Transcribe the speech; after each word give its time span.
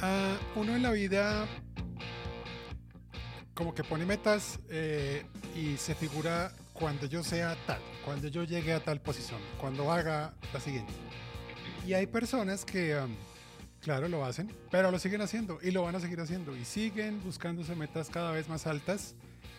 Ah, 0.00 0.36
uno 0.54 0.76
en 0.76 0.82
la 0.82 0.92
vida 0.92 1.48
como 3.52 3.74
que 3.74 3.82
pone 3.82 4.06
metas 4.06 4.60
eh, 4.70 5.24
y 5.56 5.76
se 5.76 5.96
figura 5.96 6.52
cuando 6.72 7.06
yo 7.06 7.24
sea 7.24 7.56
tal, 7.66 7.80
cuando 8.04 8.28
yo 8.28 8.44
llegue 8.44 8.72
a 8.72 8.78
tal 8.78 9.00
posición, 9.00 9.40
cuando 9.60 9.90
haga 9.90 10.32
la 10.52 10.60
siguiente. 10.60 10.92
Y 11.84 11.94
hay 11.94 12.06
personas 12.06 12.64
que, 12.64 12.96
claro, 13.80 14.06
lo 14.06 14.24
hacen, 14.24 14.54
pero 14.70 14.92
lo 14.92 15.00
siguen 15.00 15.20
haciendo 15.20 15.58
y 15.60 15.72
lo 15.72 15.82
van 15.82 15.96
a 15.96 16.00
seguir 16.00 16.20
haciendo 16.20 16.56
y 16.56 16.64
siguen 16.64 17.20
buscándose 17.24 17.74
metas 17.74 18.08
cada 18.08 18.30
vez 18.30 18.48
más 18.48 18.68
altas 18.68 19.16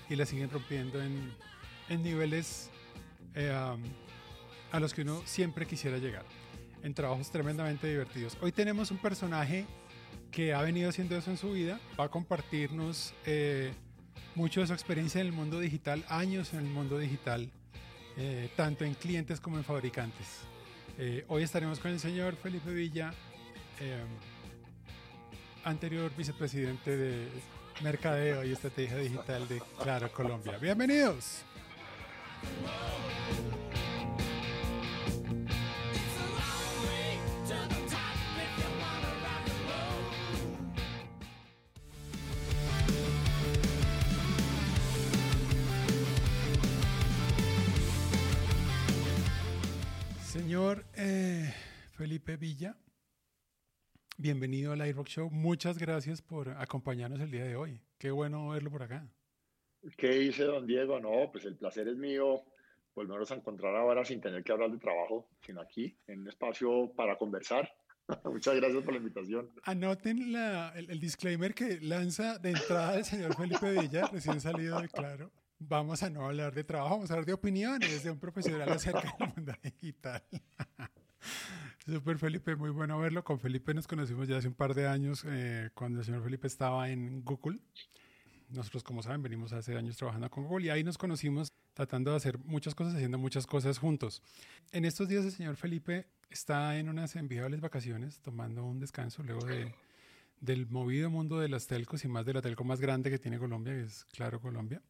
y 0.10 0.16
las 0.16 0.30
siguen 0.30 0.50
rompiendo 0.50 1.02
en, 1.04 1.34
niveles 2.02 2.70
eh, 3.36 3.52
a 4.72 4.80
los 4.80 4.94
que 4.94 5.02
uno 5.02 5.22
siempre 5.26 5.66
quisiera 5.66 5.98
llegar, 5.98 6.24
en 6.82 6.94
trabajos 6.94 7.30
tremendamente 7.30 7.88
divertidos. 7.88 8.38
Hoy 8.42 8.54
tenemos 8.54 8.90
un 8.92 9.00
personaje 9.00 9.66
que 10.32 10.54
ha 10.54 10.62
venido 10.62 10.90
haciendo 10.90 11.18
eso 11.18 11.32
en 11.32 11.38
su 11.38 11.52
vida, 11.52 11.80
va 12.00 12.06
a 12.06 12.10
compartirnos 12.10 13.14
eh, 13.26 13.74
mucho 14.36 14.62
de 14.62 14.68
su 14.68 14.74
experiencia 14.74 15.22
en 15.22 15.28
el 15.28 15.34
mundo 15.34 15.60
digital, 15.60 16.06
años 16.08 16.54
en 16.54 16.60
el 16.60 16.66
mundo 16.66 16.98
digital, 16.98 17.50
eh, 18.18 18.50
tanto 18.56 18.86
en 18.86 18.94
clientes 18.94 19.40
como 19.40 19.58
en 19.58 19.64
fabricantes. 19.64 20.28
Eh, 20.98 21.26
hoy 21.28 21.44
estaremos 21.44 21.80
con 21.80 21.92
el 21.92 22.00
señor 22.00 22.36
Felipe 22.36 22.74
Villa, 22.74 23.14
anterior 25.64 26.12
vicepresidente 26.18 26.98
de 26.98 27.28
Mercadeo 27.82 28.44
y 28.44 28.52
Estrategia 28.52 28.98
Digital 28.98 29.48
de 29.48 29.62
Claro 29.82 30.12
Colombia. 30.12 30.58
Bienvenidos. 30.58 31.46
Señor 50.50 50.84
eh, 50.96 51.54
Felipe 51.92 52.36
Villa, 52.36 52.76
bienvenido 54.18 54.72
al 54.74 54.84
iRock 54.88 55.08
Show. 55.08 55.30
Muchas 55.30 55.78
gracias 55.78 56.24
por 56.24 56.50
acompañarnos 56.50 57.20
el 57.20 57.30
día 57.30 57.44
de 57.44 57.56
hoy. 57.56 57.80
Qué 58.00 58.10
bueno 58.10 58.50
verlo 58.50 58.72
por 58.72 58.82
acá. 58.82 59.08
¿Qué 59.96 60.10
dice 60.10 60.46
don 60.46 60.66
Diego? 60.66 61.00
No, 61.00 61.32
pues 61.32 61.46
el 61.46 61.56
placer 61.56 61.88
es 61.88 61.98
mío 61.98 62.46
volvernos 62.96 63.30
a 63.30 63.36
encontrar 63.36 63.76
ahora 63.76 64.04
sin 64.04 64.22
tener 64.22 64.44
que 64.44 64.52
hablar 64.52 64.72
de 64.72 64.80
trabajo, 64.80 65.30
sino 65.46 65.62
aquí, 65.62 65.96
en 66.08 66.22
un 66.22 66.30
espacio 66.30 66.92
para 66.96 67.16
conversar. 67.16 67.72
Muchas 68.26 68.56
gracias 68.56 68.84
por 68.84 68.94
la 68.94 68.98
invitación. 69.02 69.52
Anoten 69.66 70.36
el, 70.36 71.00
disclaimer 71.00 71.54
que 71.54 71.80
lanza 71.80 72.40
de 72.40 72.50
entrada 72.50 72.98
el 72.98 73.06
señor 73.06 73.36
Felipe 73.36 73.72
Villa, 73.80 74.08
recién 74.08 74.42
salido 74.42 74.82
de 74.82 74.90
Claro 74.90 75.32
vamos 75.60 76.02
a 76.04 76.10
no 76.10 76.26
hablar 76.26 76.54
de 76.54 76.64
trabajo, 76.64 76.96
vamos 76.96 77.12
a 77.12 77.14
hablar 77.14 77.26
de 77.26 77.34
opiniones 77.34 78.04
de 78.04 78.12
un 78.12 78.18
profesional 78.18 78.70
acerca 78.72 79.14
del 79.20 79.34
mundo 79.36 79.54
digital. 79.62 80.24
Super 81.86 82.18
Felipe, 82.18 82.56
muy 82.56 82.70
bueno 82.70 83.00
verlo. 83.00 83.24
Con 83.24 83.40
Felipe 83.40 83.74
nos 83.74 83.88
conocimos 83.88 84.28
ya 84.28 84.38
hace 84.38 84.48
un 84.48 84.54
par 84.54 84.74
de 84.74 84.88
años 84.88 85.24
eh, 85.28 85.70
cuando 85.74 86.00
el 86.00 86.06
señor 86.06 86.24
Felipe 86.24 86.48
estaba 86.48 86.90
en 86.90 87.24
Google. 87.24 87.60
Nosotros, 88.50 88.84
como 88.84 89.04
saben, 89.04 89.22
venimos 89.22 89.54
hace 89.54 89.76
años 89.76 89.98
trabajando 89.98 90.30
con 90.30 90.46
Google 90.46 90.68
y 90.68 90.70
ahí 90.70 90.84
nos 90.84 90.98
conocimos 90.98 91.52
tratando 91.74 92.12
de 92.12 92.18
hacer 92.18 92.40
muchas 92.40 92.74
cosas, 92.74 92.96
haciendo 92.96 93.18
muchas 93.18 93.46
cosas 93.46 93.78
juntos. 93.78 94.24
En 94.72 94.86
estos 94.86 95.08
días 95.08 95.26
el 95.26 95.32
señor 95.32 95.56
Felipe 95.56 96.08
está 96.30 96.78
en 96.78 96.90
unas 96.90 97.16
enviables 97.16 97.60
vacaciones, 97.60 98.20
tomando 98.22 98.66
un 98.66 98.80
descanso 98.80 99.24
luego 99.24 99.46
de, 99.46 99.74
del 100.42 100.68
movido 100.68 101.10
mundo 101.10 101.40
de 101.40 101.50
las 101.50 101.68
telcos 101.68 102.06
y 102.06 102.08
más 102.08 102.26
de 102.26 102.34
la 102.34 102.42
telco 102.42 102.64
más 102.64 102.80
grande 102.80 103.10
que 103.10 103.20
tiene 103.20 103.38
Colombia, 103.38 103.74
que 103.74 103.84
es 103.84 104.06
Claro 104.06 104.40
Colombia 104.40 104.82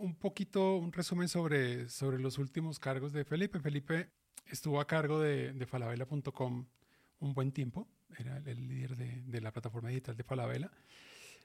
un 0.00 0.14
poquito 0.14 0.76
un 0.76 0.92
resumen 0.92 1.28
sobre, 1.28 1.88
sobre 1.88 2.18
los 2.18 2.38
últimos 2.38 2.78
cargos 2.78 3.12
de 3.12 3.24
Felipe. 3.24 3.60
Felipe 3.60 4.10
estuvo 4.46 4.80
a 4.80 4.86
cargo 4.86 5.20
de, 5.20 5.52
de 5.52 5.66
falabella.com 5.66 6.66
un 7.20 7.34
buen 7.34 7.52
tiempo, 7.52 7.86
era 8.18 8.38
el 8.38 8.66
líder 8.66 8.96
de, 8.96 9.22
de, 9.26 9.40
la 9.42 9.52
plataforma 9.52 9.90
digital 9.90 10.16
de 10.16 10.24
Falabella. 10.24 10.70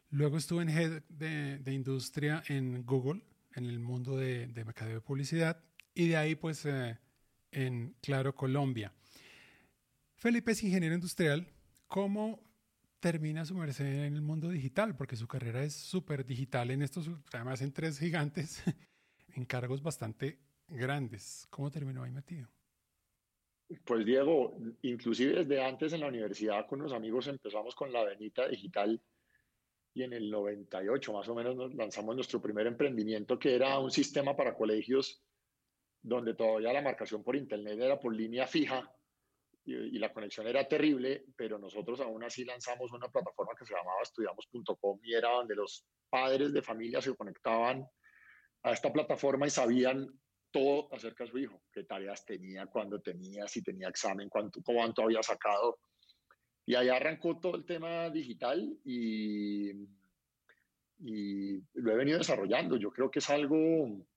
Luego 0.09 0.37
estuvo 0.37 0.61
en 0.61 0.69
head 0.69 1.03
de, 1.09 1.59
de 1.59 1.73
industria 1.73 2.43
en 2.47 2.85
Google, 2.85 3.21
en 3.55 3.65
el 3.65 3.79
mundo 3.79 4.15
de 4.15 4.47
mercadeo 4.65 4.95
de 4.95 5.01
publicidad, 5.01 5.61
y 5.93 6.07
de 6.07 6.17
ahí 6.17 6.35
pues 6.35 6.65
eh, 6.65 6.97
en 7.51 7.95
Claro 8.01 8.35
Colombia. 8.35 8.93
Felipe 10.15 10.51
es 10.51 10.63
ingeniero 10.63 10.95
industrial. 10.95 11.47
¿Cómo 11.87 12.39
termina 13.05 13.45
su 13.45 13.53
merced 13.53 13.85
en 13.85 14.15
el 14.15 14.23
mundo 14.23 14.49
digital, 14.49 14.97
porque 14.97 15.15
su 15.15 15.27
carrera 15.27 15.63
es 15.63 15.75
súper 15.75 16.25
digital 16.25 16.71
en 16.71 16.81
estos, 16.81 17.07
además 17.31 17.61
en 17.61 17.71
tres 17.71 17.99
gigantes, 17.99 18.63
en 19.35 19.45
cargos 19.45 19.83
bastante 19.83 20.39
grandes. 20.67 21.45
¿Cómo 21.51 21.69
terminó 21.69 22.01
ahí 22.01 22.09
metido? 22.09 22.47
Pues 23.83 24.03
Diego, 24.07 24.57
inclusive 24.81 25.43
desde 25.43 25.63
antes 25.63 25.93
en 25.93 25.99
la 25.99 26.07
universidad 26.07 26.65
con 26.65 26.81
unos 26.81 26.93
amigos 26.93 27.27
empezamos 27.27 27.75
con 27.75 27.93
la 27.93 27.99
Avenita 27.99 28.47
Digital 28.47 28.99
y 29.93 30.01
en 30.01 30.13
el 30.13 30.31
98 30.31 31.13
más 31.13 31.29
o 31.29 31.35
menos 31.35 31.55
nos 31.55 31.75
lanzamos 31.75 32.15
nuestro 32.15 32.41
primer 32.41 32.65
emprendimiento 32.65 33.37
que 33.37 33.53
era 33.53 33.77
un 33.77 33.91
sistema 33.91 34.35
para 34.35 34.55
colegios 34.55 35.21
donde 36.01 36.33
todavía 36.33 36.73
la 36.73 36.81
marcación 36.81 37.23
por 37.23 37.35
internet 37.35 37.79
era 37.79 37.99
por 37.99 38.15
línea 38.15 38.47
fija 38.47 38.94
y, 39.65 39.97
la 39.97 40.13
conexión 40.13 40.47
era 40.47 40.67
terrible, 40.67 41.25
pero 41.35 41.57
nosotros 41.57 41.99
aún 41.99 42.23
así 42.23 42.45
lanzamos 42.45 42.91
una 42.91 43.09
plataforma 43.09 43.53
que 43.57 43.65
se 43.65 43.73
llamaba 43.73 44.01
estudiamos.com 44.03 44.99
y 45.03 45.13
era 45.13 45.29
donde 45.29 45.55
los 45.55 45.85
padres 46.09 46.53
de 46.53 46.61
familia 46.61 47.01
se 47.01 47.15
conectaban 47.15 47.85
a 48.63 48.71
esta 48.71 48.93
plataforma 48.93 49.47
y 49.47 49.49
sabían 49.49 50.07
todo 50.51 50.87
acerca 50.93 51.23
de 51.23 51.31
su 51.31 51.37
hijo, 51.39 51.61
qué 51.71 51.83
tareas 51.83 52.23
tenía, 52.25 52.67
cuándo 52.67 53.01
tenía, 53.01 53.47
si 53.47 53.61
tenía 53.63 53.89
examen, 53.89 54.29
cuánto, 54.29 54.61
cuánto 54.63 55.03
había 55.03 55.21
sacado. 55.21 55.79
Y 56.65 56.75
ahí 56.75 56.89
arrancó 56.89 57.39
todo 57.39 57.55
el 57.55 57.65
tema 57.65 58.09
digital 58.09 58.79
y, 58.83 59.71
y 60.99 61.61
lo 61.73 61.91
he 61.91 61.95
venido 61.95 62.19
desarrollando. 62.19 62.77
Yo 62.77 62.91
creo 62.91 63.11
que 63.11 63.19
es 63.19 63.29
algo 63.29 64.07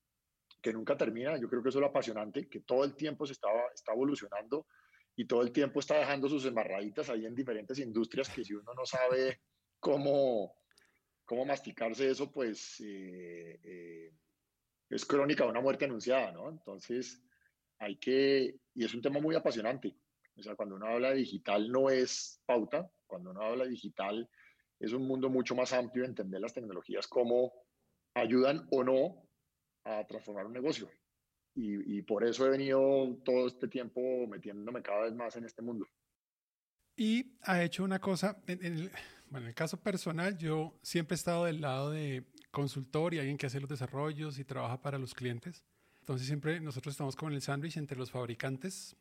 que 0.63 0.73
nunca 0.73 0.97
termina, 0.97 1.39
yo 1.39 1.49
creo 1.49 1.63
que 1.63 1.71
eso 1.71 1.79
es 1.79 1.83
lo 1.83 1.89
apasionante, 1.89 2.49
que 2.49 2.61
todo 2.61 2.85
el 2.85 2.95
tiempo 2.95 3.27
se 3.27 3.33
está, 3.33 3.49
está 3.75 3.93
evolucionando 3.93 4.67
y 5.19 5.25
todo 5.25 5.43
el 5.43 5.51
tiempo 5.51 5.81
está 5.81 5.99
dejando 5.99 6.29
sus 6.29 6.45
embarraditas 6.45 7.11
ahí 7.11 7.27
en 7.27 7.35
diferentes 7.35 7.77
industrias 7.81 8.29
que 8.29 8.45
si 8.45 8.55
uno 8.55 8.73
no 8.73 8.87
sabe 8.87 9.41
cómo, 9.81 10.55
cómo 11.25 11.45
masticarse 11.45 12.09
eso, 12.09 12.31
pues 12.31 12.81
eh, 12.87 13.59
eh, 13.65 14.13
es 14.89 15.05
crónica 15.05 15.43
de 15.43 15.51
una 15.51 15.61
muerte 15.61 15.87
anunciada, 15.87 16.31
¿no? 16.31 16.49
Entonces, 16.49 17.21
hay 17.81 17.97
que, 17.97 18.61
y 18.75 18.85
es 18.85 18.95
un 18.95 19.03
tema 19.03 19.19
muy 19.19 19.35
apasionante. 19.35 19.97
O 20.37 20.43
sea, 20.45 20.55
cuando 20.55 20.77
uno 20.77 20.87
habla 20.87 21.11
de 21.11 21.17
digital 21.17 21.69
no 21.69 21.91
es 21.91 22.41
pauta, 22.47 22.89
cuando 23.09 23.33
uno 23.33 23.43
habla 23.43 23.65
de 23.65 23.71
digital 23.71 24.31
es 24.79 24.93
un 24.93 25.03
mundo 25.03 25.29
mucho 25.31 25.57
más 25.57 25.73
amplio 25.73 26.05
de 26.05 26.11
entender 26.11 26.41
las 26.41 26.55
tecnologías, 26.55 27.09
cómo 27.09 27.53
ayudan 28.15 28.69
o 28.71 28.85
no 28.85 29.29
a 29.83 30.07
transformar 30.07 30.47
un 30.47 30.53
negocio 30.53 30.89
y, 31.61 32.03
por 32.03 32.25
eso 32.25 32.47
he 32.47 32.51
venido 32.51 33.17
todo 33.25 33.49
este 33.49 33.67
tiempo 33.67 34.01
metiéndome 34.29 34.81
cada 34.81 35.05
vez 35.05 35.15
más 35.15 35.35
en 35.37 35.45
este 35.45 35.61
mundo. 35.61 35.89
Y 36.97 37.33
ha 37.43 37.63
hecho 37.63 37.83
una 37.83 37.99
cosa, 37.99 38.41
en, 38.47 38.65
el, 38.65 38.91
bueno, 39.29 39.47
en 39.47 39.49
el 39.49 39.55
caso 39.55 39.77
personal, 39.81 40.39
yo 40.39 40.79
siempre 40.83 41.15
he 41.15 41.17
estado 41.17 41.47
del 41.47 41.61
lado 41.61 41.91
de 41.91 42.25
consultor 42.51 43.15
y 43.15 43.19
alguien 43.19 43.37
que 43.37 43.47
hace 43.47 43.61
los 43.61 43.69
desarrollos 43.69 44.39
y 44.39 44.45
trabaja 44.45 44.81
para 44.81 44.99
los 44.99 45.15
clientes. 45.15 45.65
Entonces 46.01 46.27
siempre 46.27 46.61
nosotros 46.61 46.93
estamos 46.93 47.17
con 47.17 47.33
el 47.33 47.43
sándwich 47.43 47.77
entre 47.77 47.99
los 47.99 48.11
fabricantes, 48.11 48.97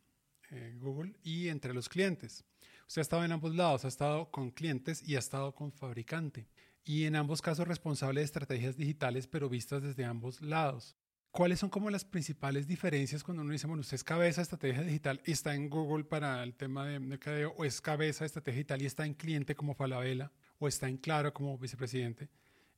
eh, 0.50 0.76
Google, 0.80 1.14
y 1.24 1.50
entre 1.50 1.74
los 1.74 1.90
clientes. 1.90 2.44
Usted 2.88 3.02
ha 3.02 3.04
estado 3.04 3.24
en 3.24 3.32
ambos 3.34 3.54
lados, 3.56 3.86
ha 3.86 3.88
estado 3.88 4.32
con 4.32 4.50
clientes 4.52 5.08
y 5.08 5.16
ha 5.16 5.20
estado 5.20 5.54
con 5.54 5.72
fabricante. 5.72 6.48
Y 6.84 7.06
en 7.06 7.16
ambos 7.16 7.42
casos 7.42 7.68
responsable 7.68 8.22
de 8.22 8.26
estrategias 8.26 8.78
digitales, 8.78 9.28
pero 9.28 9.50
vistas 9.50 9.84
desde 9.84 10.06
ambos 10.06 10.42
lados. 10.42 10.96
¿Cuáles 11.32 11.60
son 11.60 11.70
como 11.70 11.92
las 11.92 12.04
principales 12.04 12.68
diferencias 12.68 13.24
cuando 13.24 13.44
uno 13.44 13.52
dice, 13.52 13.68
bueno, 13.68 13.82
usted 13.82 13.96
es 13.96 14.04
cabeza 14.04 14.42
de 14.42 14.44
estrategia 14.44 14.82
digital 14.82 15.22
y 15.26 15.32
está 15.34 15.54
en 15.54 15.70
Google 15.70 16.04
para 16.04 16.42
el 16.44 16.56
tema 16.56 16.88
de 16.88 17.00
mercadeo, 17.00 17.54
o 17.58 17.64
es 17.64 17.80
cabeza 17.80 18.24
de 18.24 18.28
estrategia 18.28 18.58
digital 18.58 18.82
y 18.82 18.86
está 18.86 19.06
en 19.06 19.14
cliente 19.14 19.56
como 19.56 19.76
Falabella, 19.76 20.32
o 20.58 20.68
está 20.68 20.90
en 20.90 20.98
Claro 20.98 21.34
como 21.34 21.58
vicepresidente 21.58 22.30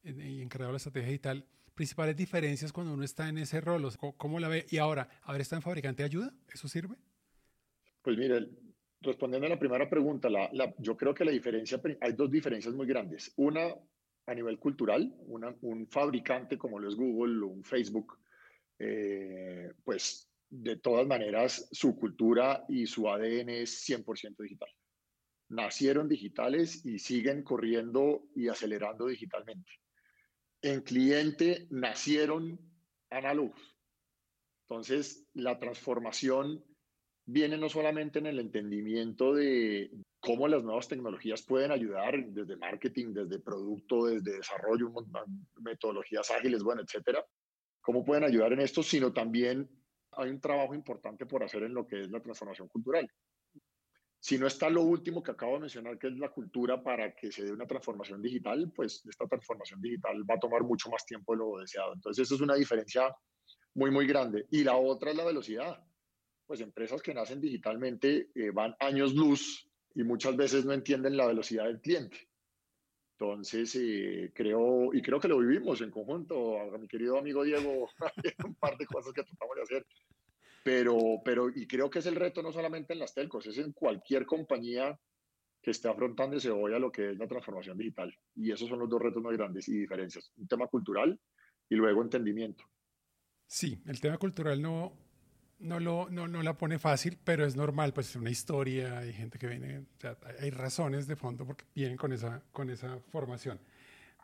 y 0.03 0.41
encargado 0.41 0.69
de 0.69 0.73
la 0.73 0.77
estrategia 0.77 1.07
digital? 1.07 1.45
Principales 1.73 2.17
diferencias 2.17 2.73
cuando 2.73 2.93
uno 2.93 3.03
está 3.03 3.29
en 3.29 3.37
ese 3.37 3.61
rol, 3.61 3.89
¿cómo 4.17 4.39
la 4.41 4.49
ve? 4.49 4.65
Y 4.69 4.77
ahora, 4.77 5.07
¿haber 5.23 5.39
está 5.39 5.55
en 5.55 5.61
fabricante 5.61 6.03
ayuda? 6.03 6.33
¿Eso 6.53 6.67
sirve? 6.67 6.97
Pues 8.01 8.17
mire, 8.17 8.49
respondiendo 8.99 9.47
a 9.47 9.51
la 9.51 9.59
primera 9.59 9.89
pregunta, 9.89 10.27
yo 10.79 10.97
creo 10.97 11.13
que 11.13 11.23
la 11.23 11.31
diferencia, 11.31 11.81
hay 12.01 12.11
dos 12.11 12.29
diferencias 12.29 12.73
muy 12.73 12.85
grandes. 12.85 13.31
Una 13.37 13.73
a 14.25 14.33
nivel 14.33 14.59
cultural, 14.59 15.15
un 15.61 15.87
fabricante 15.87 16.57
como 16.57 16.79
lo 16.79 16.89
es 16.89 16.95
Google 16.95 17.45
o 17.45 17.47
un 17.47 17.63
Facebook, 17.63 18.19
eh, 18.79 19.73
pues 19.83 20.29
de 20.49 20.77
todas 20.77 21.05
maneras 21.05 21.67
su 21.71 21.95
cultura 21.95 22.65
y 22.69 22.87
su 22.87 23.07
ADN 23.07 23.49
es 23.49 23.87
100% 23.87 24.35
digital. 24.37 24.69
nacieron 25.49 26.07
digitales 26.07 26.85
y 26.85 26.99
siguen 26.99 27.43
corriendo 27.43 28.29
y 28.35 28.49
acelerando 28.49 29.07
digitalmente. 29.07 29.71
En 30.61 30.81
cliente 30.81 31.67
nacieron 31.71 32.59
análogos. 33.09 33.59
Entonces, 34.67 35.27
la 35.33 35.57
transformación 35.57 36.63
viene 37.25 37.57
no 37.57 37.67
solamente 37.67 38.19
en 38.19 38.27
el 38.27 38.39
entendimiento 38.39 39.33
de 39.33 39.91
cómo 40.19 40.47
las 40.47 40.63
nuevas 40.63 40.87
tecnologías 40.87 41.43
pueden 41.43 41.71
ayudar 41.71 42.23
desde 42.27 42.57
marketing, 42.57 43.13
desde 43.13 43.39
producto, 43.39 44.05
desde 44.05 44.37
desarrollo, 44.37 44.91
metodologías 45.61 46.29
ágiles, 46.29 46.61
bueno, 46.61 46.83
etcétera, 46.83 47.25
cómo 47.81 48.03
pueden 48.03 48.23
ayudar 48.23 48.53
en 48.53 48.61
esto, 48.61 48.83
sino 48.83 49.13
también 49.13 49.69
hay 50.11 50.29
un 50.29 50.39
trabajo 50.39 50.73
importante 50.73 51.25
por 51.25 51.43
hacer 51.43 51.63
en 51.63 51.73
lo 51.73 51.87
que 51.87 52.01
es 52.01 52.09
la 52.09 52.21
transformación 52.21 52.67
cultural. 52.67 53.09
Si 54.21 54.37
no 54.37 54.47
está 54.47 54.69
lo 54.69 54.83
último 54.83 55.23
que 55.23 55.31
acabo 55.31 55.53
de 55.53 55.61
mencionar, 55.61 55.97
que 55.97 56.07
es 56.07 56.17
la 56.17 56.29
cultura 56.29 56.83
para 56.83 57.15
que 57.15 57.31
se 57.31 57.45
dé 57.45 57.53
una 57.53 57.65
transformación 57.65 58.21
digital, 58.21 58.69
pues 58.75 59.05
esta 59.05 59.25
transformación 59.27 59.81
digital 59.81 60.29
va 60.29 60.35
a 60.35 60.39
tomar 60.39 60.63
mucho 60.63 60.89
más 60.89 61.05
tiempo 61.05 61.31
de 61.31 61.37
lo 61.37 61.57
deseado. 61.59 61.93
Entonces, 61.93 62.25
eso 62.25 62.35
es 62.35 62.41
una 62.41 62.55
diferencia 62.55 63.15
muy, 63.75 63.91
muy 63.91 64.05
grande. 64.05 64.45
Y 64.51 64.63
la 64.65 64.75
otra 64.75 65.11
es 65.11 65.17
la 65.17 65.23
velocidad. 65.23 65.81
Pues 66.45 66.59
empresas 66.59 67.01
que 67.01 67.13
nacen 67.13 67.39
digitalmente 67.39 68.29
eh, 68.35 68.51
van 68.51 68.75
años 68.79 69.13
luz 69.13 69.69
y 69.95 70.03
muchas 70.03 70.35
veces 70.35 70.65
no 70.65 70.73
entienden 70.73 71.15
la 71.15 71.27
velocidad 71.27 71.65
del 71.65 71.79
cliente. 71.79 72.28
Entonces, 73.19 73.75
eh, 73.75 74.31
creo, 74.33 74.93
y 74.93 75.01
creo 75.01 75.19
que 75.19 75.27
lo 75.27 75.39
vivimos 75.39 75.81
en 75.81 75.91
conjunto, 75.91 76.57
mi 76.79 76.87
querido 76.87 77.17
amigo 77.17 77.43
Diego, 77.43 77.89
un 78.45 78.55
par 78.55 78.77
de 78.77 78.85
cosas 78.85 79.11
que 79.11 79.23
tratamos 79.23 79.57
de 79.57 79.61
hacer. 79.61 79.85
Pero, 80.63 80.97
pero, 81.25 81.49
y 81.49 81.67
creo 81.67 81.89
que 81.89 81.99
es 81.99 82.05
el 82.05 82.15
reto 82.15 82.41
no 82.41 82.53
solamente 82.53 82.93
en 82.93 82.99
las 82.99 83.13
telcos, 83.13 83.45
es 83.47 83.57
en 83.57 83.73
cualquier 83.73 84.25
compañía 84.25 84.97
que 85.61 85.71
esté 85.71 85.89
afrontando 85.89 86.37
ese 86.37 86.49
hoy 86.49 86.73
a 86.73 86.79
lo 86.79 86.93
que 86.93 87.11
es 87.11 87.17
la 87.17 87.27
transformación 87.27 87.77
digital. 87.77 88.15
Y 88.35 88.53
esos 88.53 88.69
son 88.69 88.79
los 88.79 88.89
dos 88.89 89.01
retos 89.01 89.21
más 89.21 89.33
grandes 89.35 89.67
y 89.67 89.77
diferencias. 89.79 90.31
Un 90.37 90.47
tema 90.47 90.67
cultural 90.67 91.19
y 91.67 91.75
luego 91.75 92.01
entendimiento. 92.01 92.63
Sí, 93.45 93.81
el 93.85 93.99
tema 93.99 94.17
cultural 94.17 94.61
no, 94.61 94.93
no, 95.59 95.79
lo, 95.79 96.09
no, 96.09 96.27
no 96.27 96.41
la 96.41 96.57
pone 96.57 96.79
fácil, 96.79 97.17
pero 97.23 97.45
es 97.45 97.55
normal, 97.55 97.93
pues 97.93 98.09
es 98.09 98.15
una 98.15 98.29
historia, 98.29 98.99
hay 98.99 99.13
gente 99.13 99.37
que 99.37 99.47
viene, 99.47 99.79
o 99.79 99.99
sea, 99.99 100.17
hay 100.39 100.49
razones 100.51 101.07
de 101.07 101.15
fondo 101.15 101.45
porque 101.45 101.65
vienen 101.75 101.97
con 101.97 102.13
esa, 102.13 102.41
con 102.51 102.69
esa 102.69 102.99
formación. 103.11 103.59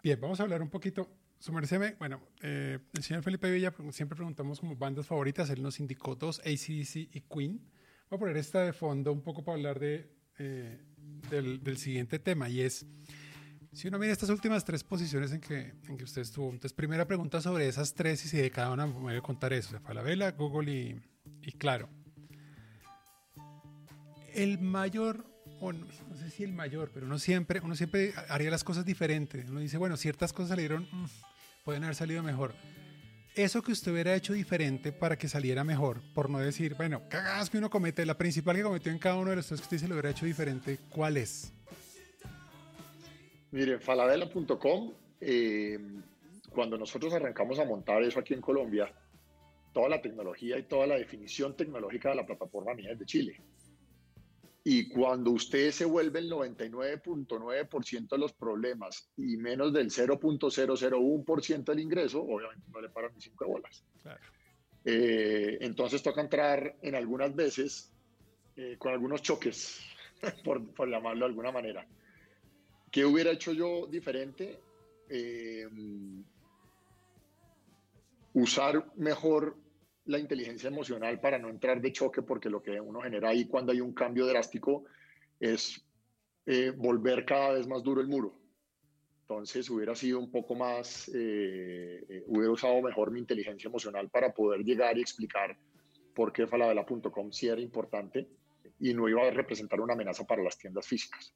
Bien, 0.02 0.20
vamos 0.20 0.40
a 0.40 0.44
hablar 0.44 0.62
un 0.62 0.70
poquito. 0.70 1.10
Su 1.38 1.52
bueno, 1.52 2.22
eh, 2.42 2.80
el 2.94 3.04
señor 3.04 3.22
Felipe 3.22 3.52
Villa, 3.52 3.74
siempre 3.92 4.16
preguntamos 4.16 4.60
como 4.60 4.76
bandas 4.76 5.06
favoritas, 5.06 5.50
él 5.50 5.62
nos 5.62 5.80
indicó 5.80 6.16
dos, 6.16 6.40
ACDC 6.40 6.96
y 6.96 7.22
Queen. 7.30 7.60
Voy 8.10 8.18
a 8.18 8.20
poner 8.20 8.38
esta 8.38 8.62
de 8.62 8.74
fondo 8.74 9.12
un 9.12 9.22
poco 9.22 9.44
para 9.44 9.58
hablar 9.58 9.80
de, 9.80 10.10
eh, 10.40 10.82
del, 11.30 11.62
del, 11.62 11.78
siguiente 11.78 12.20
tema 12.20 12.50
y 12.50 12.62
es, 12.62 12.86
si 13.74 13.88
uno 13.90 14.00
mira 14.00 14.14
estas 14.14 14.30
últimas 14.30 14.64
tres 14.64 14.84
posiciones 14.84 15.34
en 15.34 15.42
que, 15.42 15.74
en 15.88 15.98
que 15.98 16.04
usted 16.06 16.22
estuvo, 16.22 16.46
entonces 16.46 16.74
primera 16.74 17.06
pregunta 17.06 17.42
sobre 17.42 17.68
esas 17.68 17.94
tres 17.94 18.24
y 18.26 18.30
si 18.30 18.38
de 18.38 18.50
cada 18.50 18.72
una 18.72 18.88
me 18.88 18.94
voy 18.94 19.16
a 19.16 19.22
contar 19.22 19.54
eso, 19.54 19.70
o 19.70 19.72
sea, 19.72 19.80
Falabella, 19.82 20.32
Google 20.32 20.72
y, 20.72 21.02
y 21.45 21.51
claro, 21.51 21.89
el 24.33 24.59
mayor, 24.59 25.25
o 25.59 25.71
no, 25.71 25.86
sé 26.18 26.30
si 26.30 26.44
el 26.44 26.53
mayor, 26.53 26.92
pero 26.94 27.06
uno 27.06 27.19
siempre, 27.19 27.62
uno 27.63 27.75
siempre 27.75 28.13
haría 28.30 28.50
las 28.50 28.63
cosas 28.63 28.86
diferentes. 28.86 29.50
Uno 29.50 29.59
dice, 29.59 29.77
bueno, 29.77 29.95
ciertas 29.95 30.33
cosas 30.33 30.50
salieron, 30.50 30.88
mm, 30.92 31.06
pueden 31.63 31.83
haber 31.83 31.95
salido 31.95 32.24
mejor. 32.24 32.53
Eso 33.36 33.62
que 33.62 33.74
usted 33.74 33.92
hubiera 33.92 34.15
hecho 34.15 34.33
diferente 34.33 34.92
para 34.92 35.18
que 35.18 35.27
saliera 35.27 35.63
mejor, 35.63 36.01
por 36.13 36.30
no 36.30 36.39
decir, 36.39 36.75
bueno, 36.75 37.03
cagadas 37.09 37.50
que 37.50 37.57
uno 37.57 37.69
comete, 37.69 38.06
la 38.06 38.18
principal 38.18 38.56
que 38.56 38.63
cometió 38.63 38.91
en 38.91 39.00
cada 39.00 39.15
uno 39.15 39.30
de 39.30 39.36
los 39.38 39.48
tres 39.48 39.59
que 39.59 39.65
usted 39.65 39.77
se 39.80 39.88
lo 39.88 39.95
hubiera 39.95 40.09
hecho 40.09 40.25
diferente, 40.25 40.80
¿cuál 40.89 41.18
es? 41.18 41.53
Mire, 43.51 43.80
falabella.com, 43.80 44.94
eh, 45.21 45.80
cuando 46.50 46.77
nosotros 46.77 47.13
arrancamos 47.13 47.59
a 47.59 47.65
montar 47.65 48.01
eso 48.03 48.19
aquí 48.19 48.33
en 48.33 48.41
Colombia, 48.41 48.89
toda 49.75 49.89
la 49.89 50.01
tecnología 50.01 50.57
y 50.57 50.63
toda 50.63 50.88
la 50.88 50.95
definición 50.95 51.54
tecnológica 51.57 52.10
de 52.10 52.16
la 52.16 52.25
plataforma 52.25 52.74
mía 52.74 52.94
es 52.94 53.00
de 53.00 53.06
Chile. 53.06 53.42
Y 54.63 54.88
cuando 54.88 55.31
usted 55.31 55.69
se 55.72 55.83
vuelve 55.83 56.19
el 56.19 56.31
99.9% 56.31 58.07
de 58.07 58.18
los 58.18 58.31
problemas 58.31 59.12
y 59.18 59.36
menos 59.36 59.74
del 59.74 59.92
0.001% 59.92 61.63
del 61.66 61.80
ingreso, 61.81 62.24
obviamente 62.24 62.66
no 62.72 62.80
le 62.80 62.89
paran 62.89 63.13
ni 63.13 63.22
cinco 63.22 63.48
bolas. 63.48 63.83
Eh, 64.86 65.57
entonces 65.60 66.01
toca 66.01 66.22
entrar 66.22 66.77
en 66.81 66.95
algunas 66.95 67.36
veces 67.36 67.94
eh, 68.56 68.77
con 68.80 68.94
algunos 68.94 69.22
choques, 69.22 69.81
por, 70.45 70.74
por, 70.74 70.89
llamarlo 70.89 71.25
de 71.25 71.31
alguna 71.31 71.51
manera. 71.51 71.86
¿Qué 72.89 73.04
hubiera 73.04 73.31
hecho 73.31 73.51
yo 73.51 73.88
diferente? 73.88 74.57
Eh, 75.10 75.68
usar 78.33 78.86
mejor 78.95 79.64
la 80.06 80.19
inteligencia 80.19 80.68
emocional 80.68 81.19
para 81.19 81.40
no 81.40 81.50
entrar 81.50 81.81
de 81.81 81.92
choque, 81.92 82.22
porque 82.22 82.50
lo 82.50 82.62
que 82.62 82.80
uno 82.80 83.02
genera 83.02 83.30
ahí 83.30 83.46
cuando 83.46 83.72
hay 83.72 83.81
un 83.81 83.94
cambio 83.94 84.25
drástico 84.25 84.86
es 85.40 85.84
eh, 86.46 86.72
volver 86.75 87.25
cada 87.25 87.54
vez 87.54 87.68
más 87.68 87.84
duro 87.84 88.02
el 88.02 88.07
muro. 88.07 88.40
Entonces 89.22 89.68
hubiera 89.72 89.96
sido 89.96 90.19
un 90.19 90.30
poco 90.30 90.54
más, 90.54 91.10
eh, 91.10 92.06
eh, 92.07 92.24
hubiera 92.28 92.52
usado 92.52 92.80
mejor 92.81 93.10
mi 93.10 93.19
inteligencia 93.19 93.68
emocional 93.68 94.10
para 94.10 94.31
poder 94.31 94.63
llegar 94.63 94.96
y 94.98 95.02
explicar 95.02 95.57
por 96.13 96.31
qué 96.31 96.46
falabella.com 96.46 97.31
sí 97.31 97.48
era 97.48 97.60
importante 97.60 98.28
y 98.80 98.94
no 98.94 99.10
iba 99.10 99.25
a 99.25 99.31
representar 99.31 99.81
una 99.81 99.94
amenaza 99.94 100.25
para 100.25 100.44
las 100.44 100.58
tiendas 100.58 100.86
físicas. 100.86 101.34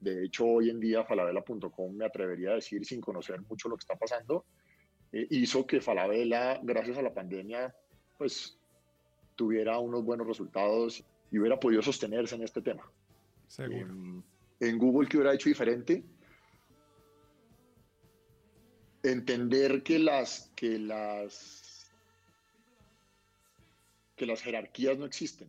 De 0.00 0.24
hecho, 0.24 0.46
hoy 0.46 0.70
en 0.70 0.80
día 0.80 1.04
falabella.com 1.04 1.94
me 1.94 2.06
atrevería 2.06 2.50
a 2.50 2.54
decir, 2.54 2.84
sin 2.84 3.00
conocer 3.00 3.40
mucho 3.42 3.68
lo 3.68 3.76
que 3.76 3.82
está 3.82 3.96
pasando, 3.96 4.46
hizo 5.12 5.66
que 5.66 5.80
Falabella, 5.80 6.60
gracias 6.62 6.96
a 6.96 7.02
la 7.02 7.12
pandemia, 7.12 7.74
pues 8.20 8.54
tuviera 9.34 9.78
unos 9.78 10.04
buenos 10.04 10.26
resultados 10.26 11.02
y 11.30 11.38
hubiera 11.38 11.58
podido 11.58 11.80
sostenerse 11.80 12.34
en 12.34 12.42
este 12.42 12.60
tema. 12.60 12.82
Seguro. 13.46 14.22
en 14.60 14.78
Google, 14.78 15.08
¿qué 15.08 15.16
hubiera 15.16 15.32
hecho 15.32 15.48
diferente? 15.48 16.04
Entender 19.02 19.82
que 19.82 19.98
las, 19.98 20.52
que 20.54 20.78
las, 20.78 21.90
que 24.16 24.26
las 24.26 24.42
jerarquías 24.42 24.98
no 24.98 25.06
existen. 25.06 25.48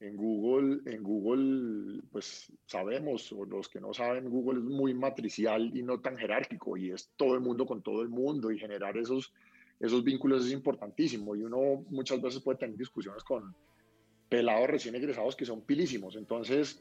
En 0.00 0.16
Google, 0.16 0.80
en 0.92 1.04
Google, 1.04 2.02
pues 2.10 2.52
sabemos, 2.66 3.30
o 3.30 3.44
los 3.44 3.68
que 3.68 3.80
no 3.80 3.94
saben, 3.94 4.28
Google 4.28 4.58
es 4.58 4.64
muy 4.64 4.94
matricial 4.94 5.70
y 5.76 5.84
no 5.84 6.00
tan 6.00 6.16
jerárquico, 6.18 6.76
y 6.76 6.90
es 6.90 7.12
todo 7.16 7.34
el 7.34 7.40
mundo 7.40 7.66
con 7.66 7.82
todo 7.82 8.02
el 8.02 8.08
mundo, 8.08 8.50
y 8.50 8.58
generar 8.58 8.96
esos, 8.96 9.32
esos 9.82 10.04
vínculos 10.04 10.46
es 10.46 10.52
importantísimo 10.52 11.34
y 11.34 11.42
uno 11.42 11.84
muchas 11.90 12.22
veces 12.22 12.40
puede 12.40 12.58
tener 12.58 12.76
discusiones 12.76 13.24
con 13.24 13.52
pelados 14.28 14.68
recién 14.68 14.94
egresados 14.94 15.34
que 15.34 15.44
son 15.44 15.62
pilísimos. 15.62 16.14
Entonces, 16.14 16.80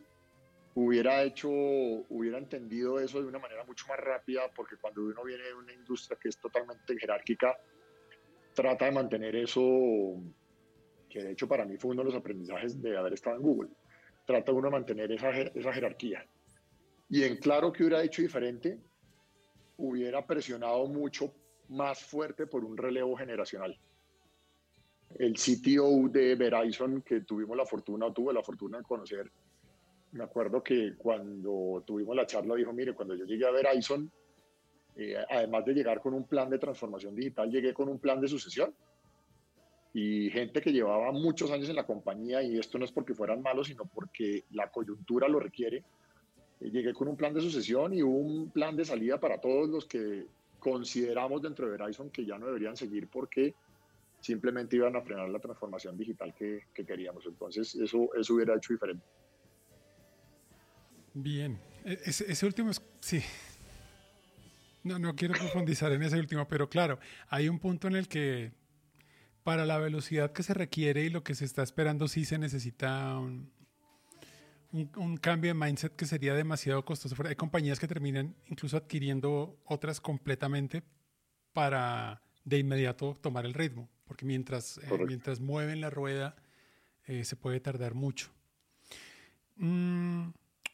hubiera 0.75 1.23
hecho, 1.23 1.49
hubiera 1.49 2.37
entendido 2.37 2.99
eso 2.99 3.19
de 3.19 3.27
una 3.27 3.39
manera 3.39 3.65
mucho 3.65 3.87
más 3.87 3.97
rápida 3.99 4.43
porque 4.55 4.77
cuando 4.77 5.01
uno 5.01 5.23
viene 5.23 5.43
de 5.43 5.53
una 5.55 5.73
industria 5.73 6.17
que 6.21 6.29
es 6.29 6.37
totalmente 6.37 6.95
jerárquica, 6.95 7.57
trata 8.53 8.85
de 8.85 8.91
mantener 8.91 9.35
eso, 9.35 9.61
que 11.09 11.23
de 11.23 11.31
hecho 11.31 11.47
para 11.47 11.65
mí 11.65 11.77
fue 11.77 11.91
uno 11.91 12.03
de 12.03 12.11
los 12.11 12.15
aprendizajes 12.15 12.79
de 12.79 12.95
haber 12.95 13.13
estado 13.13 13.35
en 13.35 13.41
Google. 13.41 13.69
Trata 14.27 14.51
uno 14.51 14.67
de 14.67 14.73
mantener 14.73 15.11
esa, 15.11 15.31
esa 15.31 15.73
jerarquía. 15.73 16.23
Y 17.09 17.23
en 17.23 17.37
claro 17.37 17.73
que 17.73 17.81
hubiera 17.81 18.03
hecho 18.03 18.21
diferente, 18.21 18.77
hubiera 19.77 20.23
presionado 20.27 20.85
mucho 20.85 21.33
más 21.71 22.03
fuerte 22.03 22.47
por 22.47 22.63
un 22.63 22.77
relevo 22.77 23.15
generacional. 23.15 23.77
El 25.17 25.33
CTO 25.33 26.09
de 26.09 26.35
Verizon, 26.35 27.01
que 27.01 27.21
tuvimos 27.21 27.57
la 27.57 27.65
fortuna, 27.65 28.05
o 28.05 28.13
tuve 28.13 28.33
la 28.33 28.43
fortuna 28.43 28.77
de 28.77 28.83
conocer, 28.83 29.29
me 30.13 30.23
acuerdo 30.23 30.61
que 30.61 30.95
cuando 30.97 31.83
tuvimos 31.85 32.15
la 32.15 32.25
charla 32.25 32.55
dijo, 32.55 32.73
mire, 32.73 32.93
cuando 32.93 33.15
yo 33.15 33.25
llegué 33.25 33.45
a 33.45 33.51
Verizon, 33.51 34.11
eh, 34.95 35.15
además 35.29 35.65
de 35.65 35.73
llegar 35.73 36.01
con 36.01 36.13
un 36.13 36.25
plan 36.25 36.49
de 36.49 36.59
transformación 36.59 37.15
digital, 37.15 37.49
llegué 37.49 37.73
con 37.73 37.87
un 37.87 37.99
plan 37.99 38.19
de 38.19 38.27
sucesión. 38.27 38.73
Y 39.93 40.29
gente 40.29 40.61
que 40.61 40.71
llevaba 40.71 41.11
muchos 41.11 41.51
años 41.51 41.69
en 41.69 41.75
la 41.75 41.85
compañía, 41.85 42.41
y 42.41 42.57
esto 42.57 42.77
no 42.77 42.85
es 42.85 42.91
porque 42.91 43.13
fueran 43.13 43.41
malos, 43.41 43.67
sino 43.67 43.85
porque 43.85 44.45
la 44.51 44.69
coyuntura 44.71 45.27
lo 45.27 45.39
requiere, 45.39 45.83
eh, 46.59 46.69
llegué 46.69 46.93
con 46.93 47.07
un 47.07 47.15
plan 47.15 47.33
de 47.33 47.41
sucesión 47.41 47.93
y 47.93 48.01
un 48.01 48.51
plan 48.51 48.75
de 48.75 48.85
salida 48.85 49.19
para 49.19 49.39
todos 49.39 49.69
los 49.69 49.85
que 49.85 50.25
consideramos 50.61 51.41
dentro 51.41 51.65
de 51.65 51.75
Verizon 51.75 52.11
que 52.11 52.23
ya 52.23 52.37
no 52.37 52.45
deberían 52.45 52.77
seguir 52.77 53.07
porque 53.07 53.55
simplemente 54.21 54.75
iban 54.75 54.95
a 54.95 55.01
frenar 55.01 55.27
la 55.27 55.39
transformación 55.39 55.97
digital 55.97 56.33
que, 56.35 56.67
queríamos. 56.85 57.25
Entonces, 57.25 57.73
eso, 57.75 58.09
eso 58.15 58.33
hubiera 58.35 58.55
hecho 58.55 58.71
diferente. 58.71 59.03
Bien, 61.15 61.59
e, 61.83 61.99
ese, 62.05 62.45
último 62.45 62.69
es, 62.69 62.81
sí. 62.99 63.21
No, 64.83 64.99
no 64.99 65.15
quiero 65.15 65.33
profundizar 65.33 65.91
en 65.91 66.03
ese 66.03 66.19
último, 66.19 66.47
pero 66.47 66.69
claro, 66.69 66.99
hay 67.27 67.49
un 67.49 67.59
punto 67.59 67.87
en 67.87 67.95
el 67.95 68.07
que 68.07 68.51
para 69.43 69.65
la 69.65 69.79
velocidad 69.79 70.31
que 70.31 70.43
se 70.43 70.53
requiere 70.53 71.03
y 71.03 71.09
lo 71.09 71.23
que 71.23 71.33
se 71.33 71.45
está 71.45 71.63
esperando 71.63 72.07
sí 72.07 72.23
se 72.23 72.37
necesita 72.37 73.17
un, 73.17 73.51
un, 74.71 75.17
cambio 75.17 75.49
de 75.49 75.53
mindset 75.53 75.95
que 75.95 76.05
sería 76.05 76.33
demasiado 76.33 76.83
costoso. 76.85 77.15
Hay 77.27 77.35
compañías 77.35 77.79
que 77.79 77.87
terminan 77.87 78.35
incluso 78.47 78.77
adquiriendo 78.77 79.59
otras 79.65 79.99
completamente 79.99 80.83
para 81.53 82.21
de 82.43 82.57
inmediato 82.57 83.17
tomar 83.21 83.45
el 83.45 83.53
ritmo, 83.53 83.89
porque 84.05 84.25
mientras, 84.25 84.77
eh, 84.77 84.89
mientras 85.05 85.39
mueven 85.39 85.81
la 85.81 85.89
rueda 85.89 86.35
eh, 87.05 87.23
se 87.23 87.35
puede 87.35 87.59
tardar 87.59 87.93
mucho. 87.93 88.31
Mm, 89.57 90.29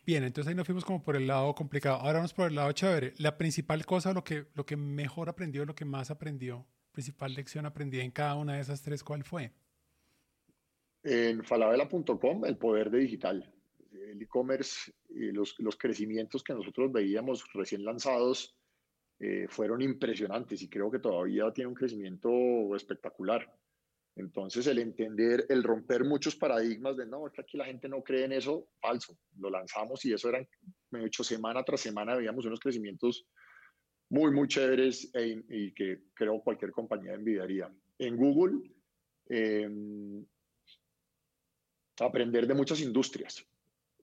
bien, 0.06 0.24
entonces 0.24 0.50
ahí 0.50 0.56
nos 0.56 0.66
fuimos 0.66 0.86
como 0.86 1.04
por 1.04 1.16
el 1.16 1.28
lado 1.28 1.54
complicado. 1.56 1.98
Ahora 1.98 2.20
vamos 2.20 2.34
por 2.34 2.48
el 2.48 2.56
lado 2.56 2.72
chévere. 2.72 3.14
La 3.18 3.38
principal 3.38 3.86
cosa, 3.86 4.14
lo 4.14 4.24
que, 4.24 4.46
lo 4.54 4.66
que 4.66 4.78
mejor 4.78 5.30
aprendió, 5.30 5.66
lo 5.66 5.76
que 5.76 5.86
más 5.86 6.12
aprendió, 6.12 6.66
principal 6.92 7.34
lección 7.34 7.66
aprendida 7.66 8.04
en 8.04 8.12
cada 8.12 8.36
una 8.36 8.56
de 8.56 8.62
esas 8.62 8.82
tres, 8.82 9.04
¿cuál 9.04 9.24
fue? 9.24 9.52
En 11.04 11.44
falabella.com, 11.44 12.46
el 12.46 12.58
poder 12.58 12.90
de 12.90 13.00
digital. 13.00 13.54
El 14.10 14.22
e-commerce, 14.22 14.92
los, 15.10 15.56
los 15.60 15.78
crecimientos 15.78 16.44
que 16.44 16.54
nosotros 16.54 16.92
veíamos 16.92 17.44
recién 17.54 17.84
lanzados, 17.84 18.58
eh, 19.20 19.48
fueron 19.50 19.82
impresionantes 19.82 20.62
y 20.62 20.70
creo 20.70 20.92
que 20.92 21.00
todavía 21.00 21.52
tiene 21.52 21.70
un 21.70 21.74
crecimiento 21.74 22.30
espectacular. 22.76 23.52
Entonces, 24.16 24.68
el 24.68 24.78
entender, 24.78 25.46
el 25.50 25.64
romper 25.64 26.04
muchos 26.04 26.36
paradigmas 26.36 26.98
de 26.98 27.08
no, 27.08 27.26
es 27.26 27.34
que 27.34 27.42
aquí 27.42 27.58
la 27.58 27.66
gente 27.66 27.90
no 27.90 28.04
cree 28.04 28.26
en 28.26 28.34
eso, 28.34 28.70
falso. 28.80 29.18
Lo 29.40 29.50
lanzamos 29.50 30.06
y 30.06 30.14
eso 30.14 30.30
eran, 30.30 30.48
me 30.92 31.02
he 31.02 31.08
hecho 31.08 31.24
semana 31.24 31.64
tras 31.64 31.82
semana 31.82 32.16
veíamos 32.16 32.46
unos 32.46 32.60
crecimientos 32.60 33.28
muy, 34.10 34.32
muy 34.32 34.48
chéveres 34.48 35.10
e, 35.16 35.44
y 35.50 35.74
que 35.74 36.04
creo 36.14 36.42
cualquier 36.42 36.72
compañía 36.72 37.14
envidiaría. 37.14 37.72
En 37.98 38.16
Google, 38.18 38.72
em, 39.30 40.26
aprender 42.00 42.46
de 42.46 42.54
muchas 42.54 42.82
industrias 42.82 43.44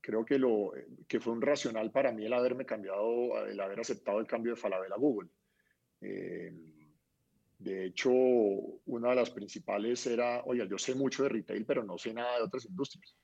creo 0.05 0.23
que, 0.23 0.39
lo, 0.39 0.73
que 1.09 1.19
fue 1.19 1.33
un 1.33 1.41
racional 1.41 1.91
para 1.91 2.13
mí 2.13 2.27
el 2.27 2.35
haberme 2.35 2.67
cambiado, 2.67 3.47
el 3.47 3.59
haber 3.59 3.81
aceptado 3.81 4.21
el 4.21 4.27
cambio 4.27 4.53
de 4.53 4.61
Falabella 4.61 4.95
a 4.95 4.99
Google. 4.99 5.31
Eh, 6.03 6.53
de 7.59 7.87
hecho, 7.87 8.11
una 8.11 9.11
de 9.11 9.15
las 9.15 9.31
principales 9.31 10.07
era, 10.07 10.43
oye, 10.45 10.69
yo 10.69 10.77
sé 10.77 10.95
mucho 10.95 11.23
de 11.23 11.31
retail, 11.31 11.65
pero 11.65 11.83
no 11.83 11.97
sé 11.97 12.13
nada 12.13 12.37
de 12.37 12.43
otras 12.45 12.67
industrias. 12.67 13.17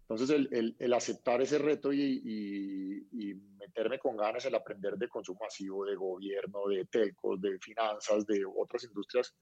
Entonces, 0.00 0.30
el, 0.30 0.74
el, 0.78 0.92
aceptar 0.94 1.42
ese 1.42 1.58
reto 1.58 1.92
y, 1.92 3.38
meterme 3.58 3.98
con 3.98 4.16
ganas 4.16 4.46
en 4.46 4.54
aprender 4.54 4.96
de 4.96 5.08
consumo 5.08 5.40
masivo, 5.42 5.84
de 5.84 5.96
gobierno, 5.96 6.66
de 6.68 6.86
telcos, 6.86 7.38
de 7.42 7.58
finanzas, 7.58 8.24
de 8.24 8.42
otras 8.46 8.84
industrias, 8.84 9.36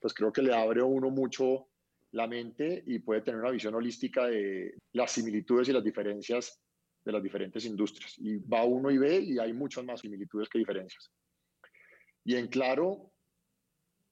pues 0.00 0.12
creo 0.12 0.32
que 0.32 0.42
le 0.42 0.52
abre 0.52 0.80
a 0.80 0.84
uno 0.84 1.10
mucho 1.10 1.68
la 2.12 2.26
mente 2.26 2.82
y 2.86 3.00
puede 3.00 3.20
tener 3.20 3.40
una 3.40 3.50
visión 3.50 3.74
holística 3.74 4.26
de 4.26 4.74
las 4.92 5.12
similitudes 5.12 5.68
y 5.68 5.72
las 5.72 5.84
diferencias 5.84 6.60
de 7.04 7.12
las 7.12 7.22
diferentes 7.22 7.64
industrias. 7.64 8.14
Y 8.18 8.36
va 8.36 8.64
uno 8.64 8.90
y 8.90 8.98
ve 8.98 9.20
y 9.20 9.38
hay 9.38 9.52
muchas 9.52 9.84
más 9.84 10.00
similitudes 10.00 10.48
que 10.48 10.58
diferencias. 10.58 11.10
Y 12.24 12.36
en 12.36 12.48
claro, 12.48 13.12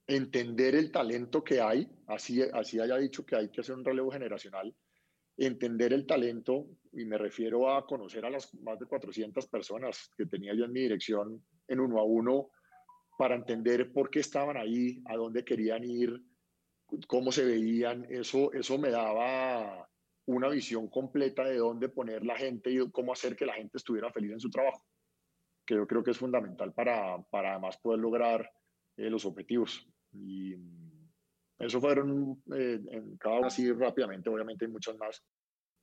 entender 0.06 0.74
el 0.74 0.90
talento 0.90 1.42
que 1.42 1.60
hay, 1.60 1.88
así, 2.06 2.42
así 2.42 2.78
haya 2.80 2.96
dicho 2.96 3.24
que 3.24 3.36
hay 3.36 3.50
que 3.50 3.60
hacer 3.60 3.74
un 3.74 3.84
relevo 3.84 4.10
generacional, 4.10 4.74
entender 5.36 5.92
el 5.92 6.06
talento, 6.06 6.66
y 6.92 7.04
me 7.04 7.18
refiero 7.18 7.70
a 7.70 7.86
conocer 7.86 8.24
a 8.24 8.30
las 8.30 8.54
más 8.54 8.78
de 8.78 8.86
400 8.86 9.46
personas 9.48 10.10
que 10.16 10.26
tenía 10.26 10.54
yo 10.54 10.64
en 10.64 10.72
mi 10.72 10.80
dirección 10.80 11.44
en 11.68 11.80
uno 11.80 11.98
a 11.98 12.04
uno, 12.04 12.50
para 13.18 13.34
entender 13.34 13.92
por 13.92 14.10
qué 14.10 14.20
estaban 14.20 14.56
ahí, 14.56 15.02
a 15.06 15.16
dónde 15.16 15.44
querían 15.44 15.84
ir, 15.84 16.22
cómo 17.07 17.33
se 17.33 17.45
veían, 17.45 18.07
eso, 18.11 18.52
eso 18.52 18.78
me 18.78 18.90
daba 18.90 19.88
una 20.26 20.49
visión 20.49 20.88
completa 20.88 21.45
de 21.45 21.59
dónde 21.59 21.88
poner 21.88 22.25
la 22.25 22.37
gente 22.37 22.71
y 22.71 22.90
cómo 22.90 23.12
hacer 23.12 23.37
que 23.37 23.47
la 23.47 23.55
gente 23.55 23.78
estuviera 23.78 24.12
feliz 24.12 24.33
en 24.33 24.40
su 24.40 24.50
trabajo, 24.50 24.85
que 25.64 25.75
yo 25.75 25.87
creo 25.87 26.02
que 26.02 26.11
es 26.11 26.19
fundamental 26.19 26.73
para, 26.73 27.23
para 27.31 27.52
además 27.52 27.76
poder 27.78 28.00
lograr 28.00 28.50
eh, 28.97 29.11
los 29.11 29.25
objetivos. 29.25 29.87
Y 30.12 30.55
eso 31.59 31.81
fueron 31.81 32.43
eh, 32.55 32.81
en 32.90 33.16
cada 33.16 33.38
uno 33.38 33.47
así 33.47 33.71
rápidamente, 33.73 34.28
obviamente 34.28 34.64
hay 34.64 34.71
muchos 34.71 34.97
más 34.99 35.23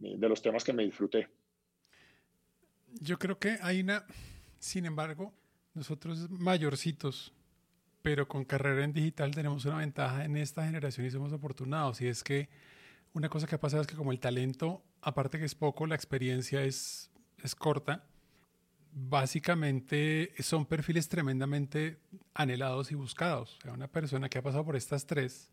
eh, 0.01 0.15
de 0.17 0.29
los 0.29 0.41
temas 0.41 0.63
que 0.63 0.73
me 0.73 0.83
disfruté. 0.83 1.29
Yo 3.01 3.17
creo 3.17 3.39
que 3.39 3.57
hay 3.61 3.81
una, 3.81 4.05
sin 4.59 4.85
embargo, 4.85 5.33
nosotros 5.73 6.29
mayorcitos, 6.29 7.33
pero 8.03 8.27
con 8.27 8.45
carrera 8.45 8.83
en 8.83 8.93
digital 8.93 9.33
tenemos 9.33 9.65
una 9.65 9.77
ventaja 9.77 10.25
en 10.25 10.37
esta 10.37 10.65
generación 10.65 11.07
y 11.07 11.09
somos 11.09 11.33
afortunados. 11.33 12.01
Y 12.01 12.07
es 12.07 12.23
que 12.23 12.49
una 13.13 13.29
cosa 13.29 13.47
que 13.47 13.55
ha 13.55 13.59
pasado 13.59 13.81
es 13.81 13.87
que 13.87 13.95
como 13.95 14.11
el 14.11 14.19
talento, 14.19 14.83
aparte 15.01 15.39
que 15.39 15.45
es 15.45 15.55
poco, 15.55 15.87
la 15.87 15.95
experiencia 15.95 16.63
es, 16.63 17.09
es 17.41 17.55
corta, 17.55 18.03
básicamente 18.91 20.33
son 20.39 20.65
perfiles 20.65 21.07
tremendamente 21.07 21.97
anhelados 22.33 22.91
y 22.91 22.95
buscados. 22.95 23.57
O 23.57 23.61
sea, 23.61 23.73
una 23.73 23.87
persona 23.87 24.29
que 24.29 24.37
ha 24.37 24.43
pasado 24.43 24.65
por 24.65 24.75
estas 24.75 25.05
tres, 25.05 25.49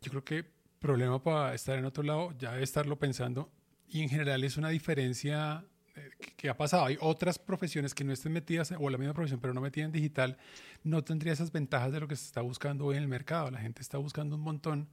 yo 0.00 0.10
creo 0.10 0.24
que 0.24 0.46
problema 0.78 1.22
para 1.22 1.54
estar 1.54 1.78
en 1.78 1.84
otro 1.84 2.02
lado 2.02 2.32
ya 2.38 2.52
debe 2.52 2.64
estarlo 2.64 2.98
pensando 2.98 3.50
y 3.88 4.02
en 4.02 4.08
general 4.08 4.42
es 4.42 4.56
una 4.56 4.70
diferencia 4.70 5.64
que 6.36 6.48
ha 6.48 6.56
pasado. 6.56 6.84
Hay 6.84 6.96
otras 7.00 7.38
profesiones 7.38 7.94
que 7.94 8.04
no 8.04 8.12
estén 8.12 8.32
metidas, 8.32 8.72
o 8.78 8.90
la 8.90 8.98
misma 8.98 9.14
profesión, 9.14 9.40
pero 9.40 9.54
no 9.54 9.60
metidas 9.60 9.86
en 9.86 9.92
digital, 9.92 10.36
no 10.82 11.02
tendría 11.02 11.32
esas 11.32 11.52
ventajas 11.52 11.92
de 11.92 12.00
lo 12.00 12.08
que 12.08 12.16
se 12.16 12.26
está 12.26 12.40
buscando 12.40 12.84
hoy 12.86 12.96
en 12.96 13.02
el 13.02 13.08
mercado. 13.08 13.50
La 13.50 13.60
gente 13.60 13.82
está 13.82 13.98
buscando 13.98 14.36
un 14.36 14.42
montón. 14.42 14.88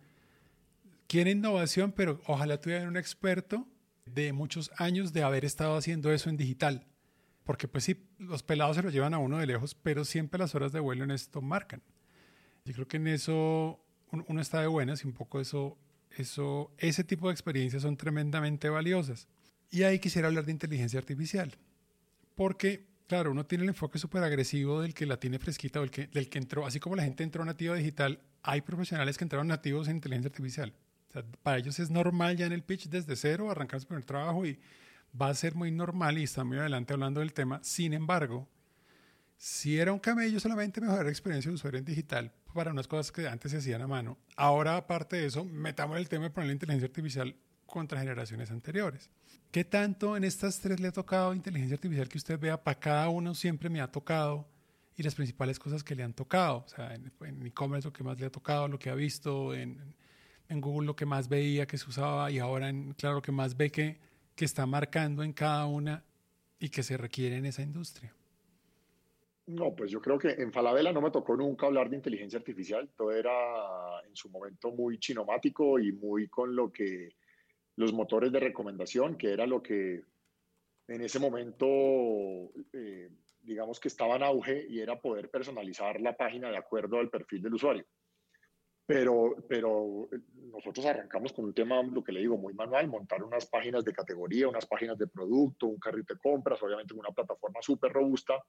Quiere 1.07 1.31
innovación, 1.31 1.91
pero 1.91 2.21
ojalá 2.25 2.59
tuvieran 2.59 2.87
un 2.87 2.97
experto 2.97 3.67
de 4.05 4.33
muchos 4.33 4.71
años 4.77 5.13
de 5.13 5.23
haber 5.23 5.45
estado 5.45 5.75
haciendo 5.75 6.11
eso 6.11 6.29
en 6.29 6.37
digital. 6.37 6.87
Porque 7.43 7.67
pues 7.67 7.83
sí, 7.83 8.07
los 8.17 8.43
pelados 8.43 8.75
se 8.75 8.83
lo 8.83 8.89
llevan 8.89 9.13
a 9.13 9.17
uno 9.17 9.37
de 9.37 9.47
lejos, 9.47 9.75
pero 9.75 10.05
siempre 10.05 10.39
las 10.39 10.55
horas 10.55 10.71
de 10.71 10.79
vuelo 10.79 11.03
en 11.03 11.11
esto 11.11 11.41
marcan. 11.41 11.81
Yo 12.65 12.73
creo 12.73 12.87
que 12.87 12.97
en 12.97 13.07
eso 13.07 13.83
uno 14.11 14.41
está 14.41 14.61
de 14.61 14.67
buenas 14.67 15.03
y 15.03 15.07
un 15.07 15.13
poco 15.13 15.39
eso, 15.39 15.77
eso, 16.11 16.71
ese 16.77 17.03
tipo 17.03 17.27
de 17.27 17.33
experiencias 17.33 17.81
son 17.81 17.97
tremendamente 17.97 18.69
valiosas. 18.69 19.27
Y 19.71 19.83
ahí 19.83 19.99
quisiera 19.99 20.27
hablar 20.27 20.45
de 20.45 20.51
inteligencia 20.51 20.99
artificial, 20.99 21.57
porque, 22.35 22.85
claro, 23.07 23.31
uno 23.31 23.45
tiene 23.45 23.63
el 23.63 23.69
enfoque 23.69 23.97
súper 23.97 24.21
agresivo 24.21 24.81
del 24.81 24.93
que 24.93 25.05
la 25.05 25.17
tiene 25.17 25.39
fresquita, 25.39 25.79
o 25.79 25.83
el 25.83 25.89
que, 25.89 26.07
del 26.07 26.29
que 26.29 26.39
entró, 26.39 26.65
así 26.65 26.81
como 26.81 26.97
la 26.97 27.03
gente 27.03 27.23
entró 27.23 27.45
nativa 27.45 27.75
digital, 27.75 28.19
hay 28.43 28.61
profesionales 28.61 29.17
que 29.17 29.23
entraron 29.23 29.47
nativos 29.47 29.87
en 29.87 29.95
inteligencia 29.95 30.27
artificial. 30.27 30.73
para 31.41 31.57
ellos 31.57 31.79
es 31.79 31.89
normal 31.89 32.35
ya 32.35 32.45
en 32.45 32.51
el 32.51 32.63
pitch 32.63 32.89
desde 32.89 33.15
cero 33.15 33.49
arrancar 33.49 33.79
su 33.79 33.87
primer 33.87 34.05
trabajo 34.05 34.45
y 34.45 34.59
va 35.19 35.29
a 35.29 35.33
ser 35.33 35.55
muy 35.55 35.71
normal 35.71 36.17
y 36.17 36.23
está 36.23 36.43
muy 36.43 36.57
adelante 36.57 36.93
hablando 36.93 37.19
del 37.19 37.33
tema. 37.33 37.59
Sin 37.63 37.93
embargo, 37.93 38.47
si 39.37 39.77
era 39.77 39.91
un 39.93 39.99
camello 39.99 40.39
solamente 40.39 40.81
mejorar 40.81 41.05
la 41.05 41.11
experiencia 41.11 41.49
de 41.49 41.55
usuario 41.55 41.79
en 41.79 41.85
digital 41.85 42.31
para 42.53 42.71
unas 42.71 42.87
cosas 42.87 43.11
que 43.11 43.27
antes 43.27 43.51
se 43.51 43.57
hacían 43.57 43.81
a 43.81 43.87
mano, 43.87 44.17
ahora 44.35 44.77
aparte 44.77 45.17
de 45.17 45.25
eso, 45.25 45.45
metamos 45.45 45.97
el 45.97 46.09
tema 46.09 46.25
de 46.25 46.29
poner 46.29 46.47
la 46.47 46.53
inteligencia 46.53 46.87
artificial 46.87 47.35
contra 47.71 47.99
generaciones 47.99 48.51
anteriores. 48.51 49.09
¿Qué 49.49 49.63
tanto 49.63 50.15
en 50.15 50.23
estas 50.23 50.59
tres 50.59 50.79
le 50.79 50.89
ha 50.89 50.91
tocado 50.91 51.33
inteligencia 51.33 51.75
artificial 51.75 52.07
que 52.07 52.17
usted 52.17 52.39
vea? 52.39 52.61
Para 52.61 52.79
cada 52.79 53.09
uno 53.09 53.33
siempre 53.33 53.69
me 53.69 53.81
ha 53.81 53.91
tocado 53.91 54.45
y 54.95 55.03
las 55.03 55.15
principales 55.15 55.57
cosas 55.57 55.83
que 55.83 55.95
le 55.95 56.03
han 56.03 56.13
tocado. 56.13 56.63
O 56.65 56.67
sea, 56.67 56.93
en 56.93 57.45
e-commerce 57.45 57.87
lo 57.87 57.93
que 57.93 58.03
más 58.03 58.19
le 58.19 58.27
ha 58.27 58.29
tocado, 58.29 58.67
lo 58.67 58.77
que 58.77 58.89
ha 58.89 58.95
visto, 58.95 59.55
en, 59.55 59.95
en, 60.49 60.61
Google 60.61 60.85
lo 60.85 60.95
que 60.95 61.05
más 61.05 61.29
veía 61.29 61.65
que 61.65 61.77
se 61.77 61.89
usaba 61.89 62.29
y 62.29 62.39
ahora, 62.39 62.69
en, 62.69 62.93
claro, 62.93 63.15
lo 63.15 63.21
que 63.21 63.31
más 63.31 63.55
ve 63.55 63.71
que, 63.71 63.99
que 64.35 64.45
está 64.45 64.65
marcando 64.65 65.23
en 65.23 65.33
cada 65.33 65.65
una 65.65 66.03
y 66.59 66.69
que 66.69 66.83
se 66.83 66.97
requiere 66.97 67.37
en 67.37 67.45
esa 67.45 67.61
industria. 67.61 68.13
No, 69.47 69.73
pues 69.75 69.91
yo 69.91 70.01
creo 70.01 70.19
que 70.19 70.29
en 70.29 70.51
Falabella 70.51 70.91
no 70.91 71.01
me 71.01 71.09
tocó 71.09 71.35
nunca 71.35 71.65
hablar 71.65 71.89
de 71.89 71.95
inteligencia 71.95 72.37
artificial. 72.37 72.89
Todo 72.95 73.11
era 73.11 73.31
en 74.07 74.15
su 74.15 74.29
momento 74.29 74.71
muy 74.71 74.99
chinomático 74.99 75.79
y 75.79 75.91
muy 75.91 76.27
con 76.27 76.55
lo 76.55 76.71
que 76.71 77.09
los 77.81 77.93
motores 77.93 78.31
de 78.31 78.39
recomendación, 78.39 79.17
que 79.17 79.33
era 79.33 79.45
lo 79.47 79.61
que 79.61 80.03
en 80.87 81.01
ese 81.01 81.19
momento, 81.19 81.65
eh, 82.73 83.09
digamos 83.41 83.79
que 83.79 83.87
estaba 83.87 84.15
en 84.15 84.23
auge 84.23 84.67
y 84.69 84.79
era 84.79 85.01
poder 85.01 85.29
personalizar 85.29 85.99
la 85.99 86.15
página 86.15 86.49
de 86.49 86.57
acuerdo 86.57 86.99
al 86.99 87.09
perfil 87.09 87.41
del 87.41 87.55
usuario. 87.55 87.85
Pero, 88.85 89.35
pero 89.47 90.09
nosotros 90.51 90.85
arrancamos 90.85 91.33
con 91.33 91.45
un 91.45 91.53
tema, 91.53 91.81
lo 91.81 92.03
que 92.03 92.11
le 92.11 92.19
digo, 92.19 92.37
muy 92.37 92.53
manual, 92.53 92.87
montar 92.87 93.23
unas 93.23 93.45
páginas 93.47 93.85
de 93.85 93.93
categoría, 93.93 94.49
unas 94.49 94.65
páginas 94.65 94.97
de 94.97 95.07
producto, 95.07 95.67
un 95.67 95.79
carrito 95.79 96.13
de 96.13 96.19
compras, 96.19 96.61
obviamente 96.61 96.93
una 96.93 97.11
plataforma 97.11 97.61
súper 97.61 97.91
robusta, 97.93 98.43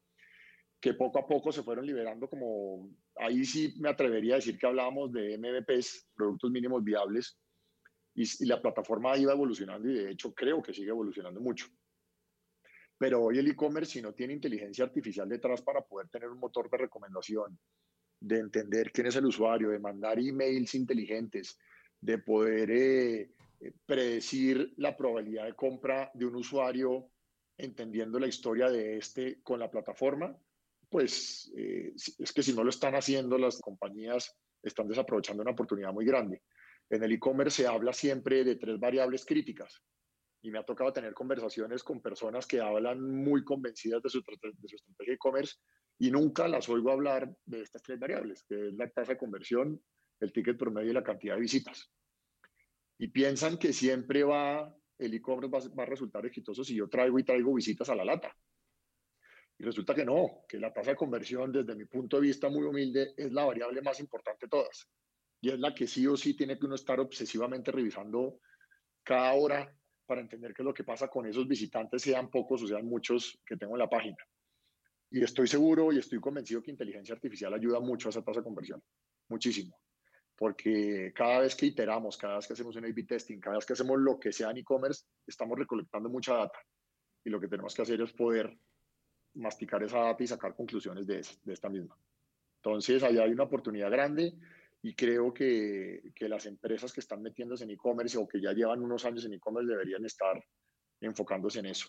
que 0.81 0.95
poco 0.95 1.21
a 1.21 1.27
poco 1.27 1.53
se 1.53 1.63
fueron 1.63 1.87
liberando 1.87 2.29
como, 2.29 2.91
ahí 3.17 3.45
sí 3.45 3.75
me 3.79 3.89
atrevería 3.89 4.35
a 4.35 4.37
decir 4.37 4.59
que 4.59 4.67
hablábamos 4.67 5.13
de 5.13 5.39
MVPs, 5.39 6.09
productos 6.15 6.51
mínimos 6.51 6.83
viables, 6.83 7.39
y, 8.15 8.47
la 8.47 8.61
plataforma 8.61 9.17
iba 9.17 9.33
evolucionando 9.33 9.89
y 9.89 9.95
de 9.95 10.11
hecho 10.11 10.35
creo 10.35 10.63
que 10.63 10.75
sigue 10.75 10.91
evolucionando 10.91 11.41
mucho. 11.41 11.67
Pero 12.99 13.23
hoy 13.23 13.39
el 13.39 13.49
e-commerce, 13.49 13.93
si 13.93 14.03
no 14.03 14.13
tiene 14.13 14.35
inteligencia 14.35 14.85
artificial 14.85 15.29
detrás 15.29 15.63
para 15.63 15.83
poder 15.83 16.09
tener 16.09 16.29
un 16.29 16.39
motor 16.39 16.71
de 16.71 16.79
recomendación, 16.79 17.59
de 18.21 18.39
entender 18.39 18.93
quién 18.93 19.09
es 19.09 19.17
el 19.17 19.27
usuario, 19.27 19.71
de 19.71 19.81
mandar 19.81 20.19
emails 20.19 20.75
inteligentes, 20.75 21.59
de 22.01 22.19
poder 22.19 22.71
eh, 22.71 23.21
eh, 23.61 23.73
predecir 23.87 24.75
la 24.77 24.97
probabilidad 24.97 25.47
de 25.47 25.55
compra 25.55 26.11
de 26.15 26.27
un 26.27 26.37
usuario 26.37 27.11
entendiendo 27.57 28.19
la 28.19 28.27
historia 28.27 28.71
de 28.71 28.99
este 28.99 29.41
con 29.43 29.59
la 29.59 29.71
plataforma, 29.71 30.37
pues 30.89 31.53
eh, 31.57 31.93
es 31.97 32.33
que 32.33 32.43
si 32.43 32.53
no 32.53 32.63
lo 32.63 32.71
están 32.71 32.95
haciendo, 32.95 33.39
las 33.39 33.61
compañías 33.61 34.37
están 34.63 34.89
desaprovechando 34.89 35.43
una 35.43 35.53
oportunidad 35.53 35.93
muy 35.93 36.05
grande. 36.05 36.43
En 36.93 37.03
el 37.03 37.13
e-commerce 37.13 37.63
se 37.63 37.67
habla 37.67 37.95
siempre 37.95 38.45
de 38.45 38.57
tres 38.57 38.79
variables 38.79 39.25
críticas 39.25 39.83
y 40.43 40.51
me 40.51 40.59
ha 40.59 40.63
tocado 40.63 40.93
tener 40.93 41.15
conversaciones 41.15 41.83
con 41.83 42.03
personas 42.03 42.47
que 42.47 42.61
hablan 42.61 43.01
muy 43.01 43.43
convencidas 43.45 44.03
de 44.03 44.11
su, 44.11 44.21
de 44.21 44.69
su 44.69 44.77
estrategia 44.77 45.15
e-commerce 45.15 45.55
y 45.99 46.11
nunca 46.11 46.47
las 46.49 46.69
oigo 46.69 46.93
hablar 46.93 47.35
de 47.47 47.63
estas 47.63 47.83
tres 47.83 47.99
variables, 47.99 48.45
que 48.47 48.69
es 48.69 48.75
la 48.75 48.91
tasa 48.91 49.13
de 49.13 49.19
conversión, 49.19 49.83
el 50.21 50.33
ticket 50.35 50.59
promedio 50.59 50.91
y 50.91 50.95
la 50.95 51.03
cantidad 51.03 51.35
de 51.37 51.41
visitas. 51.41 51.91
Y 52.99 53.09
piensan 53.09 53.57
que 53.57 53.73
siempre 53.73 54.23
va, 54.23 54.77
el 54.99 55.15
e-commerce 55.15 55.71
va, 55.75 55.85
a 55.85 55.87
resultar 55.87 56.27
exitoso 56.27 56.63
si 56.63 56.75
yo 56.75 56.91
traigo 56.91 57.19
y 57.19 57.25
traigo 57.25 57.55
visitas 57.55 57.89
a 57.89 57.95
la 57.95 58.05
lata. 58.05 58.37
Y 59.57 59.65
resulta 59.65 59.95
que 59.95 60.05
no, 60.05 60.45
que 60.47 60.59
la 60.59 60.75
tasa 60.75 60.91
de 60.91 60.97
conversión, 60.97 61.53
desde 61.53 61.75
mi 61.75 61.87
punto 61.87 62.17
de 62.17 62.27
vista 62.27 62.51
muy 62.51 62.67
humilde, 62.67 63.15
es 63.17 63.33
la 63.33 63.47
variable 63.47 63.81
más 63.81 63.99
importante 63.99 64.45
de 64.45 64.51
todas. 64.51 64.87
Y 65.43 65.51
es 65.51 65.59
la 65.59 65.75
que 65.75 65.89
sí 65.89 66.07
o 66.07 66.17
sí 66.17 66.35
tiene 66.35 66.57
que 66.57 66.67
uno 66.67 66.77
estar 66.77 67.01
obsesivamente 67.01 67.73
revisando 67.73 68.39
cada 69.03 69.35
hora 69.35 69.77
para 70.07 70.21
entender 70.21 70.55
qué 70.55 70.63
es 70.63 70.67
lo 70.67 70.73
que 70.73 70.85
pasa 70.85 71.09
con 71.09 71.27
esos 71.27 71.49
visitantes, 71.49 72.01
sean 72.01 72.31
pocos 72.31 72.63
o 72.63 72.67
sean 72.69 72.87
muchos 72.87 73.41
que 73.45 73.57
tengo 73.57 73.75
en 73.75 73.81
la 73.81 73.91
página. 73.91 74.17
Y 75.11 75.23
estoy 75.23 75.49
seguro 75.49 75.93
y 75.93 75.99
estoy 75.99 76.21
convencido 76.21 76.63
que 76.63 76.71
inteligencia 76.71 77.17
artificial 77.17 77.53
ayuda 77.53 77.81
mucho 77.81 78.09
a 78.09 78.11
esa 78.11 78.23
tasa 78.23 78.39
de 78.39 78.45
conversión, 78.45 78.81
muchísimo. 79.29 79.77
Porque 80.37 81.13
cada 81.13 81.41
vez 81.41 81.57
que 81.57 81.67
iteramos, 81.67 82.17
cada 82.17 82.37
vez 82.37 82.47
que 82.47 82.53
hacemos 82.53 82.77
un 82.77 82.85
A-B 82.85 83.03
testing, 83.03 83.41
cada 83.41 83.57
vez 83.57 83.67
que 83.67 83.73
hacemos 83.73 83.99
lo 83.99 84.21
que 84.21 84.33
sea 84.33 84.51
en 84.51 84.59
e-commerce, 84.59 85.07
estamos 85.27 85.59
recolectando 85.59 86.09
mucha 86.09 86.35
data. 86.35 86.59
Y 87.25 87.31
lo 87.31 87.41
que 87.41 87.49
tenemos 87.49 87.75
que 87.75 87.83
hacer 87.83 88.01
es 88.01 88.13
poder 88.13 88.57
masticar 89.35 89.83
esa 89.83 89.99
data 89.99 90.23
y 90.23 90.27
sacar 90.29 90.55
conclusiones 90.55 91.05
de, 91.05 91.27
de 91.43 91.53
esta 91.53 91.69
misma. 91.69 91.97
Entonces, 92.57 93.03
ahí 93.03 93.19
hay 93.19 93.33
una 93.33 93.43
oportunidad 93.43 93.91
grande 93.91 94.35
y 94.83 94.95
creo 94.95 95.33
que, 95.33 96.13
que 96.15 96.29
las 96.29 96.45
empresas 96.47 96.93
que 96.93 97.01
están 97.01 97.23
metiéndose 97.23 97.63
en 97.63 97.71
e-commerce 97.71 98.19
o 98.19 98.27
que 98.27 98.41
ya 98.41 98.53
llevan 98.53 98.83
unos 98.83 99.05
años 99.05 99.25
en 99.25 99.35
e-commerce 99.35 99.71
deberían 99.71 100.05
estar 100.05 100.45
enfocándose 101.01 101.61
en 101.61 101.67
eso. 101.67 101.89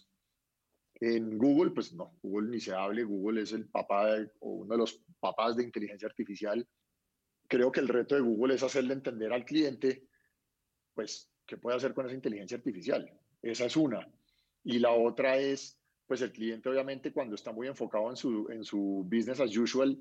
En 0.95 1.39
Google, 1.39 1.71
pues 1.71 1.91
no, 1.93 2.19
Google 2.21 2.49
ni 2.49 2.59
se 2.59 2.73
hable, 2.73 3.03
Google 3.03 3.41
es 3.41 3.51
el 3.51 3.67
papá 3.67 4.15
o 4.39 4.49
uno 4.49 4.75
de 4.75 4.77
los 4.77 5.03
papás 5.19 5.55
de 5.57 5.63
inteligencia 5.63 6.07
artificial. 6.07 6.67
Creo 7.47 7.71
que 7.71 7.79
el 7.79 7.87
reto 7.87 8.13
de 8.13 8.21
Google 8.21 8.53
es 8.53 8.63
hacerle 8.63 8.93
entender 8.93 9.33
al 9.33 9.43
cliente, 9.43 10.07
pues, 10.93 11.31
qué 11.47 11.57
puede 11.57 11.77
hacer 11.77 11.95
con 11.95 12.05
esa 12.05 12.15
inteligencia 12.15 12.57
artificial. 12.57 13.11
Esa 13.41 13.65
es 13.65 13.75
una. 13.75 14.07
Y 14.63 14.77
la 14.77 14.91
otra 14.91 15.37
es, 15.37 15.79
pues, 16.05 16.21
el 16.21 16.31
cliente 16.31 16.69
obviamente 16.69 17.11
cuando 17.11 17.33
está 17.33 17.51
muy 17.51 17.67
enfocado 17.67 18.11
en 18.11 18.15
su, 18.15 18.47
en 18.51 18.63
su 18.63 19.03
business 19.03 19.39
as 19.39 19.57
usual 19.57 19.99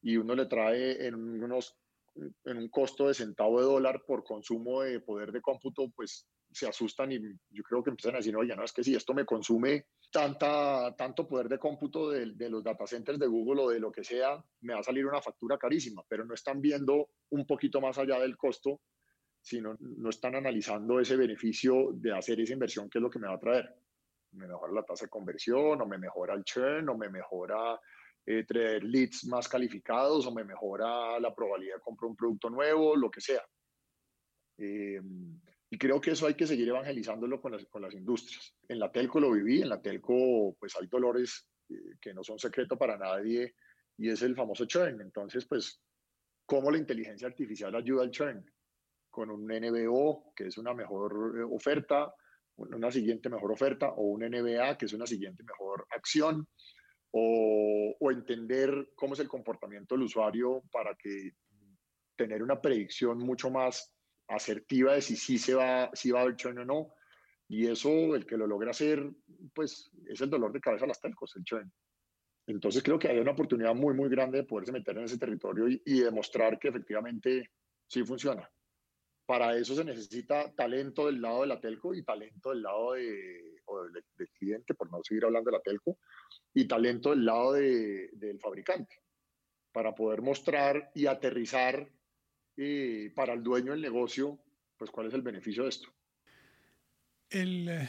y 0.00 0.16
uno 0.16 0.34
le 0.34 0.46
trae 0.46 1.06
en 1.06 1.14
unos 1.14 1.78
en 2.16 2.56
un 2.56 2.68
costo 2.68 3.08
de 3.08 3.14
centavo 3.14 3.60
de 3.60 3.66
dólar 3.66 4.02
por 4.06 4.24
consumo 4.24 4.82
de 4.82 5.00
poder 5.00 5.32
de 5.32 5.40
cómputo, 5.40 5.90
pues 5.94 6.26
se 6.52 6.66
asustan 6.66 7.12
y 7.12 7.20
yo 7.50 7.62
creo 7.62 7.82
que 7.82 7.90
empiezan 7.90 8.14
a 8.14 8.18
decir, 8.18 8.36
oye, 8.36 8.54
no, 8.56 8.64
es 8.64 8.72
que 8.72 8.82
si 8.82 8.94
esto 8.94 9.14
me 9.14 9.24
consume 9.24 9.86
tanta, 10.10 10.94
tanto 10.96 11.26
poder 11.28 11.48
de 11.48 11.58
cómputo 11.58 12.10
de, 12.10 12.32
de, 12.34 12.50
los 12.50 12.64
data 12.64 12.86
centers 12.86 13.18
de 13.18 13.28
Google 13.28 13.62
o 13.62 13.70
de 13.70 13.78
lo 13.78 13.92
que 13.92 14.02
sea, 14.02 14.42
me 14.62 14.74
va 14.74 14.80
a 14.80 14.84
salir 14.84 15.06
una 15.06 15.22
factura 15.22 15.56
carísima, 15.56 16.02
pero 16.08 16.24
no 16.24 16.34
están 16.34 16.60
viendo 16.60 17.10
un 17.30 17.46
poquito 17.46 17.80
más 17.80 17.98
allá 17.98 18.18
del 18.18 18.36
costo, 18.36 18.80
sino 19.40 19.76
no 19.78 20.10
están 20.10 20.34
analizando 20.34 21.00
ese 21.00 21.16
beneficio 21.16 21.90
de 21.94 22.12
hacer 22.12 22.40
esa 22.40 22.52
inversión, 22.52 22.90
que 22.90 22.98
es 22.98 23.02
lo 23.02 23.10
que 23.10 23.18
me 23.18 23.28
va 23.28 23.34
a 23.34 23.40
traer. 23.40 23.74
Me 24.32 24.46
mejora 24.46 24.72
la 24.72 24.82
tasa 24.82 25.06
de 25.06 25.10
conversión, 25.10 25.80
o 25.80 25.86
me 25.86 25.98
mejora 25.98 26.34
el 26.34 26.44
churn, 26.44 26.88
o 26.88 26.96
me 26.96 27.08
mejora 27.08 27.80
eh, 28.26 28.44
traer 28.44 28.84
leads 28.84 29.26
más 29.26 29.48
calificados, 29.48 30.26
o 30.26 30.32
me 30.32 30.44
mejora 30.44 31.18
la 31.18 31.34
probabilidad 31.34 31.76
de 31.76 31.82
comprar 31.82 32.10
un 32.10 32.16
producto 32.16 32.50
nuevo, 32.50 32.96
lo 32.96 33.10
que 33.10 33.20
sea. 33.20 33.42
Eh, 34.58 35.00
y 35.72 35.78
creo 35.78 36.00
que 36.00 36.10
eso 36.10 36.26
hay 36.26 36.34
que 36.34 36.46
seguir 36.46 36.68
evangelizándolo 36.68 37.40
con 37.40 37.52
las, 37.52 37.94
industrias. 37.94 38.54
En 38.68 38.80
la 38.80 38.90
telco 38.90 39.20
lo 39.20 39.30
viví, 39.30 39.62
en 39.62 39.68
la 39.68 39.80
telco 39.80 40.56
pues 40.58 40.74
hay 40.76 40.88
dolores 40.88 41.46
eh, 41.68 41.96
que 42.00 42.12
no 42.12 42.24
son 42.24 42.38
secreto 42.38 42.76
para 42.76 42.98
nadie 42.98 43.54
y 43.96 44.10
es 44.10 44.20
el 44.22 44.34
famoso 44.34 44.64
churn. 44.64 45.00
Entonces, 45.00 45.46
pues, 45.46 45.80
¿cómo 46.44 46.70
la 46.72 46.78
inteligencia 46.78 47.28
artificial 47.28 47.74
ayuda 47.76 48.02
al 48.02 48.10
churn? 48.10 48.44
Con 49.10 49.30
un 49.30 49.46
NBO, 49.46 50.32
que 50.34 50.48
es 50.48 50.58
una 50.58 50.74
mejor 50.74 51.36
eh, 51.38 51.42
oferta, 51.42 52.12
una 52.56 52.90
siguiente 52.90 53.28
mejor 53.28 53.52
oferta, 53.52 53.90
o 53.90 54.02
un 54.02 54.22
NBA, 54.22 54.76
que 54.76 54.86
es 54.86 54.92
una 54.92 55.06
siguiente 55.06 55.44
mejor 55.44 55.86
acción, 55.90 56.48
o, 57.12 58.10
entender 58.10 58.90
cómo 58.96 59.14
es 59.14 59.20
el 59.20 59.28
comportamiento 59.28 59.94
del 59.94 60.04
usuario 60.04 60.62
para 60.72 60.94
que 60.96 61.32
tener 62.16 62.42
una 62.42 62.60
predicción 62.60 63.18
mucho 63.18 63.50
más 63.50 63.94
asertiva 64.28 64.94
de 64.94 65.02
si 65.02 65.16
sí 65.16 65.38
se 65.38 65.54
va, 65.54 65.90
si 65.92 66.10
va 66.10 66.20
a 66.20 66.22
haber 66.22 66.36
churn 66.36 66.58
o 66.58 66.64
no. 66.64 66.94
Y 67.48 67.66
eso, 67.66 68.14
el 68.14 68.26
que 68.26 68.36
lo 68.36 68.46
logra 68.46 68.70
hacer, 68.70 69.10
pues 69.54 69.90
es 70.06 70.20
el 70.20 70.30
dolor 70.30 70.52
de 70.52 70.60
cabeza 70.60 70.84
a 70.84 70.88
las 70.88 71.00
telcos, 71.00 71.34
el 71.36 71.44
churn. 71.44 71.72
Entonces 72.46 72.82
creo 72.82 72.98
que 72.98 73.08
hay 73.08 73.18
una 73.18 73.32
oportunidad 73.32 73.74
muy, 73.74 73.94
muy 73.94 74.08
grande 74.08 74.38
de 74.38 74.44
poderse 74.44 74.72
meter 74.72 74.98
en 74.98 75.04
ese 75.04 75.18
territorio 75.18 75.68
y, 75.68 75.80
y 75.84 76.00
demostrar 76.00 76.58
que 76.58 76.68
efectivamente 76.68 77.50
sí 77.86 78.04
funciona. 78.04 78.48
Para 79.30 79.56
eso 79.56 79.76
se 79.76 79.84
necesita 79.84 80.52
talento 80.56 81.06
del 81.06 81.22
lado 81.22 81.42
de 81.42 81.46
la 81.46 81.60
telco 81.60 81.94
y 81.94 82.02
talento 82.02 82.50
del 82.50 82.62
lado 82.62 82.94
de, 82.94 83.62
o 83.66 83.84
del, 83.84 84.28
cliente, 84.36 84.74
por 84.74 84.90
no 84.90 84.98
seguir 85.04 85.24
hablando 85.24 85.52
de 85.52 85.56
la 85.56 85.62
telco, 85.62 85.98
y 86.52 86.66
talento 86.66 87.10
del 87.10 87.24
lado 87.24 87.52
de, 87.52 88.10
del 88.14 88.40
fabricante, 88.40 88.92
para 89.70 89.94
poder 89.94 90.20
mostrar 90.20 90.90
y 90.96 91.06
aterrizar 91.06 91.88
y 92.56 93.10
para 93.10 93.34
el 93.34 93.44
dueño 93.44 93.70
del 93.70 93.80
negocio, 93.80 94.36
pues 94.76 94.90
cuál 94.90 95.06
es 95.06 95.14
el 95.14 95.22
beneficio 95.22 95.62
de 95.62 95.68
esto. 95.68 95.88
El, 97.28 97.68
eh, 97.68 97.88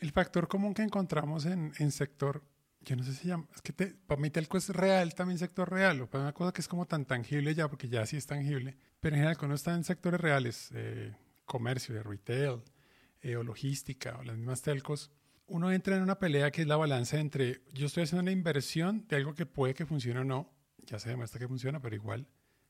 el 0.00 0.10
factor 0.10 0.48
común 0.48 0.74
que 0.74 0.82
encontramos 0.82 1.46
en, 1.46 1.72
en, 1.78 1.92
sector, 1.92 2.42
yo 2.84 2.96
no 2.96 3.02
sé 3.02 3.14
si 3.14 3.28
llama, 3.28 3.46
es 3.54 3.62
que 3.62 3.72
te, 3.72 3.86
para 3.86 4.20
mí 4.20 4.30
telco 4.30 4.58
es 4.58 4.68
real, 4.68 5.14
también 5.14 5.38
sector 5.38 5.70
real, 5.70 6.02
o 6.02 6.10
para 6.10 6.24
una 6.24 6.32
cosa 6.32 6.52
que 6.52 6.60
es 6.60 6.68
como 6.68 6.86
tan 6.86 7.04
tangible 7.04 7.54
ya, 7.54 7.68
porque 7.68 7.88
ya 7.88 8.06
sí 8.06 8.16
es 8.16 8.26
tangible, 8.26 8.76
pero 9.00 9.16
en 9.16 9.20
general 9.20 9.38
cuando 9.38 9.54
está 9.54 9.74
en 9.74 9.84
sectores 9.84 10.20
reales, 10.20 10.70
eh, 10.74 11.14
comercio, 11.44 11.94
de 11.94 12.02
retail, 12.02 12.62
eh, 13.22 13.36
o 13.36 13.42
logística, 13.42 14.16
o 14.18 14.22
las 14.22 14.36
mismas 14.36 14.62
telcos, 14.62 15.10
uno 15.46 15.72
entra 15.72 15.96
en 15.96 16.02
una 16.02 16.18
pelea 16.18 16.50
que 16.50 16.62
es 16.62 16.68
la 16.68 16.76
balanza 16.76 17.18
entre 17.18 17.62
yo 17.72 17.86
estoy 17.86 18.04
haciendo 18.04 18.22
una 18.22 18.32
inversión 18.32 19.06
de 19.08 19.16
algo 19.16 19.34
que 19.34 19.46
puede 19.46 19.74
que 19.74 19.86
funcione 19.86 20.20
o 20.20 20.24
no, 20.24 20.52
ya 20.84 20.98
se 20.98 21.08
demuestra 21.08 21.38
que 21.38 21.48
funciona, 21.48 21.80
pero 21.80 21.96
igual 21.96 22.26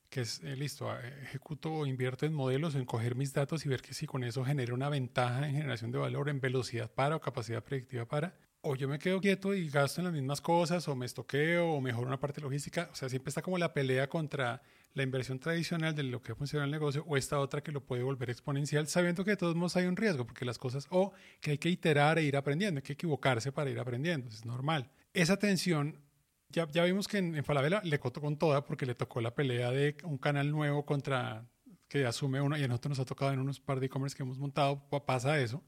que 0.09 0.21
es, 0.21 0.41
eh, 0.43 0.55
listo, 0.55 0.87
ejecuto 1.23 1.73
o 1.73 1.85
invierto 1.85 2.25
en 2.25 2.33
modelos, 2.33 2.75
en 2.75 2.85
coger 2.85 3.15
mis 3.15 3.33
datos 3.33 3.65
y 3.65 3.69
ver 3.69 3.81
que 3.81 3.93
si 3.93 4.05
con 4.05 4.23
eso 4.23 4.45
genera 4.45 4.73
una 4.73 4.89
ventaja 4.89 5.47
en 5.47 5.55
generación 5.55 5.91
de 5.91 5.97
valor, 5.97 6.29
en 6.29 6.39
velocidad 6.39 6.89
para 6.91 7.15
o 7.15 7.21
capacidad 7.21 7.63
predictiva 7.63 8.05
para, 8.05 8.37
o 8.65 8.75
yo 8.75 8.87
me 8.87 8.97
quedo 8.97 9.21
quieto 9.21 9.53
y 9.53 9.69
gasto 9.69 10.01
en 10.01 10.05
las 10.05 10.13
mismas 10.13 10.41
cosas, 10.41 10.87
o 10.87 10.95
me 10.95 11.05
estoqueo, 11.05 11.69
o 11.69 11.81
mejoro 11.81 12.07
una 12.07 12.19
parte 12.19 12.41
logística. 12.41 12.89
O 12.91 12.95
sea, 12.95 13.09
siempre 13.09 13.29
está 13.29 13.43
como 13.43 13.59
la 13.59 13.73
pelea 13.73 14.09
contra 14.09 14.61
la 14.95 15.03
inversión 15.03 15.39
tradicional 15.39 15.93
de 15.93 16.03
lo 16.03 16.21
que 16.21 16.33
funciona 16.33 16.65
el 16.65 16.71
negocio, 16.71 17.05
o 17.07 17.15
esta 17.15 17.39
otra 17.39 17.61
que 17.61 17.71
lo 17.71 17.85
puede 17.85 18.01
volver 18.01 18.31
exponencial, 18.31 18.87
sabiendo 18.87 19.23
que 19.23 19.31
de 19.31 19.37
todos 19.37 19.55
modos 19.55 19.75
hay 19.75 19.85
un 19.85 19.95
riesgo, 19.95 20.25
porque 20.25 20.45
las 20.45 20.57
cosas, 20.57 20.87
o 20.89 21.13
que 21.41 21.51
hay 21.51 21.57
que 21.59 21.69
iterar 21.69 22.17
e 22.17 22.23
ir 22.23 22.35
aprendiendo, 22.35 22.79
hay 22.79 22.83
que 22.83 22.93
equivocarse 22.93 23.51
para 23.51 23.69
ir 23.69 23.79
aprendiendo, 23.79 24.29
es 24.29 24.45
normal. 24.45 24.89
Esa 25.13 25.37
tensión 25.37 26.01
ya, 26.49 26.67
ya 26.71 26.83
vimos 26.85 27.07
que 27.07 27.19
en, 27.19 27.35
en, 27.35 27.43
Falabella 27.43 27.81
le 27.83 27.99
costó 27.99 28.19
con 28.19 28.37
toda 28.37 28.65
porque 28.65 28.85
le 28.85 28.95
tocó 28.95 29.21
la 29.21 29.35
pelea 29.35 29.69
de 29.69 29.97
un 30.03 30.17
canal 30.17 30.49
nuevo 30.49 30.85
contra 30.85 31.45
que 31.87 32.05
asume 32.05 32.41
uno 32.41 32.57
y 32.57 32.63
a 32.63 32.67
nosotros 32.67 32.91
nos 32.91 32.99
ha 32.99 33.05
tocado 33.05 33.31
en 33.31 33.39
unos 33.39 33.59
par 33.59 33.79
de 33.79 33.87
e-commerce 33.87 34.15
que 34.15 34.23
hemos 34.23 34.39
montado, 34.39 34.87
pasa 35.05 35.39
eso, 35.39 35.63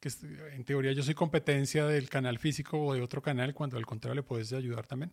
que 0.00 0.10
en 0.52 0.64
teoría 0.64 0.92
yo 0.92 1.02
soy 1.02 1.14
competencia 1.14 1.86
del 1.86 2.08
canal 2.08 2.38
físico 2.38 2.78
o 2.78 2.94
de 2.94 3.00
otro 3.00 3.22
canal, 3.22 3.54
cuando 3.54 3.76
al 3.76 3.86
contrario 3.86 4.16
le 4.16 4.22
puedes 4.22 4.52
ayudar 4.52 4.86
también. 4.86 5.12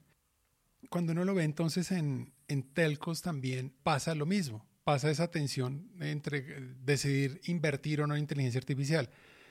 Cuando 0.90 1.14
uno 1.14 1.24
lo 1.24 1.34
ve 1.34 1.44
entonces 1.44 1.92
en, 1.92 2.34
en 2.48 2.64
telcos 2.74 3.22
también 3.22 3.74
pasa 3.84 4.16
lo 4.16 4.26
mismo, 4.26 4.66
pasa 4.84 5.10
esa 5.10 5.32
tensión 5.32 5.90
entre 6.02 6.42
decidir 6.84 7.40
invertir 7.46 8.02
o 8.02 8.08
no 8.08 8.16
en 8.16 8.22
inteligencia 8.22 8.60
artificial 8.60 9.10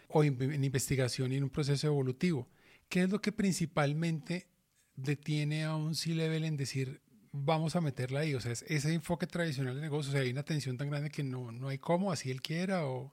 o 0.09 0.23
en, 0.25 0.41
en 0.43 0.63
investigación 0.63 1.33
y 1.33 1.37
en 1.37 1.45
un 1.45 1.51
proceso 1.51 1.87
evolutivo. 1.87 2.49
¿Qué 2.91 3.03
es 3.05 3.11
lo 3.11 3.23
que 3.23 3.33
principalmente 3.33 4.47
detiene 4.95 5.65
a 5.65 5.75
un 5.75 5.95
C-Level 5.95 6.45
en 6.45 6.59
decir, 6.59 7.01
vamos 7.33 7.77
a 7.77 7.81
meterla 7.81 8.21
ahí? 8.21 8.35
O 8.35 8.41
sea, 8.41 8.53
es 8.53 8.63
ese 8.69 8.93
enfoque 8.93 9.27
tradicional 9.27 9.75
de 9.75 9.81
negocio, 9.81 10.11
o 10.11 10.13
sea, 10.13 10.21
hay 10.21 10.31
una 10.31 10.43
tensión 10.43 10.77
tan 10.77 10.91
grande 10.91 11.09
que 11.09 11.23
no, 11.23 11.51
no 11.51 11.69
hay 11.69 11.79
cómo, 11.79 12.13
así 12.13 12.31
él 12.31 12.43
quiera, 12.43 12.87
o, 12.87 13.11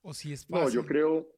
o 0.00 0.14
si 0.14 0.32
es 0.32 0.46
fácil. 0.46 0.64
No, 0.64 0.70
yo 0.70 0.86
creo, 0.86 1.28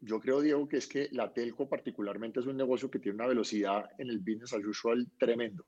yo 0.00 0.20
creo, 0.20 0.40
Diego, 0.40 0.68
que 0.68 0.78
es 0.78 0.86
que 0.86 1.08
la 1.12 1.32
telco 1.32 1.68
particularmente 1.68 2.40
es 2.40 2.46
un 2.46 2.56
negocio 2.56 2.90
que 2.90 2.98
tiene 2.98 3.16
una 3.16 3.26
velocidad 3.26 3.90
en 3.98 4.08
el 4.08 4.18
business 4.18 4.52
as 4.52 4.64
usual 4.64 5.06
tremendo. 5.18 5.66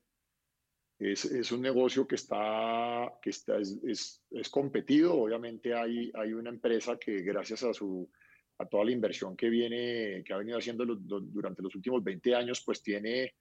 Es, 0.99 1.25
es 1.27 1.53
un 1.53 1.63
negocio 1.63 2.07
que 2.07 2.17
está, 2.17 3.13
que 3.23 3.31
está 3.31 3.59
es, 3.59 3.79
es, 3.85 4.23
es, 4.31 4.49
competido. 4.49 5.15
Obviamente 5.15 5.73
hay, 5.73 6.11
hay 6.15 6.33
una 6.33 6.51
empresa 6.51 6.99
que 6.99 7.23
gracias 7.23 7.63
a, 7.63 7.73
su, 7.73 8.11
a 8.59 8.67
toda 8.67 8.85
la 8.85 8.91
inversión 8.91 9.37
que, 9.37 9.49
viene, 9.49 10.25
que 10.25 10.33
ha 10.33 10.39
venido 10.39 10.59
haciendo 10.59 10.85
durante 10.85 11.63
los 11.63 11.75
últimos 11.77 12.03
20 12.03 12.35
años, 12.35 12.63
pues 12.67 12.83
tiene, 12.83 13.35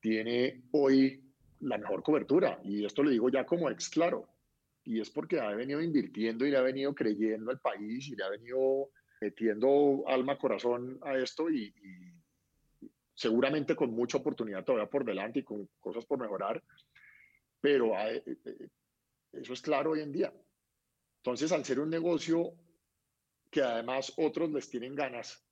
tiene 0.00 0.62
hoy 0.70 1.24
la 1.60 1.78
mejor 1.78 2.02
cobertura. 2.04 2.60
Y 2.62 2.84
esto 2.84 3.02
lo 3.02 3.10
digo 3.10 3.28
ya 3.28 3.44
como 3.44 3.68
ex 3.70 3.88
claro. 3.88 4.28
Y 4.84 5.00
es 5.00 5.10
porque 5.10 5.40
ha 5.40 5.50
venido 5.50 5.82
invirtiendo 5.82 6.46
y 6.46 6.50
le 6.52 6.56
ha 6.56 6.62
venido 6.62 6.94
creyendo 6.94 7.50
al 7.50 7.60
país 7.60 8.08
y 8.08 8.14
le 8.14 8.22
ha 8.22 8.30
venido 8.30 8.90
metiendo 9.20 10.04
alma, 10.06 10.38
corazón 10.38 10.98
a 11.02 11.16
esto 11.16 11.50
y, 11.50 11.74
y 11.82 12.18
seguramente 13.18 13.74
con 13.74 13.90
mucha 13.90 14.18
oportunidad 14.18 14.64
todavía 14.64 14.88
por 14.88 15.04
delante 15.04 15.40
y 15.40 15.42
con 15.42 15.68
cosas 15.80 16.06
por 16.06 16.20
mejorar. 16.20 16.62
Pero 17.60 17.96
hay, 17.96 18.18
eh, 18.18 18.38
eh, 18.44 18.68
eso 19.32 19.52
es 19.52 19.60
claro 19.60 19.90
hoy 19.90 20.00
en 20.00 20.12
día. 20.12 20.32
Entonces, 21.22 21.50
al 21.50 21.64
ser 21.64 21.80
un 21.80 21.90
negocio 21.90 22.52
que 23.50 23.60
además 23.60 24.12
otros 24.16 24.50
les 24.52 24.70
tienen 24.70 24.94
ganas, 24.94 25.44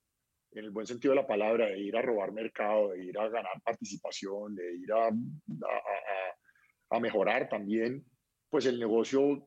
en 0.52 0.64
el 0.64 0.70
buen 0.70 0.86
sentido 0.86 1.12
de 1.12 1.20
la 1.20 1.26
palabra, 1.26 1.66
de 1.66 1.80
ir 1.80 1.96
a 1.96 2.02
robar 2.02 2.30
mercado, 2.32 2.90
de 2.90 3.04
ir 3.04 3.18
a 3.18 3.28
ganar 3.28 3.60
participación, 3.62 4.54
de 4.54 4.76
ir 4.76 4.92
a, 4.92 5.08
a, 5.08 6.96
a, 6.96 7.00
mejorar 7.00 7.48
también, 7.48 8.06
pues 8.48 8.64
el 8.66 8.78
negocio 8.78 9.46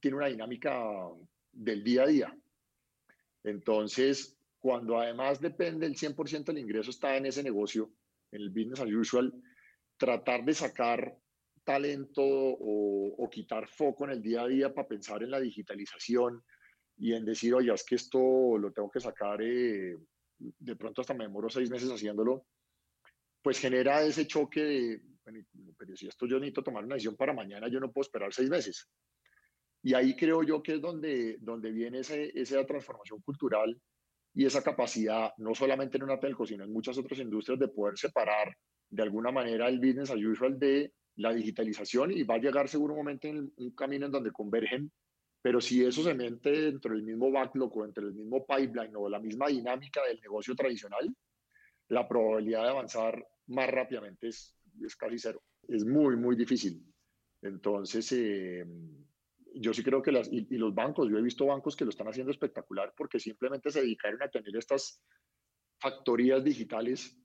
tiene 0.00 0.18
una 0.18 0.26
dinámica 0.26 0.84
del 1.50 1.82
día 1.82 2.02
a 2.02 2.06
día. 2.06 2.38
Entonces, 3.44 4.36
cuando 4.58 4.98
además 4.98 5.40
depende 5.40 5.86
el 5.86 5.94
100% 5.94 6.46
del 6.46 6.58
ingreso 6.58 6.90
está 6.90 7.16
en 7.16 7.26
ese 7.26 7.42
negocio, 7.42 7.92
en 8.32 8.40
el 8.42 8.50
business 8.50 8.80
as 8.80 8.90
usual, 8.90 9.32
tratar 9.96 10.44
de 10.44 10.54
sacar 10.54 11.16
talento 11.62 12.22
o, 12.22 13.28
quitar 13.30 13.66
foco 13.66 14.04
en 14.04 14.12
el 14.12 14.22
día 14.22 14.42
a 14.42 14.46
día 14.46 14.72
para 14.72 14.86
pensar 14.86 15.22
en 15.22 15.30
la 15.30 15.40
digitalización 15.40 16.42
y 16.96 17.14
en 17.14 17.24
decir, 17.24 17.52
oye, 17.52 17.72
es 17.72 17.82
que 17.84 17.96
esto 17.96 18.56
lo 18.56 18.70
tengo 18.72 18.88
que 18.90 19.00
sacar 19.00 19.42
eh, 19.42 19.96
de 20.38 20.76
pronto 20.76 21.00
hasta 21.00 21.14
me 21.14 21.24
demoro 21.24 21.48
seis 21.48 21.68
meses 21.68 21.90
haciéndolo, 21.90 22.46
pues 23.42 23.58
genera 23.58 24.02
ese 24.02 24.26
choque 24.26 24.62
de, 24.62 25.02
pero 25.76 25.96
si 25.96 26.06
esto 26.06 26.26
yo 26.26 26.38
necesito 26.38 26.62
tomar 26.62 26.84
una 26.84 26.94
decisión 26.94 27.16
para 27.16 27.32
mañana, 27.32 27.68
yo 27.68 27.80
no 27.80 27.90
puedo 27.90 28.06
esperar 28.06 28.32
seis 28.32 28.48
meses. 28.48 28.88
Y 29.84 29.94
ahí 29.94 30.16
creo 30.16 30.42
yo 30.42 30.62
que 30.62 30.74
es 30.74 30.80
donde, 30.80 31.36
donde 31.40 31.70
viene 31.70 32.00
ese, 32.00 32.32
esa 32.34 32.66
transformación 32.66 33.20
cultural 33.20 33.80
y 34.34 34.44
esa 34.44 34.62
capacidad, 34.62 35.32
no 35.38 35.54
solamente 35.54 35.96
en 35.96 36.02
una 36.02 36.18
telco, 36.18 36.44
sino 36.44 36.64
en 36.64 36.72
muchas 36.72 36.98
otras 36.98 37.20
industrias, 37.20 37.60
de 37.60 37.68
poder 37.68 37.96
separar 37.96 38.56
de 38.90 39.02
alguna 39.02 39.30
manera 39.30 39.68
el 39.68 39.78
business 39.78 40.10
as 40.10 40.16
usual 40.16 40.58
de 40.58 40.92
la 41.16 41.32
digitalización 41.32 42.10
y 42.10 42.24
va 42.24 42.34
a 42.34 42.38
llegar 42.38 42.68
seguro 42.68 42.94
un 42.94 43.00
momento 43.00 43.28
en 43.28 43.52
un 43.56 43.70
camino 43.70 44.06
en 44.06 44.12
donde 44.12 44.32
convergen 44.32 44.90
pero 45.44 45.60
si 45.60 45.84
eso 45.84 46.02
se 46.02 46.14
mete 46.14 46.50
dentro 46.50 46.94
del 46.94 47.02
mismo 47.02 47.30
backlog 47.30 47.76
o 47.76 47.84
entre 47.84 48.04
el 48.04 48.14
mismo 48.14 48.46
pipeline 48.46 48.96
o 48.96 49.10
la 49.10 49.20
misma 49.20 49.48
dinámica 49.48 50.00
del 50.08 50.18
negocio 50.22 50.54
tradicional, 50.54 51.14
la 51.88 52.08
probabilidad 52.08 52.62
de 52.62 52.70
avanzar 52.70 53.28
más 53.48 53.68
rápidamente 53.68 54.28
es, 54.28 54.56
es 54.82 54.96
casi 54.96 55.18
cero. 55.18 55.42
Es 55.68 55.84
muy, 55.84 56.16
muy 56.16 56.34
difícil. 56.34 56.82
Entonces, 57.42 58.10
eh, 58.12 58.64
yo 59.54 59.72
sí 59.72 59.82
creo 59.82 60.02
que 60.02 60.12
las, 60.12 60.32
y, 60.32 60.46
y, 60.50 60.58
los 60.58 60.74
bancos, 60.74 61.08
yo 61.08 61.18
he 61.18 61.22
visto 61.22 61.46
bancos 61.46 61.76
que 61.76 61.84
lo 61.84 61.90
están 61.90 62.08
haciendo 62.08 62.30
espectacular 62.30 62.92
porque 62.96 63.18
simplemente 63.18 63.70
se 63.70 63.80
dedicaron 63.80 64.22
a 64.22 64.28
tener 64.28 64.56
estas 64.56 65.02
factorías 65.78 66.42
digitales 66.42 67.16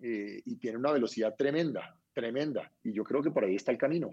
eh, 0.00 0.42
y 0.44 0.56
tienen 0.56 0.80
una 0.80 0.92
velocidad 0.92 1.34
tremenda, 1.36 1.98
tremenda. 2.12 2.72
Y 2.82 2.92
yo 2.92 3.04
creo 3.04 3.22
que 3.22 3.30
por 3.30 3.44
ahí 3.44 3.56
está 3.56 3.72
el 3.72 3.78
camino 3.78 4.10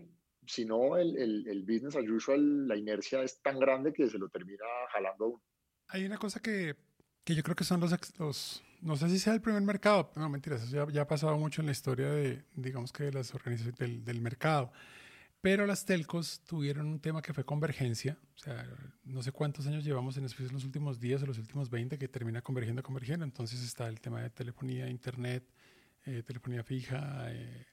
si 0.48 0.66
no, 0.66 0.98
el, 0.98 1.18
el, 1.18 1.48
el, 1.48 1.62
business 1.64 1.96
as 1.96 2.10
usual, 2.10 2.68
la 2.68 2.76
inercia 2.76 3.22
es 3.22 3.42
tan 3.42 3.60
grande 3.60 3.94
que 3.94 4.08
se 4.08 4.18
lo 4.18 4.30
termina 4.30 4.64
jalando 4.92 5.26
a 5.26 5.28
uno. 5.28 5.44
Hay 5.90 6.06
una 6.06 6.18
cosa 6.18 6.40
que, 6.40 6.76
que 7.24 7.36
yo 7.36 7.44
creo 7.44 7.56
que 7.56 7.64
son 7.64 7.80
los, 7.80 7.92
los, 8.18 8.64
no 8.82 8.96
sé 8.96 9.10
si 9.10 9.20
sea 9.20 9.34
el 9.34 9.42
primer 9.42 9.62
mercado, 9.62 10.12
no 10.16 10.30
mentiras, 10.30 10.64
eso 10.64 10.76
ya, 10.76 10.92
ya 10.92 11.02
ha 11.04 11.08
pasado 11.08 11.38
mucho 11.38 11.62
en 11.62 11.68
la 11.68 11.74
historia 11.74 12.10
de, 12.10 12.44
digamos 12.56 12.92
que 12.92 13.04
de 13.04 13.14
las 13.14 13.34
organizaciones 13.34 13.78
del, 13.78 14.04
del 14.04 14.22
mercado. 14.22 14.72
Pero 15.48 15.66
las 15.66 15.86
telcos 15.86 16.42
tuvieron 16.46 16.88
un 16.88 17.00
tema 17.00 17.22
que 17.22 17.34
fue 17.34 17.46
convergencia. 17.46 18.18
O 18.36 18.38
sea, 18.38 18.68
no 19.06 19.24
sé 19.24 19.32
cuántos 19.32 19.66
años 19.66 19.86
llevamos 19.86 20.18
en 20.18 20.24
los 20.24 20.66
últimos 20.66 21.00
días 21.00 21.24
o 21.24 21.26
los 21.26 21.38
últimos 21.38 21.70
20 21.70 21.98
que 21.98 22.10
termina 22.10 22.42
convergiendo, 22.42 22.84
convergiendo. 22.84 23.24
Entonces 23.24 23.64
está 23.64 23.88
el 23.88 24.02
tema 24.02 24.22
de 24.22 24.30
telefonía, 24.30 24.90
internet, 24.90 25.46
eh, 26.06 26.22
telefonía 26.28 26.66
fija, 26.66 27.32
eh, 27.32 27.66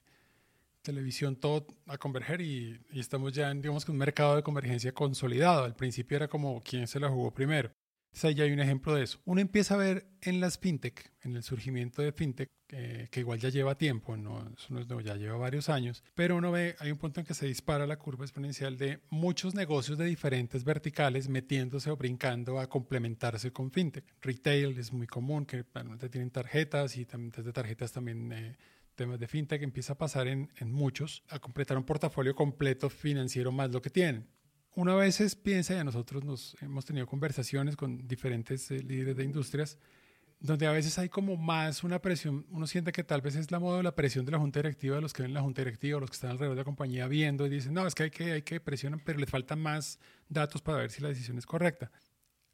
televisión, 0.83 1.35
todo 1.35 1.67
a 1.87 1.97
converger 1.97 2.39
y, 2.39 2.79
y, 2.93 3.01
estamos 3.01 3.33
ya 3.33 3.51
en, 3.51 3.61
digamos, 3.61 3.85
un 3.89 3.97
mercado 3.97 4.37
de 4.37 4.43
convergencia 4.43 4.93
consolidado. 4.93 5.65
Al 5.65 5.75
principio 5.75 6.15
era 6.15 6.29
como 6.29 6.61
quién 6.63 6.87
se 6.87 7.01
la 7.01 7.09
jugó 7.09 7.33
primero. 7.33 7.73
Entonces 8.15 8.29
ahí 8.29 8.35
ya 8.35 8.43
hay 8.45 8.53
un 8.53 8.61
ejemplo 8.61 8.95
de 8.95 9.03
eso. 9.03 9.19
Uno 9.25 9.41
empieza 9.41 9.73
a 9.73 9.77
ver 9.77 10.07
en 10.21 10.39
las 10.39 10.57
fintech, 10.57 11.11
en 11.23 11.35
el 11.35 11.43
surgimiento 11.43 12.01
de 12.01 12.13
fintech, 12.13 12.49
eh, 12.69 13.09
que 13.11 13.19
igual 13.19 13.39
ya 13.39 13.49
lleva 13.49 13.77
tiempo, 13.77 14.15
no, 14.15 14.53
eso 14.57 14.73
no 14.73 15.01
ya 15.01 15.17
lleva 15.17 15.35
varios 15.35 15.67
años, 15.67 16.01
pero 16.13 16.37
uno 16.37 16.49
ve, 16.49 16.77
hay 16.79 16.91
un 16.91 16.97
punto 16.97 17.19
en 17.19 17.25
que 17.25 17.33
se 17.33 17.45
dispara 17.45 17.85
la 17.85 17.99
curva 17.99 18.23
exponencial 18.23 18.77
de 18.77 19.01
muchos 19.09 19.53
negocios 19.53 19.97
de 19.97 20.05
diferentes 20.05 20.63
verticales 20.63 21.27
metiéndose 21.27 21.91
o 21.91 21.97
brincando 21.97 22.57
a 22.57 22.69
complementarse 22.69 23.51
con 23.51 23.69
fintech. 23.69 24.05
Retail 24.21 24.79
es 24.79 24.93
muy 24.93 25.07
común, 25.07 25.45
que 25.45 25.65
bueno, 25.73 25.97
tienen 25.97 26.31
tarjetas 26.31 26.95
y 26.95 27.03
también 27.03 27.33
desde 27.35 27.51
tarjetas 27.51 27.91
también... 27.91 28.31
Eh, 28.31 28.55
temas 28.95 29.19
de 29.19 29.27
fintech 29.27 29.61
empieza 29.61 29.91
a 29.91 29.97
pasar 29.97 30.25
en, 30.29 30.49
en, 30.55 30.71
muchos, 30.71 31.21
a 31.27 31.39
completar 31.39 31.75
un 31.75 31.83
portafolio 31.83 32.33
completo 32.33 32.89
financiero 32.89 33.51
más 33.51 33.69
lo 33.69 33.81
que 33.81 33.89
tienen. 33.89 34.25
Una 34.77 34.93
vez 34.93 35.35
piensa, 35.37 35.73
y 35.73 35.77
a 35.77 35.85
nosotros 35.85 36.25
nos 36.25 36.57
hemos 36.61 36.83
tenido 36.83 37.07
conversaciones 37.07 37.77
con 37.77 38.05
diferentes 38.09 38.69
eh, 38.71 38.83
líderes 38.83 39.15
de 39.15 39.23
industrias, 39.23 39.77
donde 40.41 40.67
a 40.67 40.71
veces 40.73 40.99
hay 40.99 41.07
como 41.07 41.37
más 41.37 41.85
una 41.85 42.01
presión, 42.01 42.45
uno 42.49 42.67
siente 42.67 42.91
que 42.91 43.05
tal 43.05 43.21
vez 43.21 43.37
es 43.37 43.51
la 43.51 43.59
moda 43.59 43.77
de 43.77 43.83
la 43.83 43.95
presión 43.95 44.25
de 44.25 44.33
la 44.33 44.37
junta 44.37 44.59
directiva, 44.59 44.97
de 44.97 45.01
los 45.01 45.13
que 45.13 45.23
ven 45.23 45.33
la 45.33 45.39
junta 45.39 45.61
directiva, 45.61 45.95
o 45.95 46.01
los 46.01 46.09
que 46.09 46.15
están 46.15 46.31
alrededor 46.31 46.57
de 46.57 46.61
la 46.61 46.65
compañía 46.65 47.07
viendo 47.07 47.47
y 47.47 47.49
dicen, 47.51 47.73
no, 47.73 47.87
es 47.87 47.95
que 47.95 48.03
hay 48.03 48.11
que, 48.11 48.33
hay 48.33 48.41
que 48.41 48.59
presionar, 48.59 48.99
pero 49.05 49.17
les 49.17 49.29
faltan 49.29 49.61
más 49.61 49.97
datos 50.27 50.61
para 50.61 50.79
ver 50.79 50.91
si 50.91 51.01
la 51.01 51.07
decisión 51.07 51.37
es 51.37 51.45
correcta. 51.45 51.89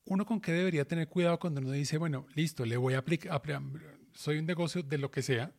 Uno 0.06 0.24
con 0.24 0.40
qué 0.40 0.52
debería 0.52 0.86
tener 0.86 1.08
cuidado 1.08 1.40
cuando 1.40 1.60
uno 1.60 1.72
dice, 1.72 1.98
bueno, 1.98 2.28
listo, 2.36 2.66
le 2.66 2.78
voy 2.78 2.94
a 2.94 3.00
aplicar, 3.00 3.42
soy 4.14 4.38
un 4.38 4.46
negocio 4.46 4.84
de 4.84 5.00
lo 5.00 5.10
que 5.10 5.24
sea, 5.24 5.52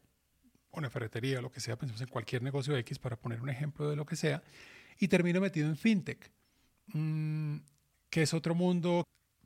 una 0.70 0.88
ferretería, 0.90 1.40
lo 1.40 1.50
que 1.50 1.58
sea, 1.58 1.76
pensemos 1.76 2.00
en 2.02 2.08
cualquier 2.08 2.40
negocio 2.40 2.76
X 2.76 3.00
para 3.00 3.16
poner 3.16 3.42
un 3.42 3.48
ejemplo 3.48 3.90
de 3.90 3.96
lo 3.96 4.06
que 4.06 4.14
sea, 4.14 4.44
y 5.00 5.08
termino 5.08 5.40
metido 5.40 5.68
en 5.68 5.76
fintech, 5.76 6.30
mmm, 6.88 7.56
que 8.10 8.22
es 8.22 8.34
otro 8.34 8.54
mundo, 8.54 9.04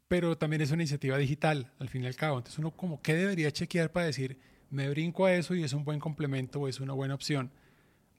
pero 0.09 0.37
también 0.37 0.63
es 0.63 0.71
una 0.71 0.83
iniciativa 0.83 1.17
digital, 1.19 1.73
al 1.79 1.89
fin 1.89 2.05
y 2.05 2.07
al 2.07 2.17
cabo. 2.17 2.39
Entonces 2.39 2.59
uno 2.59 2.71
como, 2.71 3.01
¿qué 3.03 3.15
debería 3.15 3.51
chequear 3.51 3.93
para 3.93 4.07
decir, 4.07 4.39
me 4.71 4.89
brinco 4.89 5.27
a 5.27 5.35
eso 5.35 5.55
y 5.55 5.63
es 5.63 5.73
un 5.73 5.85
buen 5.85 6.01
complemento 6.01 6.61
o 6.61 6.69
es 6.69 6.81
una 6.81 6.93
buena 6.93 7.15
opción? 7.15 7.51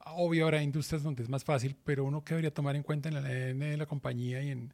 Obvio, 0.06 0.46
habrá 0.46 0.64
industrias 0.64 1.04
donde 1.04 1.24
es 1.24 1.30
más 1.30 1.44
fácil, 1.44 1.76
pero 1.84 2.06
uno 2.06 2.24
que 2.24 2.34
debería 2.34 2.54
tomar 2.54 2.76
en 2.76 2.84
cuenta 2.84 3.10
en 3.10 3.18
el 3.18 3.26
ADN 3.26 3.60
de 3.60 3.78
la 3.78 3.86
compañía 3.86 4.42
y 4.42 4.52
en, 4.52 4.74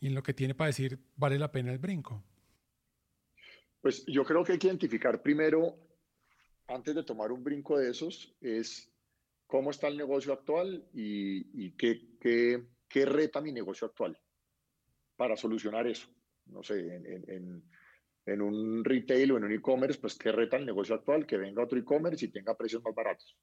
y 0.00 0.06
en 0.06 0.14
lo 0.14 0.22
que 0.22 0.32
tiene 0.34 0.54
para 0.54 0.68
decir, 0.68 0.98
vale 1.16 1.38
la 1.38 1.52
pena 1.52 1.72
el 1.72 1.78
brinco. 1.78 2.22
Pues 3.80 4.04
yo 4.06 4.24
creo 4.24 4.42
que 4.44 4.52
hay 4.52 4.58
que 4.58 4.66
identificar 4.66 5.22
primero 5.22 5.76
antes 6.68 6.94
de 6.94 7.04
tomar 7.04 7.32
un 7.32 7.44
brinco 7.44 7.78
de 7.78 7.90
esos 7.90 8.34
es 8.40 8.90
cómo 9.46 9.70
está 9.70 9.88
el 9.88 9.96
negocio 9.96 10.32
actual 10.32 10.84
y, 10.92 11.66
y 11.66 11.72
qué, 11.72 12.16
qué, 12.20 12.66
qué, 13.00 13.06
reta 13.06 13.40
mi 13.40 13.52
negocio 13.52 13.86
actual 13.86 14.18
para 15.16 15.36
solucionar 15.36 15.86
eso. 15.86 16.08
No 16.46 16.62
sé, 16.62 16.78
en, 16.78 17.24
en, 17.28 17.62
en 18.26 18.42
un 18.42 18.84
retail 18.84 19.32
o 19.32 19.36
en 19.38 19.44
un 19.44 19.52
e-commerce, 19.52 20.00
pues 20.00 20.16
qué 20.16 20.32
reta 20.32 20.56
el 20.56 20.66
negocio 20.66 20.94
actual, 20.94 21.26
que 21.26 21.36
venga 21.36 21.62
otro 21.62 21.78
e-commerce 21.78 22.24
y 22.24 22.32
tenga 22.32 22.56
precios 22.56 22.82
más 22.82 22.94
baratos. 22.94 23.36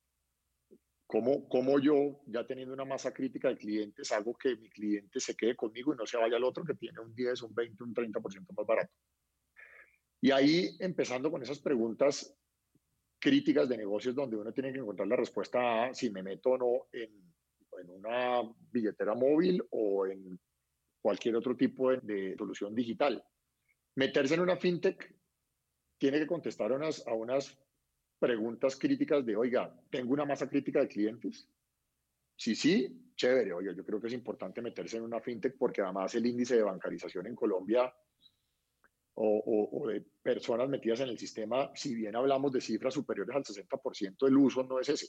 ¿Cómo, 1.07 1.47
¿Cómo 1.47 1.79
yo, 1.79 2.21
ya 2.25 2.45
teniendo 2.45 2.73
una 2.73 2.85
masa 2.85 3.13
crítica 3.13 3.49
de 3.49 3.57
clientes, 3.57 4.11
hago 4.11 4.35
que 4.35 4.55
mi 4.55 4.69
cliente 4.69 5.19
se 5.19 5.35
quede 5.35 5.55
conmigo 5.55 5.93
y 5.93 5.97
no 5.97 6.05
se 6.05 6.17
vaya 6.17 6.37
al 6.37 6.43
otro 6.43 6.63
que 6.63 6.73
tiene 6.73 6.99
un 6.99 7.13
10, 7.13 7.43
un 7.43 7.53
20, 7.53 7.83
un 7.83 7.93
30% 7.93 8.53
más 8.57 8.65
barato? 8.65 8.93
Y 10.21 10.31
ahí, 10.31 10.75
empezando 10.79 11.29
con 11.29 11.43
esas 11.43 11.59
preguntas, 11.59 12.35
críticas 13.19 13.69
de 13.69 13.77
negocios 13.77 14.15
donde 14.15 14.37
uno 14.37 14.51
tiene 14.51 14.73
que 14.73 14.79
encontrar 14.79 15.07
la 15.07 15.15
respuesta 15.15 15.85
a 15.85 15.93
si 15.93 16.09
me 16.09 16.23
meto 16.23 16.51
o 16.51 16.57
no 16.57 16.87
en, 16.91 17.33
en 17.79 17.89
una 17.89 18.41
billetera 18.71 19.13
móvil 19.13 19.63
o 19.71 20.05
en 20.07 20.39
cualquier 21.01 21.35
otro 21.35 21.55
tipo 21.55 21.91
de, 21.91 22.35
solución 22.37 22.73
digital. 22.73 23.23
Meterse 23.95 24.35
en 24.35 24.39
una 24.39 24.55
fintech 24.55 25.13
tiene 25.97 26.19
que 26.19 26.27
contestar 26.27 26.71
unas, 26.71 27.05
a 27.07 27.13
unas 27.13 27.57
preguntas 28.19 28.77
críticas 28.77 29.25
de, 29.25 29.35
oiga, 29.35 29.73
¿tengo 29.89 30.13
una 30.13 30.25
masa 30.25 30.49
crítica 30.49 30.79
de 30.79 30.87
clientes? 30.87 31.47
Sí, 32.35 32.55
sí, 32.55 33.11
chévere. 33.15 33.53
Oiga, 33.53 33.73
yo 33.73 33.85
creo 33.85 33.99
que 33.99 34.07
es 34.07 34.13
importante 34.13 34.61
meterse 34.61 34.97
en 34.97 35.03
una 35.03 35.19
fintech 35.19 35.57
porque 35.57 35.81
además 35.81 36.15
el 36.15 36.25
índice 36.25 36.55
de 36.55 36.63
bancarización 36.63 37.27
en 37.27 37.35
Colombia 37.35 37.93
o, 39.15 39.27
o, 39.27 39.81
o, 39.81 39.87
de 39.87 40.01
personas 40.21 40.69
metidas 40.69 41.01
en 41.01 41.09
el 41.09 41.19
sistema, 41.19 41.69
si 41.75 41.93
bien 41.93 42.15
hablamos 42.15 42.51
de 42.51 42.61
cifras 42.61 42.93
superiores 42.93 43.35
al 43.35 43.43
60%, 43.43 44.27
el 44.27 44.37
uso 44.37 44.63
no 44.63 44.79
es 44.79 44.89
ese. 44.89 45.07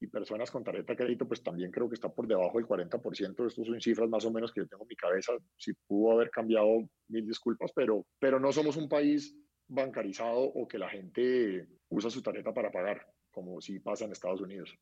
Y 0.00 0.06
personas 0.06 0.50
con 0.50 0.62
tarjeta 0.62 0.92
de 0.92 0.96
crédito, 0.96 1.26
pues 1.26 1.42
también 1.42 1.70
creo 1.70 1.88
que 1.88 1.94
está 1.94 2.08
por 2.08 2.26
debajo 2.26 2.58
del 2.58 2.66
40%. 2.66 3.46
Estos 3.46 3.66
son 3.66 3.80
cifras 3.80 4.08
más 4.08 4.24
o 4.24 4.30
menos 4.30 4.52
que 4.52 4.60
yo 4.60 4.68
tengo 4.68 4.84
en 4.84 4.88
mi 4.88 4.96
cabeza. 4.96 5.32
Si 5.56 5.72
pudo 5.86 6.12
haber 6.12 6.30
cambiado, 6.30 6.88
mil 7.08 7.26
disculpas, 7.26 7.72
pero, 7.74 8.06
pero 8.18 8.38
no 8.38 8.52
somos 8.52 8.76
un 8.76 8.88
país 8.88 9.36
bancarizado 9.66 10.40
o 10.40 10.68
que 10.68 10.78
la 10.78 10.88
gente 10.88 11.66
usa 11.88 12.10
su 12.10 12.22
tarjeta 12.22 12.54
para 12.54 12.70
pagar, 12.70 13.06
como 13.30 13.60
si 13.60 13.80
pasa 13.80 14.04
en 14.04 14.12
Estados 14.12 14.40
Unidos. 14.40 14.72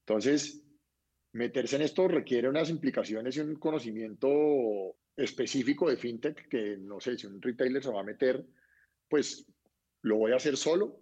Entonces, 0.00 0.64
meterse 1.32 1.76
en 1.76 1.82
esto 1.82 2.06
requiere 2.06 2.48
unas 2.48 2.70
implicaciones 2.70 3.36
y 3.36 3.40
un 3.40 3.56
conocimiento 3.56 4.96
específico 5.16 5.90
de 5.90 5.96
fintech 5.96 6.48
que 6.48 6.76
no 6.78 7.00
sé 7.00 7.18
si 7.18 7.26
un 7.26 7.42
retailer 7.42 7.82
se 7.82 7.90
va 7.90 8.00
a 8.00 8.04
meter, 8.04 8.44
pues 9.08 9.46
lo 10.02 10.16
voy 10.16 10.32
a 10.32 10.36
hacer 10.36 10.56
solo 10.56 11.01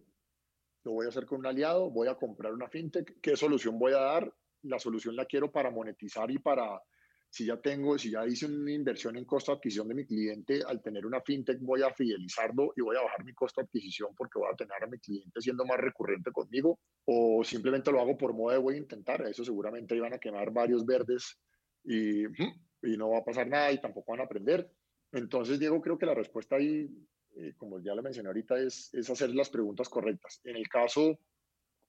lo 0.85 0.93
voy 0.93 1.07
a 1.07 1.09
hacer 1.11 1.27
con 1.27 1.40
un 1.40 1.47
aliado, 1.47 1.90
voy 1.90 2.09
a 2.09 2.14
comprar 2.14 2.53
una 2.53 2.69
fintech, 2.69 3.21
¿qué 3.21 3.37
solución 3.37 3.79
voy 3.79 3.93
a 3.93 3.99
dar? 3.99 4.33
La 4.62 4.79
solución 4.79 5.16
la 5.16 5.27
quiero 5.27 5.51
para 5.51 5.71
monetizar 5.71 6.31
y 6.31 6.38
para, 6.38 6.81
si 7.29 7.47
ya 7.47 7.61
tengo, 7.61 7.99
si 7.99 8.11
ya 8.11 8.27
hice 8.27 8.47
una 8.47 8.73
inversión 8.73 9.16
en 9.16 9.25
costo 9.25 9.53
de 9.53 9.57
adquisición 9.57 9.88
de 9.88 9.95
mi 9.95 10.07
cliente, 10.07 10.62
al 10.66 10.83
tener 10.83 11.07
una 11.07 11.21
fintech 11.21 11.59
voy 11.61 11.83
a 11.83 11.93
fidelizarlo 11.93 12.73
y 12.77 12.83
voy 12.83 12.97
a 12.97 13.03
bajar 13.03 13.25
mi 13.25 13.33
costo 13.35 13.61
de 13.61 13.66
adquisición 13.66 14.14
porque 14.16 14.38
voy 14.38 14.49
a 14.53 14.57
tener 14.57 14.83
a 14.83 14.87
mi 14.87 14.99
cliente 14.99 15.40
siendo 15.40 15.64
más 15.64 15.79
recurrente 15.79 16.31
conmigo, 16.33 16.79
o 17.05 17.43
simplemente 17.45 17.93
lo 17.93 18.01
hago 18.01 18.16
por 18.16 18.35
moda 18.35 18.55
de 18.55 18.61
voy 18.61 18.75
a 18.75 18.79
intentar, 18.79 19.23
eso 19.27 19.45
seguramente 19.45 19.97
iban 19.97 20.14
a 20.14 20.19
quemar 20.19 20.51
varios 20.51 20.85
verdes 20.85 21.38
y, 21.85 22.25
y 22.25 22.97
no 22.97 23.11
va 23.11 23.19
a 23.19 23.25
pasar 23.25 23.49
nada 23.49 23.73
y 23.73 23.81
tampoco 23.81 24.12
van 24.12 24.21
a 24.21 24.25
aprender. 24.25 24.71
Entonces, 25.12 25.59
Diego, 25.59 25.81
creo 25.81 25.99
que 25.99 26.07
la 26.07 26.14
respuesta 26.14 26.57
ahí 26.57 26.88
eh, 27.37 27.55
como 27.57 27.81
ya 27.81 27.95
lo 27.95 28.03
mencioné 28.03 28.29
ahorita, 28.29 28.59
es, 28.59 28.93
es 28.93 29.09
hacer 29.11 29.35
las 29.35 29.51
preguntas 29.51 29.88
correctas. 29.88 30.40
En 30.45 30.57
el 30.57 30.69
caso 30.69 31.19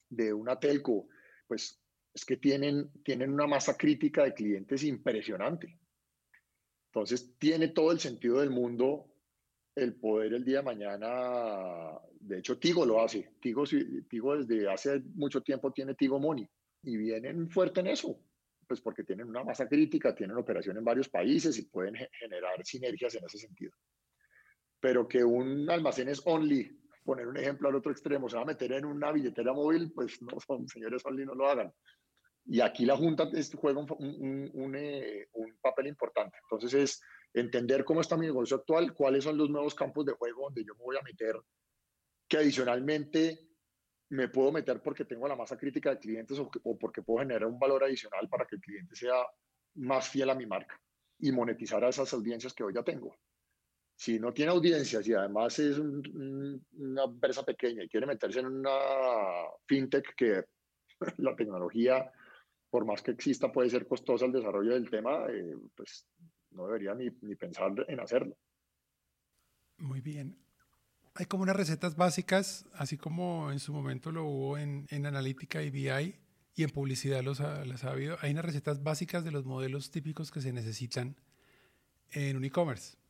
de 0.10 0.34
una 0.34 0.60
telco, 0.60 1.08
pues 1.48 1.82
es 2.14 2.26
que 2.26 2.38
tienen, 2.38 2.92
tienen 3.04 3.32
una 3.32 3.48
masa 3.48 3.78
crítica 3.78 4.24
de 4.24 4.34
clientes 4.34 4.84
impresionante. 4.84 5.80
Entonces, 6.88 7.34
tiene 7.38 7.70
todo 7.70 7.92
el 7.92 8.00
sentido 8.00 8.40
del 8.40 8.50
mundo 8.50 9.08
el 9.76 9.96
poder 9.96 10.34
el 10.34 10.44
día 10.44 10.58
de 10.58 10.64
mañana, 10.64 11.98
de 12.20 12.40
hecho 12.40 12.60
Tigo 12.60 12.86
lo 12.86 13.02
hace, 13.02 13.36
Tigo, 13.40 13.64
Tigo 14.10 14.38
desde 14.38 14.70
hace 14.70 15.00
mucho 15.16 15.42
tiempo 15.42 15.72
tiene 15.72 15.96
Tigo 15.96 16.20
Money 16.20 16.46
y 16.84 16.98
vienen 16.98 17.50
fuerte 17.50 17.80
en 17.80 17.88
eso, 17.88 18.20
pues 18.68 18.82
porque 18.82 19.06
tienen 19.06 19.30
una 19.30 19.46
masa 19.46 19.70
crítica, 19.70 20.14
tienen 20.14 20.36
operación 20.36 20.78
en 20.78 20.84
varios 20.84 21.08
países 21.08 21.58
y 21.58 21.64
pueden 21.64 21.96
generar 22.20 22.66
sinergias 22.66 23.16
en 23.16 23.24
ese 23.24 23.38
sentido 23.38 23.72
pero 24.82 25.08
que 25.08 25.24
un 25.24 25.70
almacén 25.70 26.10
es 26.10 26.22
only, 26.26 26.68
poner 27.06 27.28
un 27.28 27.38
ejemplo 27.38 27.70
al 27.70 27.76
otro 27.76 27.92
extremo, 27.92 28.28
se 28.28 28.36
va 28.36 28.42
a 28.42 28.46
meter 28.46 28.74
en 28.74 28.86
una 28.86 29.12
billetera 29.12 29.54
móvil, 29.54 29.92
pues 29.94 30.22
no, 30.24 30.40
son 30.40 30.68
señores 30.68 31.06
only, 31.06 31.26
no 31.26 31.36
lo 31.36 31.48
hagan. 31.48 31.72
Y 32.44 32.60
aquí 32.60 32.86
la 32.86 32.98
Junta 32.98 33.30
juega 33.56 33.80
un, 33.80 34.52
un, 34.54 34.76
eh, 34.76 35.28
un, 35.34 35.56
papel 35.62 35.88
importante. 35.88 36.40
Entonces 36.42 36.74
es 36.74 37.02
entender 37.32 37.86
cómo 37.86 38.02
está 38.02 38.18
mi 38.18 38.26
negocio 38.26 38.58
actual, 38.58 38.96
cuáles 38.96 39.24
son 39.24 39.38
los 39.38 39.50
nuevos 39.52 39.76
campos 39.76 40.06
de 40.08 40.14
juego 40.14 40.46
donde 40.46 40.66
yo 40.66 40.74
me 40.74 40.84
voy 40.84 40.98
a 40.98 41.04
meter, 41.04 41.36
que 42.28 42.38
adicionalmente 42.38 43.48
me 44.10 44.28
puedo 44.28 44.52
meter 44.52 44.82
porque 44.82 45.06
tengo 45.06 45.28
la 45.28 45.36
masa 45.36 45.56
crítica 45.56 45.92
de 45.92 46.00
clientes 46.00 46.40
o, 46.40 46.50
o 46.64 46.78
porque 46.80 47.04
puedo 47.04 47.20
generar 47.20 47.48
un 47.48 47.60
valor 47.60 47.84
adicional 47.84 48.28
para 48.28 48.46
que 48.46 48.56
el 48.56 48.62
cliente 48.62 48.96
sea 48.96 49.24
más 49.76 50.10
fiel 50.10 50.32
a 50.32 50.36
mi 50.36 50.48
marca 50.48 50.82
y 51.20 51.32
monetizar 51.32 51.84
a 51.84 51.90
esas 51.90 52.12
audiencias 52.14 52.54
que 52.54 52.64
hoy 52.64 52.74
ya 52.74 52.84
tengo 52.84 53.16
si 54.02 54.20
no 54.20 54.34
tiene 54.34 54.52
audiencias 54.52 55.08
y 55.08 55.14
además 55.14 55.60
es 55.60 55.78
una 55.78 57.04
empresa 57.04 57.44
pequeña 57.44 57.84
y 57.84 57.88
quiere 57.88 58.08
meterse 58.08 58.40
en 58.40 58.48
una 58.48 58.72
fintech 59.68 60.16
que 60.16 60.44
la 61.18 61.36
tecnología, 61.36 62.12
por 62.72 62.84
más 62.84 63.04
que 63.04 63.12
exista, 63.12 63.52
puede 63.52 63.70
ser 63.70 63.88
costosa 63.88 64.26
el 64.26 64.32
desarrollo 64.32 64.74
del 64.74 64.90
tema, 64.90 65.28
eh, 65.30 65.56
pues 65.76 66.08
no 66.50 66.66
debería 66.66 66.96
ni, 66.96 67.10
ni, 67.22 67.36
pensar 67.36 67.74
en 67.88 68.00
hacerlo. 68.00 68.36
Muy 69.78 70.02
bien. 70.02 70.36
Hay 71.14 71.28
como 71.28 71.44
unas 71.44 71.56
recetas 71.56 71.96
básicas, 71.96 72.66
así 72.74 72.98
como 72.98 73.52
en 73.52 73.60
su 73.60 73.72
momento 73.72 74.12
lo 74.12 74.26
hubo 74.26 74.58
en, 74.58 74.88
en 74.90 75.06
analítica 75.06 75.62
y 75.62 75.70
BI 75.70 76.16
y 76.56 76.64
en 76.64 76.72
publicidad 76.72 77.22
los 77.22 77.40
las 77.40 77.84
ha 77.84 77.92
habido. 77.92 78.18
Hay 78.22 78.32
unas 78.32 78.46
recetas 78.46 78.82
básicas 78.82 79.24
de 79.24 79.30
los 79.30 79.46
modelos 79.46 79.92
típicos 79.92 80.32
que 80.32 80.42
se 80.42 80.52
necesitan 80.52 81.18
en 82.10 82.36
un 82.36 82.46
e-commerce 82.46 83.01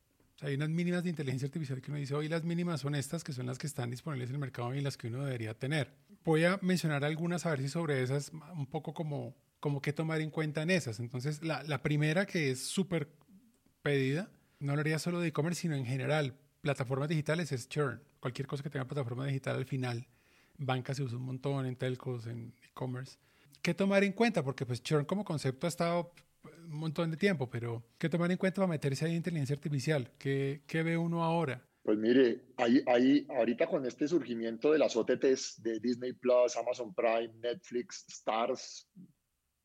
hay 0.42 0.54
unas 0.54 0.68
mínimas 0.70 1.04
de 1.04 1.10
inteligencia 1.10 1.46
artificial 1.46 1.80
que 1.80 1.90
uno 1.90 2.00
dice, 2.00 2.14
hoy 2.14 2.28
las 2.28 2.42
mínimas 2.42 2.80
son 2.80 2.94
estas, 2.94 3.22
que 3.22 3.32
son 3.32 3.46
las 3.46 3.58
que 3.58 3.68
están 3.68 3.90
disponibles 3.90 4.28
en 4.28 4.34
el 4.34 4.40
mercado 4.40 4.74
y 4.74 4.80
las 4.80 4.96
que 4.96 5.06
uno 5.06 5.24
debería 5.24 5.54
tener. 5.54 5.94
Voy 6.24 6.44
a 6.44 6.58
mencionar 6.62 7.04
algunas, 7.04 7.46
a 7.46 7.50
ver 7.50 7.60
si 7.60 7.68
sobre 7.68 8.02
esas, 8.02 8.32
un 8.54 8.66
poco 8.66 8.92
como, 8.92 9.36
como 9.60 9.80
qué 9.80 9.92
tomar 9.92 10.20
en 10.20 10.30
cuenta 10.30 10.62
en 10.62 10.70
esas. 10.70 10.98
Entonces, 10.98 11.42
la, 11.42 11.82
primera 11.82 12.26
que 12.26 12.50
es 12.50 12.60
súper 12.60 13.08
pedida, 13.82 14.30
no 14.58 14.72
hablaría 14.72 14.98
solo 14.98 15.20
de 15.20 15.28
e-commerce, 15.28 15.62
sino 15.62 15.76
en 15.76 15.86
general, 15.86 16.36
plataformas 16.60 17.08
digitales 17.08 17.52
es 17.52 17.68
churn. 17.68 18.02
Cualquier 18.18 18.48
cosa 18.48 18.64
que 18.64 18.70
tenga 18.70 18.86
plataforma 18.86 19.26
digital 19.26 19.56
al 19.56 19.64
final, 19.64 20.08
banca 20.58 20.92
se 20.94 21.04
usa 21.04 21.18
un 21.18 21.24
montón, 21.24 21.66
en 21.66 21.76
telcos, 21.76 22.26
en 22.26 22.52
e-commerce. 22.62 23.16
¿Qué 23.62 23.74
tomar 23.74 24.02
en 24.02 24.12
cuenta? 24.12 24.42
Porque 24.42 24.66
pues 24.66 24.82
churn 24.82 25.04
como 25.04 25.24
concepto 25.24 25.66
ha 25.66 25.68
estado 25.68 26.12
un 26.44 26.78
montón 26.78 27.10
de 27.10 27.16
tiempo, 27.16 27.48
pero 27.48 27.84
¿qué 27.98 28.08
tomar 28.08 28.30
en 28.30 28.36
cuenta 28.36 28.56
para 28.56 28.68
meterse 28.68 29.04
ahí 29.04 29.12
en 29.12 29.18
inteligencia 29.18 29.54
artificial? 29.54 30.10
¿Qué, 30.18 30.62
qué 30.66 30.82
ve 30.82 30.96
uno 30.96 31.22
ahora? 31.22 31.62
Pues 31.82 31.98
mire, 31.98 32.44
ahí, 32.58 32.82
ahí, 32.86 33.26
ahorita 33.28 33.66
con 33.66 33.84
este 33.86 34.06
surgimiento 34.06 34.70
de 34.70 34.78
las 34.78 34.96
OTTs 34.96 35.62
de 35.62 35.80
Disney 35.80 36.12
Plus, 36.12 36.56
Amazon 36.56 36.94
Prime, 36.94 37.32
Netflix, 37.40 38.04
Stars, 38.08 38.88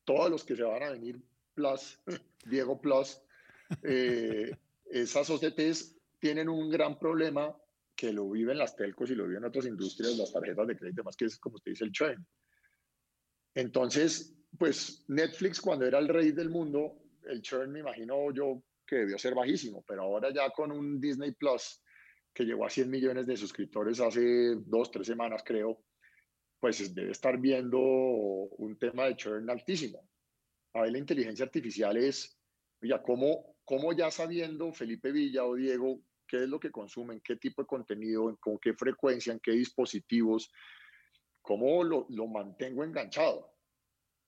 todos 0.04 0.30
los 0.30 0.44
que 0.44 0.56
se 0.56 0.64
van 0.64 0.82
a 0.82 0.90
venir 0.90 1.20
Plus, 1.54 2.00
Diego 2.44 2.80
Plus, 2.80 3.22
eh, 3.82 4.50
esas 4.86 5.30
OTTs 5.30 5.96
tienen 6.18 6.48
un 6.48 6.70
gran 6.70 6.98
problema 6.98 7.56
que 7.94 8.12
lo 8.12 8.30
viven 8.30 8.58
las 8.58 8.76
telcos 8.76 9.10
y 9.10 9.14
lo 9.14 9.26
viven 9.26 9.44
otras 9.44 9.66
industrias, 9.66 10.16
las 10.16 10.32
tarjetas 10.32 10.66
de 10.66 10.76
crédito, 10.76 11.04
más 11.04 11.16
que 11.16 11.26
es 11.26 11.38
como 11.38 11.56
usted 11.56 11.72
dice 11.72 11.84
el 11.84 11.92
churn. 11.92 12.26
Entonces, 13.54 14.37
pues 14.56 15.04
Netflix 15.08 15.60
cuando 15.60 15.86
era 15.86 15.98
el 15.98 16.08
rey 16.08 16.32
del 16.32 16.50
mundo, 16.50 17.02
el 17.24 17.42
churn 17.42 17.72
me 17.72 17.80
imagino 17.80 18.32
yo 18.32 18.62
que 18.86 18.96
debió 18.96 19.18
ser 19.18 19.34
bajísimo, 19.34 19.84
pero 19.86 20.02
ahora 20.02 20.32
ya 20.32 20.50
con 20.50 20.72
un 20.72 21.00
Disney 21.00 21.32
Plus 21.32 21.82
que 22.32 22.44
llegó 22.44 22.64
a 22.64 22.70
100 22.70 22.88
millones 22.88 23.26
de 23.26 23.36
suscriptores 23.36 24.00
hace 24.00 24.54
dos, 24.56 24.90
tres 24.90 25.06
semanas 25.06 25.42
creo, 25.44 25.84
pues 26.60 26.94
debe 26.94 27.12
estar 27.12 27.38
viendo 27.38 27.78
un 27.78 28.78
tema 28.78 29.06
de 29.06 29.16
churn 29.16 29.48
altísimo. 29.50 30.08
A 30.74 30.82
ver, 30.82 30.92
la 30.92 30.98
inteligencia 30.98 31.44
artificial 31.44 31.96
es, 31.96 32.38
ya 32.80 33.02
¿cómo, 33.02 33.56
cómo 33.64 33.92
ya 33.92 34.10
sabiendo 34.10 34.72
Felipe 34.72 35.12
Villa 35.12 35.44
o 35.44 35.54
Diego 35.54 36.00
qué 36.26 36.44
es 36.44 36.48
lo 36.48 36.60
que 36.60 36.70
consumen, 36.70 37.20
qué 37.24 37.36
tipo 37.36 37.62
de 37.62 37.66
contenido, 37.66 38.36
con 38.38 38.58
qué 38.58 38.74
frecuencia, 38.74 39.32
en 39.32 39.40
qué 39.40 39.52
dispositivos, 39.52 40.50
cómo 41.42 41.82
lo, 41.82 42.06
lo 42.10 42.26
mantengo 42.26 42.84
enganchado? 42.84 43.57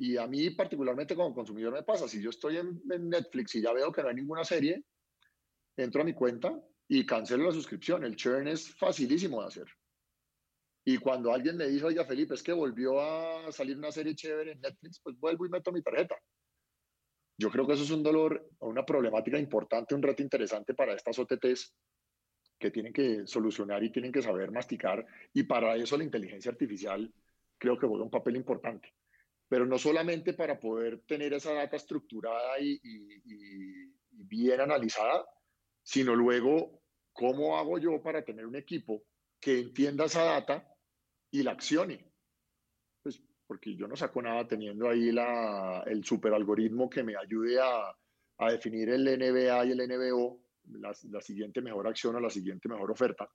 Y 0.00 0.16
a 0.16 0.26
mí 0.26 0.48
particularmente 0.48 1.14
como 1.14 1.34
consumidor 1.34 1.74
me 1.74 1.82
pasa, 1.82 2.08
si 2.08 2.22
yo 2.22 2.30
estoy 2.30 2.56
en, 2.56 2.80
Netflix 3.10 3.54
y 3.56 3.60
ya 3.60 3.70
veo 3.74 3.92
que 3.92 4.02
no 4.02 4.08
hay 4.08 4.14
ninguna 4.14 4.44
serie, 4.44 4.82
entro 5.76 6.00
a 6.00 6.06
mi 6.06 6.14
cuenta 6.14 6.58
y 6.88 7.04
cancelo 7.04 7.44
la 7.44 7.52
suscripción. 7.52 8.02
El 8.04 8.16
churn 8.16 8.48
es 8.48 8.74
facilísimo 8.76 9.42
de 9.42 9.48
hacer. 9.48 9.66
Y 10.86 10.96
cuando 10.96 11.34
alguien 11.34 11.58
me 11.58 11.68
dice, 11.68 11.84
oiga 11.84 12.06
Felipe, 12.06 12.32
es 12.32 12.42
que 12.42 12.54
volvió 12.54 12.98
a 12.98 13.52
salir 13.52 13.76
una 13.76 13.92
serie 13.92 14.14
chévere 14.14 14.52
en 14.52 14.62
Netflix, 14.62 15.00
pues 15.02 15.18
vuelvo 15.20 15.44
y 15.44 15.50
meto 15.50 15.70
mi 15.70 15.82
tarjeta. 15.82 16.16
Yo 17.36 17.50
creo 17.50 17.66
que 17.66 17.74
eso 17.74 17.84
es 17.84 17.90
un 17.90 18.02
dolor 18.02 18.48
una 18.60 18.86
problemática 18.86 19.38
importante, 19.38 19.94
un 19.94 20.02
reto 20.02 20.22
interesante 20.22 20.72
para 20.72 20.94
estas 20.94 21.18
OTTs 21.18 21.74
que 22.58 22.70
tienen 22.70 22.94
que 22.94 23.26
solucionar 23.26 23.84
y 23.84 23.92
tienen 23.92 24.12
que 24.12 24.22
saber 24.22 24.50
masticar. 24.50 25.06
Y 25.34 25.42
para 25.42 25.76
eso 25.76 25.98
la 25.98 26.04
inteligencia 26.04 26.50
artificial 26.50 27.12
creo 27.58 27.78
que 27.78 27.86
juega 27.86 28.04
un 28.04 28.10
papel 28.10 28.36
importante 28.36 28.94
pero 29.50 29.66
no 29.66 29.78
solamente 29.78 30.32
para 30.34 30.60
poder 30.60 31.00
tener 31.08 31.32
esa 31.32 31.52
data 31.52 31.74
estructurada 31.76 32.60
y, 32.60 32.80
bien 34.12 34.60
analizada, 34.60 35.26
sino 35.82 36.14
luego 36.14 36.84
cómo 37.12 37.58
hago 37.58 37.76
yo 37.78 38.00
para 38.00 38.24
tener 38.24 38.46
un 38.46 38.54
equipo 38.54 39.02
que 39.40 39.58
entienda 39.58 40.04
esa 40.04 40.22
data 40.22 40.72
y 41.32 41.42
la 41.42 41.50
accione. 41.50 42.12
Pues 43.02 43.20
porque 43.44 43.74
yo 43.74 43.88
no 43.88 43.96
saco 43.96 44.22
nada 44.22 44.46
teniendo 44.46 44.88
ahí 44.88 45.10
la, 45.10 45.82
el 45.84 46.04
superalgoritmo 46.04 46.88
que 46.88 47.02
me 47.02 47.16
ayude 47.16 47.60
a, 47.60 47.92
a, 48.38 48.52
definir 48.52 48.90
el 48.90 49.02
NBA 49.02 49.66
y 49.66 49.70
el 49.72 49.88
NBO, 49.88 50.44
la, 50.78 50.94
la 51.10 51.20
siguiente 51.20 51.60
mejor 51.60 51.88
acción 51.88 52.14
o 52.14 52.20
la 52.20 52.30
siguiente 52.30 52.68
mejor 52.68 52.92
oferta, 52.92 53.28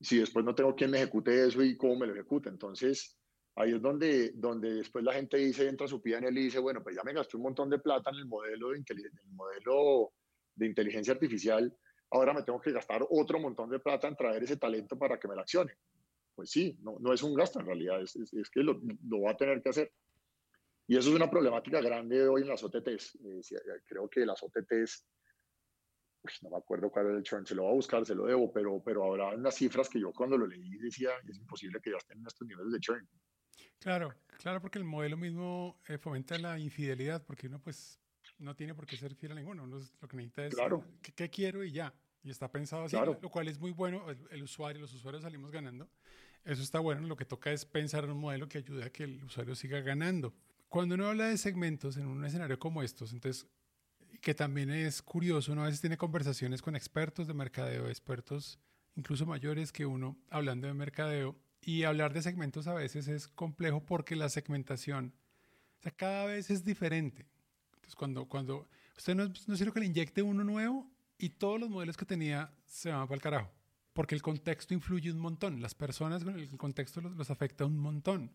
si 0.00 0.18
después 0.18 0.44
no 0.44 0.54
tengo 0.54 0.76
quien 0.76 0.92
me 0.92 0.98
ejecute 0.98 1.48
eso 1.48 1.64
y 1.64 1.76
cómo 1.76 1.96
me 1.96 2.06
lo 2.06 2.12
ejecute. 2.12 2.48
Entonces, 2.48 3.18
Ahí 3.58 3.72
es 3.72 3.80
donde, 3.80 4.32
donde 4.34 4.74
después 4.74 5.02
la 5.02 5.14
gente 5.14 5.38
dice, 5.38 5.66
entra 5.66 5.88
su 5.88 6.02
PNL 6.02 6.38
y 6.38 6.44
dice, 6.44 6.58
bueno, 6.58 6.82
pues 6.82 6.94
ya 6.94 7.02
me 7.02 7.14
gasté 7.14 7.38
un 7.38 7.44
montón 7.44 7.70
de 7.70 7.78
plata 7.78 8.10
en 8.10 8.16
el 8.16 8.26
modelo 8.26 8.68
de, 8.68 8.76
el 10.58 10.66
inteligencia 10.66 11.14
artificial, 11.14 11.74
ahora 12.10 12.34
me 12.34 12.42
tengo 12.42 12.60
que 12.60 12.72
gastar 12.72 13.06
otro 13.08 13.38
montón 13.40 13.70
de 13.70 13.78
plata 13.78 14.08
en 14.08 14.16
traer 14.16 14.42
ese 14.42 14.58
talento 14.58 14.98
para 14.98 15.18
que 15.18 15.26
me 15.26 15.34
la 15.34 15.40
accione. 15.40 15.72
Pues 16.34 16.50
sí, 16.50 16.76
no, 16.82 16.98
no 17.00 17.14
es 17.14 17.22
un 17.22 17.34
gasto 17.34 17.60
en 17.60 17.66
realidad, 17.66 18.02
es, 18.02 18.50
que 18.52 18.60
lo, 18.60 18.78
lo, 19.08 19.22
va 19.22 19.30
a 19.30 19.36
tener 19.36 19.62
que 19.62 19.70
hacer. 19.70 19.90
Y 20.86 20.98
eso 20.98 21.08
es 21.08 21.16
una 21.16 21.30
problemática 21.30 21.80
grande 21.80 22.28
hoy 22.28 22.42
en 22.42 22.48
las 22.48 22.62
OTTs. 22.62 23.18
Eh, 23.24 23.40
creo 23.86 24.06
que 24.08 24.26
las 24.26 24.42
OTTs, 24.42 25.06
no 26.42 26.50
me 26.50 26.58
acuerdo 26.58 26.90
cuál 26.90 27.06
era 27.06 27.16
el 27.16 27.22
churn, 27.22 27.46
se 27.46 27.54
lo 27.54 27.62
voy 27.62 27.72
a 27.72 27.76
buscar, 27.76 28.04
se 28.04 28.14
lo 28.14 28.26
debo, 28.26 28.52
pero, 28.52 28.82
pero 28.84 29.04
habrá 29.04 29.34
unas 29.34 29.54
cifras 29.54 29.88
que 29.88 29.98
yo 29.98 30.12
cuando 30.12 30.36
lo 30.36 30.46
leí 30.46 30.76
decía, 30.76 31.10
es 31.26 31.38
imposible 31.38 31.80
que 31.80 31.92
ya 31.92 31.96
estén 31.96 32.18
en 32.18 32.26
estos 32.26 32.46
niveles 32.46 32.72
de 32.72 32.80
churn. 32.80 33.08
Claro, 33.78 34.14
claro, 34.38 34.60
porque 34.60 34.78
el 34.78 34.84
modelo 34.84 35.16
mismo 35.16 35.80
eh, 35.88 35.98
fomenta 35.98 36.38
la 36.38 36.58
infidelidad, 36.58 37.24
porque 37.24 37.46
uno 37.46 37.60
pues 37.60 38.00
no 38.38 38.54
tiene 38.54 38.74
por 38.74 38.86
qué 38.86 38.96
ser 38.96 39.14
fiel 39.14 39.32
a 39.32 39.34
ninguno, 39.34 39.66
lo 39.66 40.08
que 40.08 40.16
necesita 40.16 40.46
es 40.46 40.54
claro. 40.54 40.84
¿qué, 41.02 41.30
quiero 41.30 41.64
y 41.64 41.72
ya. 41.72 41.94
Y 42.22 42.30
está 42.30 42.50
pensado 42.50 42.84
así, 42.84 42.96
lo 42.96 43.30
cual 43.30 43.48
es 43.48 43.58
muy 43.58 43.70
bueno, 43.70 44.04
el, 44.30 44.42
usuario, 44.42 44.80
los 44.80 44.92
usuarios 44.92 45.22
salimos 45.22 45.52
ganando. 45.52 45.88
Eso 46.44 46.62
está 46.62 46.80
bueno, 46.80 47.06
lo 47.06 47.16
que 47.16 47.24
toca 47.24 47.52
es 47.52 47.64
pensar 47.64 48.04
en 48.04 48.10
un 48.10 48.18
modelo 48.18 48.48
que 48.48 48.58
ayude 48.58 48.84
a 48.84 48.90
que 48.90 49.04
el 49.04 49.22
usuario 49.24 49.54
siga 49.54 49.80
ganando. 49.80 50.34
Cuando 50.68 50.96
uno 50.96 51.06
habla 51.06 51.28
de 51.28 51.38
segmentos 51.38 51.96
en 51.96 52.06
un 52.06 52.24
escenario 52.24 52.58
como 52.58 52.82
estos, 52.82 53.12
entonces, 53.12 53.46
que 54.20 54.34
también 54.34 54.70
es 54.70 55.02
curioso, 55.02 55.52
uno 55.52 55.62
a 55.62 55.66
veces 55.66 55.80
tiene 55.80 55.96
conversaciones 55.96 56.62
con 56.62 56.74
expertos 56.74 57.28
de 57.28 57.34
mercadeo, 57.34 57.88
expertos 57.88 58.58
incluso 58.96 59.26
mayores 59.26 59.70
que 59.72 59.86
uno 59.86 60.18
hablando 60.30 60.66
de 60.66 60.74
mercadeo, 60.74 61.36
y 61.66 61.82
hablar 61.82 62.14
de 62.14 62.22
segmentos 62.22 62.68
a 62.68 62.74
veces 62.74 63.08
es 63.08 63.26
complejo 63.26 63.84
porque 63.84 64.14
la 64.14 64.28
segmentación, 64.28 65.12
o 65.80 65.82
sea, 65.82 65.90
cada 65.90 66.24
vez 66.24 66.48
es 66.48 66.64
diferente. 66.64 67.26
Entonces, 67.74 67.96
cuando, 67.96 68.26
cuando 68.26 68.68
usted 68.96 69.16
no, 69.16 69.24
no 69.48 69.56
sirve 69.56 69.72
que 69.72 69.80
le 69.80 69.86
inyecte 69.86 70.22
uno 70.22 70.44
nuevo 70.44 70.88
y 71.18 71.30
todos 71.30 71.58
los 71.58 71.68
modelos 71.68 71.96
que 71.96 72.06
tenía 72.06 72.52
se 72.66 72.92
van 72.92 73.08
para 73.08 73.16
el 73.16 73.20
carajo, 73.20 73.50
porque 73.92 74.14
el 74.14 74.22
contexto 74.22 74.74
influye 74.74 75.10
un 75.10 75.18
montón, 75.18 75.60
las 75.60 75.74
personas 75.74 76.22
con 76.22 76.38
el 76.38 76.48
contexto 76.56 77.00
los, 77.00 77.30
afecta 77.30 77.66
un 77.66 77.78
montón. 77.78 78.30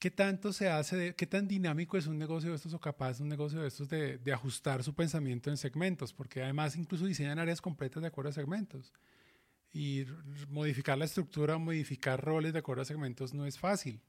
¿Qué 0.00 0.10
tanto 0.10 0.52
se 0.52 0.68
hace, 0.68 0.96
de, 0.96 1.14
qué 1.14 1.28
tan 1.28 1.46
dinámico 1.46 1.96
es 1.96 2.08
un 2.08 2.18
negocio 2.18 2.50
de 2.50 2.56
estos 2.56 2.74
o 2.74 2.80
capaz 2.80 3.20
un 3.20 3.28
negocio 3.28 3.60
de 3.60 3.68
estos 3.68 3.88
de, 3.88 4.18
de 4.18 4.32
ajustar 4.32 4.82
su 4.82 4.92
pensamiento 4.92 5.50
en 5.50 5.56
segmentos? 5.56 6.12
Porque 6.12 6.42
además 6.42 6.74
incluso 6.74 7.06
diseñan 7.06 7.38
áreas 7.38 7.60
completas 7.60 8.02
de 8.02 8.08
acuerdo 8.08 8.30
a 8.30 8.32
segmentos 8.32 8.92
y 9.72 10.04
modificar 10.48 10.98
la 10.98 11.06
estructura, 11.06 11.58
modificar 11.58 12.22
roles 12.22 12.52
de 12.52 12.58
acuerdo 12.58 12.82
a 12.82 12.84
segmentos 12.84 13.32
no 13.32 13.46
es 13.46 13.58
fácil. 13.58 14.00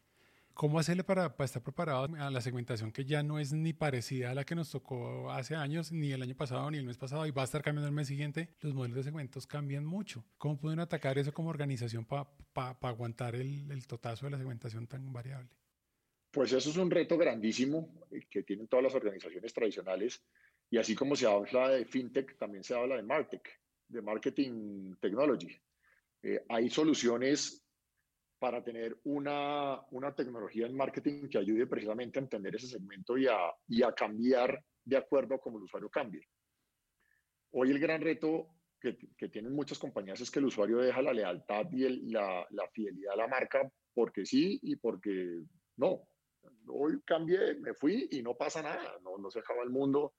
¿Cómo 0.54 0.78
hacerle 0.78 1.04
para, 1.04 1.34
estar 1.40 1.64
preparado 1.64 2.08
a 2.16 2.30
la 2.30 2.42
segmentación 2.42 2.92
que 2.92 3.06
ya 3.06 3.24
no 3.24 3.40
es 3.40 3.54
ni 3.54 3.74
parecida 3.74 4.30
a 4.30 4.36
la 4.36 4.44
que 4.44 4.54
nos 4.54 4.70
tocó 4.70 5.32
hace 5.32 5.56
años, 5.56 5.92
ni 5.92 6.12
el 6.12 6.22
año 6.22 6.36
pasado, 6.36 6.70
ni 6.70 6.78
el 6.78 6.86
mes 6.86 6.98
pasado, 6.98 7.26
y 7.26 7.32
va 7.32 7.42
a 7.42 7.46
estar 7.46 7.64
cambiando 7.64 7.88
el 7.88 7.96
mes 7.96 8.08
siguiente? 8.08 8.50
Los 8.62 8.76
modelos 8.76 8.98
de 8.98 9.04
segmentos 9.04 9.48
cambian 9.48 9.84
mucho. 9.84 10.24
¿Cómo 10.38 10.60
pueden 10.60 10.80
atacar 10.80 11.18
eso 11.18 11.34
como 11.34 11.50
organización 11.50 12.06
para 12.06 12.78
aguantar 12.82 13.34
el, 13.34 13.72
el 13.72 13.88
totazo 13.88 14.28
de 14.28 14.32
la 14.32 14.38
segmentación 14.38 14.86
tan 14.86 15.12
variable? 15.12 15.50
Pues 16.30 16.52
eso 16.54 16.70
es 16.70 16.78
un 16.78 16.92
reto 16.92 17.18
grandísimo 17.18 17.90
eh, 18.12 18.22
que 18.30 18.44
tienen 18.44 18.68
todas 18.68 18.84
las 18.84 18.94
organizaciones 18.94 19.52
tradicionales. 19.54 20.22
Y 20.70 20.78
así 20.78 20.94
como 20.94 21.16
se 21.16 21.26
habla 21.26 21.70
de 21.70 21.86
fintech, 21.86 22.38
también 22.38 22.64
se 22.64 22.76
habla 22.76 22.96
de 22.96 23.04
martech 23.04 23.63
de 23.94 24.02
marketing 24.02 24.96
technology. 25.00 25.56
Eh, 26.22 26.44
hay 26.50 26.70
soluciones 26.70 27.64
para 28.40 28.62
tener 28.64 28.98
una, 29.06 29.80
una, 29.92 30.14
tecnología 30.14 30.66
en 30.66 30.76
marketing 30.76 31.30
que 31.30 31.38
ayude 31.38 31.66
precisamente 31.66 32.20
a 32.20 32.24
entender 32.24 32.56
ese 32.56 32.68
segmento 32.68 33.18
y 33.18 33.26
a, 33.28 33.38
y 33.68 33.84
a 33.84 33.94
cambiar 33.94 34.62
de 34.84 34.98
acuerdo 34.98 35.36
a 35.36 35.40
cómo 35.40 35.58
el 35.58 35.64
usuario 35.64 35.90
cambie. 35.90 36.28
Hoy 37.52 37.72
el 37.72 37.80
gran 37.80 38.02
reto 38.02 38.50
que, 38.82 38.98
que, 39.18 39.30
tienen 39.30 39.56
muchas 39.56 39.80
compañías 39.80 40.20
es 40.20 40.30
que 40.30 40.40
el 40.40 40.46
usuario 40.46 40.80
deja 40.80 41.02
la 41.02 41.14
lealtad 41.14 41.68
y 41.72 42.12
la, 42.12 42.46
la, 42.50 42.68
fidelidad 42.68 43.14
a 43.14 43.18
la 43.18 43.28
marca 43.28 43.72
porque 43.94 44.26
sí 44.26 44.60
y 44.62 44.76
porque 44.76 45.44
no. 45.78 46.08
Hoy 46.68 47.00
cambié, 47.06 47.56
me 47.56 47.74
fui 47.74 48.10
y 48.12 48.22
no 48.22 48.36
pasa 48.36 48.62
nada, 48.62 48.98
no, 49.04 49.18
no 49.18 49.32
se 49.32 49.40
acaba 49.40 49.64
el 49.64 49.70
mundo. 49.70 50.16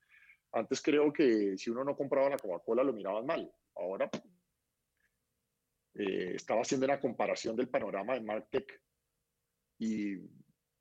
Antes 0.52 0.80
creo 0.80 1.12
que 1.12 1.58
si 1.58 1.68
uno 1.68 1.84
no 1.84 1.94
compraba 1.94 2.30
la 2.30 2.38
Coca-Cola 2.38 2.84
lo 2.84 2.92
miraban 2.92 3.26
mal. 3.26 3.52
Ahora 3.76 4.10
eh, 5.94 6.32
estaba 6.34 6.62
haciendo 6.62 6.86
una 6.86 7.00
comparación 7.00 7.56
del 7.56 7.68
panorama 7.68 8.14
de 8.14 8.20
Martech 8.20 8.82
y 9.78 10.14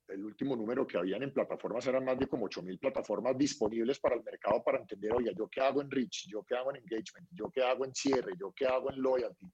el 0.07 0.25
último 0.25 0.55
número 0.55 0.85
que 0.85 0.97
habían 0.97 1.23
en 1.23 1.33
plataformas 1.33 1.85
eran 1.87 2.05
más 2.05 2.17
de 2.19 2.27
como 2.27 2.47
8.000 2.47 2.79
plataformas 2.79 3.37
disponibles 3.37 3.99
para 3.99 4.15
el 4.15 4.23
mercado 4.23 4.63
para 4.63 4.79
entender, 4.79 5.13
oye, 5.13 5.33
yo 5.35 5.47
qué 5.47 5.61
hago 5.61 5.81
en 5.81 5.89
Reach, 5.89 6.27
yo 6.27 6.43
qué 6.43 6.55
hago 6.55 6.71
en 6.71 6.77
Engagement, 6.77 7.27
yo 7.31 7.49
qué 7.49 7.63
hago 7.63 7.85
en 7.85 7.93
cierre, 7.93 8.33
yo 8.39 8.51
qué 8.55 8.65
hago 8.65 8.91
en 8.91 9.01
Loyalty. 9.01 9.51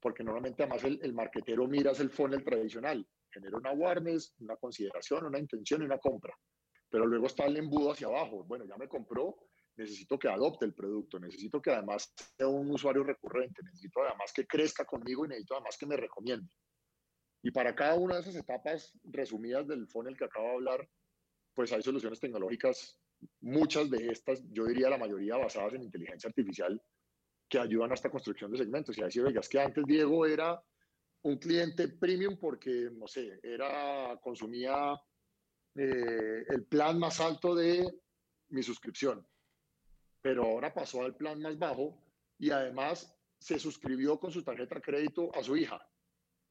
Porque 0.00 0.24
normalmente 0.24 0.62
además 0.64 0.82
el, 0.84 0.98
el 1.02 1.12
marketero 1.12 1.66
mira 1.68 1.92
el 1.92 2.10
funnel 2.10 2.42
tradicional, 2.42 3.06
genera 3.30 3.56
una 3.56 3.70
awareness, 3.70 4.34
una 4.40 4.56
consideración, 4.56 5.26
una 5.26 5.38
intención 5.38 5.82
y 5.82 5.84
una 5.84 5.98
compra. 5.98 6.36
Pero 6.90 7.06
luego 7.06 7.26
está 7.26 7.46
el 7.46 7.56
embudo 7.56 7.92
hacia 7.92 8.08
abajo. 8.08 8.44
Bueno, 8.44 8.64
ya 8.66 8.76
me 8.76 8.88
compró, 8.88 9.36
necesito 9.76 10.18
que 10.18 10.28
adopte 10.28 10.64
el 10.64 10.74
producto, 10.74 11.18
necesito 11.18 11.60
que 11.60 11.70
además 11.70 12.12
sea 12.36 12.48
un 12.48 12.70
usuario 12.70 13.04
recurrente, 13.04 13.62
necesito 13.62 14.00
además 14.02 14.32
que 14.32 14.46
crezca 14.46 14.84
conmigo 14.84 15.24
y 15.24 15.28
necesito 15.28 15.54
además 15.54 15.76
que 15.78 15.86
me 15.86 15.96
recomiende. 15.96 16.52
Y 17.42 17.50
para 17.50 17.74
cada 17.74 17.94
una 17.94 18.16
de 18.16 18.20
esas 18.20 18.36
etapas 18.36 18.92
resumidas 19.04 19.66
del 19.66 19.88
funnel 19.88 20.16
que 20.16 20.24
acabo 20.24 20.48
de 20.48 20.54
hablar, 20.54 20.88
pues 21.54 21.72
hay 21.72 21.82
soluciones 21.82 22.20
tecnológicas, 22.20 22.98
muchas 23.40 23.90
de 23.90 24.08
estas, 24.08 24.42
yo 24.50 24.66
diría 24.66 24.90
la 24.90 24.98
mayoría 24.98 25.36
basadas 25.36 25.74
en 25.74 25.82
inteligencia 25.82 26.28
artificial, 26.28 26.80
que 27.48 27.58
ayudan 27.58 27.90
a 27.90 27.94
esta 27.94 28.10
construcción 28.10 28.50
de 28.50 28.58
segmentos. 28.58 28.96
Y 28.96 29.02
ahí 29.02 29.10
sí, 29.10 29.20
es 29.20 29.48
que 29.48 29.60
antes 29.60 29.84
Diego 29.84 30.24
era 30.24 30.62
un 31.22 31.36
cliente 31.38 31.88
premium 31.88 32.38
porque, 32.38 32.88
no 32.92 33.06
sé, 33.06 33.40
era, 33.42 34.18
consumía 34.22 34.94
eh, 35.74 36.44
el 36.48 36.64
plan 36.66 36.98
más 36.98 37.20
alto 37.20 37.54
de 37.54 37.86
mi 38.48 38.62
suscripción 38.62 39.26
pero 40.22 40.44
ahora 40.44 40.72
pasó 40.72 41.02
al 41.02 41.16
plan 41.16 41.40
más 41.42 41.58
bajo 41.58 41.98
y 42.38 42.50
además 42.50 43.14
se 43.38 43.58
suscribió 43.58 44.18
con 44.18 44.30
su 44.30 44.42
tarjeta 44.42 44.76
de 44.76 44.80
crédito 44.80 45.34
a 45.34 45.42
su 45.42 45.56
hija. 45.56 45.84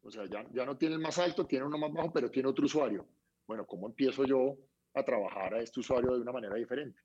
O 0.02 0.12
sea, 0.12 0.26
ya, 0.26 0.46
ya 0.52 0.66
no 0.66 0.78
tiene 0.78 0.96
el 0.96 1.02
más 1.02 1.18
alto, 1.20 1.46
tiene 1.46 1.66
uno 1.66 1.78
más 1.78 1.94
bajo, 1.94 2.12
pero 2.12 2.30
tiene 2.30 2.50
otro 2.50 2.66
usuario. 2.66 3.08
Bueno, 3.48 3.66
¿cómo 3.66 3.88
empiezo 3.88 4.26
yo 4.26 4.58
a 4.94 5.04
trabajar 5.04 5.54
a 5.54 5.62
este 5.62 5.80
usuario 5.80 6.14
de 6.14 6.22
una 6.22 6.32
manera 6.34 6.56
diferente? 6.56 7.00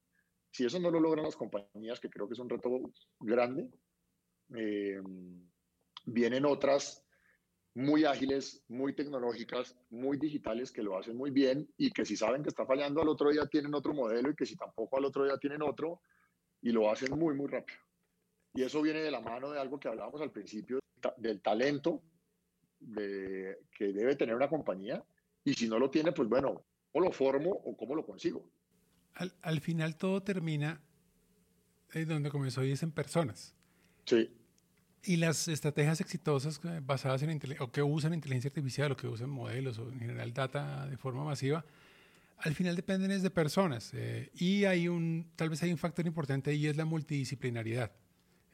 Si 0.51 0.65
eso 0.65 0.81
no 0.81 0.91
lo 0.91 0.99
logran 0.99 1.25
las 1.25 1.37
compañías, 1.37 2.01
que 2.01 2.11
creo 2.11 2.27
que 2.27 2.35
es 2.35 2.41
un 2.41 2.49
reto 2.49 2.71
grande, 3.21 3.71
eh, 4.57 5.01
vienen 6.07 6.47
otras 6.47 7.05
muy 7.75 8.05
ágiles, 8.05 8.65
muy 8.69 8.95
tecnológicas, 8.95 9.77
muy 9.91 10.17
digitales, 10.17 10.73
que 10.73 10.83
lo 10.83 10.99
hacen 10.99 11.17
muy 11.17 11.31
bien 11.31 11.69
y 11.77 11.91
que 11.91 12.07
si 12.07 12.17
saben 12.17 12.43
que 12.43 12.49
está 12.49 12.65
fallando 12.65 13.03
al 13.03 13.09
otro 13.09 13.31
día 13.31 13.47
tienen 13.47 13.75
otro 13.75 13.93
modelo 13.93 14.31
y 14.31 14.35
que 14.35 14.47
si 14.47 14.57
tampoco 14.57 14.97
al 14.97 15.05
otro 15.05 15.25
día 15.25 15.37
tienen 15.37 15.61
otro, 15.61 16.01
y 16.67 16.73
lo 16.73 16.91
hacen 16.91 17.17
muy, 17.17 17.33
muy 17.33 17.47
rápido. 17.47 17.79
Y 18.53 18.63
eso 18.63 18.83
viene 18.83 19.01
de 19.01 19.13
la 19.13 19.21
mano 19.21 19.53
de 19.53 19.61
algo 19.61 19.79
que 19.79 19.87
hablábamos 19.87 20.21
al 20.21 20.33
principio, 20.33 20.81
del 21.17 21.41
talento 21.41 22.03
de, 22.81 23.59
que 23.71 23.93
debe 23.93 24.17
tener 24.17 24.35
una 24.35 24.49
compañía. 24.49 25.05
Y 25.45 25.55
si 25.55 25.69
no 25.69 25.79
lo 25.79 25.91
tiene, 25.91 26.11
pues 26.11 26.29
bueno, 26.29 26.65
o 26.91 27.01
lo 27.01 27.13
formo 27.13 27.51
o 27.51 27.77
cómo 27.77 27.95
lo 27.95 28.05
consigo. 28.05 28.51
Al, 29.15 29.33
al 29.43 29.61
final 29.61 29.97
todo 29.97 30.25
termina 30.25 30.83
en 31.93 32.03
eh, 32.03 32.05
donde 32.05 32.31
comenzó 32.31 32.65
y 32.65 32.73
es 32.73 32.83
en 32.83 32.91
personas. 32.91 33.55
Sí. 34.05 34.29
Y 35.05 35.19
las 35.19 35.47
estrategias 35.47 36.01
exitosas 36.01 36.61
eh, 36.65 36.81
basadas 36.83 37.23
en 37.23 37.41
o 37.61 37.71
que 37.71 37.83
usan 37.83 38.13
inteligencia 38.13 38.49
artificial 38.49 38.91
o 38.91 38.97
que 38.97 39.07
usan 39.07 39.31
modelos 39.31 39.79
o 39.79 39.89
en 39.89 40.01
general 40.01 40.35
data 40.35 40.89
de 40.89 40.97
forma 40.97 41.23
masiva, 41.23 41.65
al 42.39 42.55
final 42.55 42.77
dependen 42.77 43.23
de 43.23 43.31
personas 43.31 43.93
eh, 43.95 44.31
y 44.35 44.65
hay 44.65 44.89
un, 44.89 45.31
tal 45.37 45.51
vez 45.51 45.63
hay 45.63 45.73
un 45.73 45.79
factor 45.79 46.07
importante 46.07 46.55
y 46.55 46.67
es 46.67 46.77
la 46.77 46.85
multidisciplinaridad. 46.85 47.93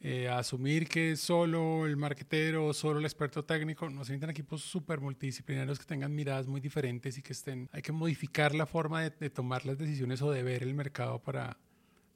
Eh, 0.05 0.29
asumir 0.29 0.89
que 0.89 1.15
solo 1.15 1.87
el 1.87 1.97
marketero, 1.97 2.75
solo 2.75 2.99
el 2.99 3.05
experto 3.05 3.45
técnico, 3.45 3.89
no 3.89 4.05
se 4.05 4.13
necesitan 4.13 4.31
equipos 4.31 4.61
súper 4.63 5.01
multidisciplinarios 5.01 5.79
que 5.79 5.85
tengan 5.85 6.13
miradas 6.13 6.49
muy 6.49 6.61
diferentes 6.61 7.19
y 7.19 7.23
que 7.23 7.33
estén, 7.33 7.69
hay 7.73 7.83
que 7.83 7.93
modificar 7.93 8.53
la 8.53 8.67
forma 8.67 9.03
de, 9.03 9.31
tomar 9.31 9.65
las 9.65 9.79
decisiones 9.79 10.21
o 10.21 10.33
de 10.33 10.43
ver 10.43 10.65
el 10.65 10.75
mercado 10.75 11.21
para, 11.21 11.57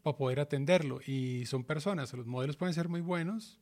para 0.02 0.16
poder 0.16 0.40
atenderlo. 0.40 1.00
Y 1.06 1.46
son 1.46 1.62
personas, 1.62 2.12
los 2.12 2.26
modelos 2.26 2.56
pueden 2.56 2.74
ser 2.74 2.88
muy 2.88 3.02
buenos, 3.02 3.60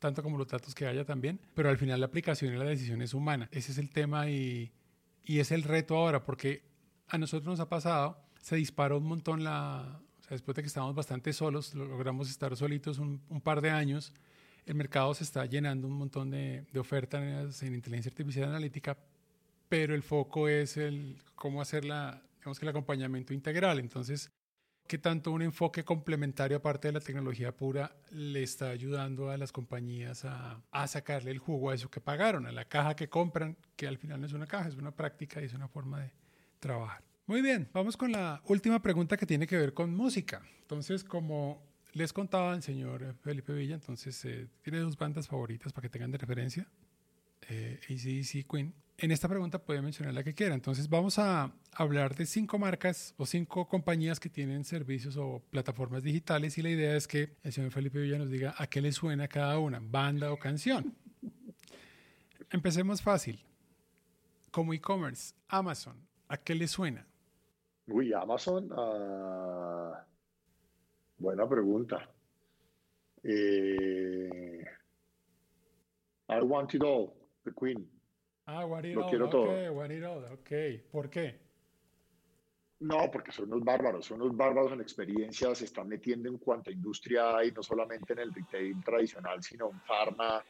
tanto 0.00 0.24
como 0.24 0.38
los 0.38 0.48
datos 0.48 0.74
que 0.74 0.88
haya 0.88 1.04
también, 1.04 1.38
pero 1.54 1.68
al 1.68 1.78
final 1.78 2.00
la 2.00 2.06
aplicación 2.06 2.52
y 2.52 2.58
la 2.58 2.64
decisión 2.64 3.00
es 3.00 3.14
humana. 3.14 3.48
Ese 3.52 3.70
es 3.70 3.78
el 3.78 3.90
tema 3.90 4.28
y, 4.28 4.72
y 5.24 5.38
es 5.38 5.52
el 5.52 5.62
reto 5.62 5.96
ahora, 5.96 6.24
porque 6.24 6.71
a 7.12 7.18
nosotros 7.18 7.46
nos 7.46 7.60
ha 7.60 7.68
pasado, 7.68 8.16
se 8.40 8.56
disparó 8.56 8.96
un 8.96 9.04
montón 9.04 9.44
la, 9.44 10.00
o 10.18 10.22
sea, 10.22 10.30
después 10.30 10.56
de 10.56 10.62
que 10.62 10.68
estábamos 10.68 10.94
bastante 10.94 11.34
solos, 11.34 11.74
logramos 11.74 12.30
estar 12.30 12.56
solitos 12.56 12.98
un, 12.98 13.20
par 13.44 13.60
de 13.60 13.68
años, 13.68 14.14
el 14.64 14.76
mercado 14.76 15.12
se 15.12 15.24
está 15.24 15.44
llenando 15.44 15.86
un 15.86 15.92
montón 15.92 16.30
de, 16.30 16.64
ofertas 16.74 17.62
en, 17.62 17.74
inteligencia 17.74 18.08
artificial 18.08 18.48
analítica, 18.48 18.96
pero 19.68 19.94
el 19.94 20.02
foco 20.02 20.48
es 20.48 20.78
el 20.78 21.22
cómo 21.34 21.60
hacer 21.60 21.84
la, 21.84 22.22
digamos 22.38 22.58
que 22.58 22.64
el 22.64 22.70
acompañamiento 22.70 23.34
integral. 23.34 23.78
Entonces, 23.78 24.30
¿qué 24.88 24.96
tanto 24.96 25.32
un 25.32 25.42
enfoque 25.42 25.84
complementario 25.84 26.56
aparte 26.56 26.88
de 26.88 26.92
la 26.92 27.00
tecnología 27.00 27.54
pura 27.54 27.94
le 28.10 28.42
está 28.42 28.70
ayudando 28.70 29.28
a 29.28 29.36
las 29.36 29.52
compañías 29.52 30.24
a, 30.24 30.62
a, 30.70 30.88
sacarle 30.88 31.30
el 31.30 31.40
jugo 31.40 31.68
a 31.68 31.74
eso 31.74 31.90
que 31.90 32.00
pagaron, 32.00 32.46
a 32.46 32.52
la 32.52 32.64
caja 32.64 32.96
que 32.96 33.10
compran, 33.10 33.58
que 33.76 33.86
al 33.86 33.98
final 33.98 34.18
no 34.18 34.26
es 34.26 34.32
una 34.32 34.46
caja, 34.46 34.70
es 34.70 34.76
una 34.76 34.92
práctica 34.92 35.42
y 35.42 35.44
es 35.44 35.52
una 35.52 35.68
forma 35.68 36.00
de, 36.00 36.21
trabajar. 36.62 37.02
Muy 37.26 37.42
bien, 37.42 37.68
vamos 37.74 37.96
con 37.96 38.12
la 38.12 38.40
última 38.46 38.80
pregunta 38.80 39.16
que 39.16 39.26
tiene 39.26 39.46
que 39.46 39.58
ver 39.58 39.74
con 39.74 39.94
música. 39.94 40.42
Entonces, 40.62 41.04
como 41.04 41.62
les 41.92 42.12
contaba 42.12 42.54
el 42.54 42.62
señor 42.62 43.14
Felipe 43.20 43.52
Villa, 43.52 43.74
entonces 43.74 44.24
eh, 44.24 44.48
tiene 44.62 44.78
dos 44.78 44.96
bandas 44.96 45.28
favoritas 45.28 45.72
para 45.72 45.82
que 45.82 45.90
tengan 45.90 46.10
de 46.10 46.18
referencia, 46.18 46.66
eh, 47.48 47.80
ACDC 47.84 48.46
Queen. 48.50 48.72
En 48.98 49.10
esta 49.10 49.28
pregunta 49.28 49.58
puede 49.58 49.82
mencionar 49.82 50.14
la 50.14 50.22
que 50.22 50.34
quiera. 50.34 50.54
Entonces 50.54 50.88
vamos 50.88 51.18
a 51.18 51.52
hablar 51.72 52.14
de 52.14 52.26
cinco 52.26 52.58
marcas 52.58 53.14
o 53.16 53.26
cinco 53.26 53.68
compañías 53.68 54.20
que 54.20 54.28
tienen 54.28 54.64
servicios 54.64 55.16
o 55.16 55.42
plataformas 55.50 56.02
digitales 56.02 56.56
y 56.58 56.62
la 56.62 56.70
idea 56.70 56.96
es 56.96 57.08
que 57.08 57.36
el 57.42 57.52
señor 57.52 57.72
Felipe 57.72 58.00
Villa 58.00 58.18
nos 58.18 58.30
diga 58.30 58.54
a 58.56 58.66
qué 58.68 58.80
le 58.80 58.92
suena 58.92 59.26
cada 59.26 59.58
una, 59.58 59.80
banda 59.82 60.32
o 60.32 60.38
canción. 60.38 60.94
Empecemos 62.50 63.02
fácil. 63.02 63.44
Como 64.50 64.74
e-commerce, 64.74 65.34
Amazon, 65.48 65.96
¿a 66.32 66.38
qué 66.38 66.54
le 66.54 66.66
suena? 66.66 67.06
Uy, 67.88 68.12
Amazon. 68.14 68.72
Uh, 68.72 69.92
buena 71.18 71.46
pregunta. 71.46 72.08
Eh, 73.22 74.64
I 76.30 76.40
want 76.40 76.72
it 76.74 76.82
all, 76.82 77.12
The 77.44 77.52
Queen. 77.52 77.86
Ah, 78.46 78.64
what 78.64 78.84
it 78.84 78.94
Lo 78.94 79.04
all, 79.04 79.10
quiero 79.10 79.26
okay, 79.26 79.30
todo. 79.30 79.72
What 79.74 79.90
it 79.90 80.04
all, 80.04 80.24
ok. 80.32 80.90
¿Por 80.90 81.10
qué? 81.10 81.38
No, 82.80 83.10
porque 83.12 83.30
son 83.30 83.52
unos 83.52 83.62
bárbaros, 83.62 84.06
son 84.06 84.22
unos 84.22 84.34
bárbaros 84.34 84.72
en 84.72 84.80
experiencia, 84.80 85.54
se 85.54 85.66
están 85.66 85.86
metiendo 85.86 86.30
en 86.30 86.38
cuanta 86.38 86.70
industria 86.70 87.36
hay, 87.36 87.52
no 87.52 87.62
solamente 87.62 88.14
en 88.14 88.20
el 88.20 88.34
retail 88.34 88.82
tradicional, 88.82 89.42
sino 89.42 89.70
en 89.70 89.80
pharma, 89.80 90.42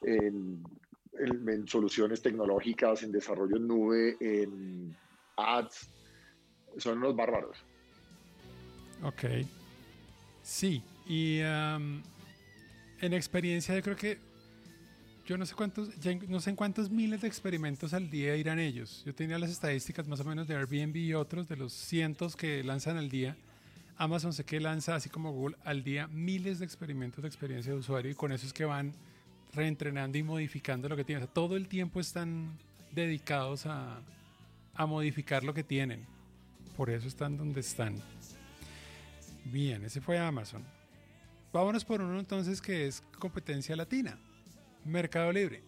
en, 0.00 0.64
en 1.12 1.68
soluciones 1.68 2.22
tecnológicas, 2.22 3.02
en 3.04 3.12
desarrollo 3.12 3.56
en 3.56 3.68
nube, 3.68 4.16
en 4.18 4.96
ads, 5.36 5.88
son 6.78 6.98
unos 6.98 7.14
bárbaros. 7.14 7.56
Ok. 9.02 9.24
Sí, 10.42 10.82
y 11.06 11.40
en 11.40 13.12
experiencia 13.12 13.74
yo 13.74 13.82
creo 13.82 13.96
que 13.96 14.18
yo 15.26 15.36
no 15.36 15.44
sé 15.44 15.56
cuántos, 15.56 15.90
no 16.28 16.40
sé 16.40 16.50
en 16.50 16.56
cuántos 16.56 16.88
miles 16.88 17.20
de 17.20 17.28
experimentos 17.28 17.92
al 17.92 18.08
día 18.10 18.36
irán 18.36 18.60
ellos. 18.60 19.02
Yo 19.04 19.12
tenía 19.12 19.38
las 19.38 19.50
estadísticas 19.50 20.06
más 20.06 20.20
o 20.20 20.24
menos 20.24 20.46
de 20.46 20.54
Airbnb 20.54 20.96
y 20.96 21.14
otros, 21.14 21.48
de 21.48 21.56
los 21.56 21.72
cientos 21.72 22.36
que 22.36 22.62
lanzan 22.62 22.96
al 22.96 23.08
día. 23.08 23.36
Amazon 23.98 24.32
sé 24.32 24.44
que 24.44 24.60
lanza, 24.60 24.94
así 24.94 25.08
como 25.08 25.32
Google, 25.32 25.56
al 25.64 25.82
día 25.82 26.06
miles 26.08 26.60
de 26.60 26.64
experimentos 26.64 27.22
de 27.22 27.28
experiencia 27.28 27.72
de 27.72 27.78
usuario 27.78 28.10
y 28.10 28.14
con 28.14 28.30
eso 28.30 28.46
es 28.46 28.52
que 28.52 28.64
van 28.64 28.92
reentrenando 29.52 30.16
y 30.16 30.22
modificando 30.22 30.88
lo 30.88 30.96
que 30.96 31.04
tienen. 31.04 31.24
O 31.24 31.26
sea, 31.26 31.34
todo 31.34 31.56
el 31.56 31.66
tiempo 31.66 31.98
están 31.98 32.56
dedicados 32.92 33.66
a, 33.66 34.00
a 34.76 34.86
modificar 34.86 35.44
lo 35.44 35.54
que 35.54 35.64
tienen. 35.64 36.06
Por 36.76 36.90
eso 36.90 37.08
están 37.08 37.36
donde 37.36 37.60
están. 37.60 37.96
Bien, 39.44 39.84
ese 39.84 40.00
fue 40.00 40.18
Amazon. 40.18 40.64
Vámonos 41.52 41.84
por 41.84 42.00
uno 42.00 42.18
entonces 42.18 42.60
que 42.60 42.86
es 42.86 43.00
competencia 43.18 43.76
latina. 43.76 44.18
Mercado 44.84 45.32
Libre. 45.32 45.62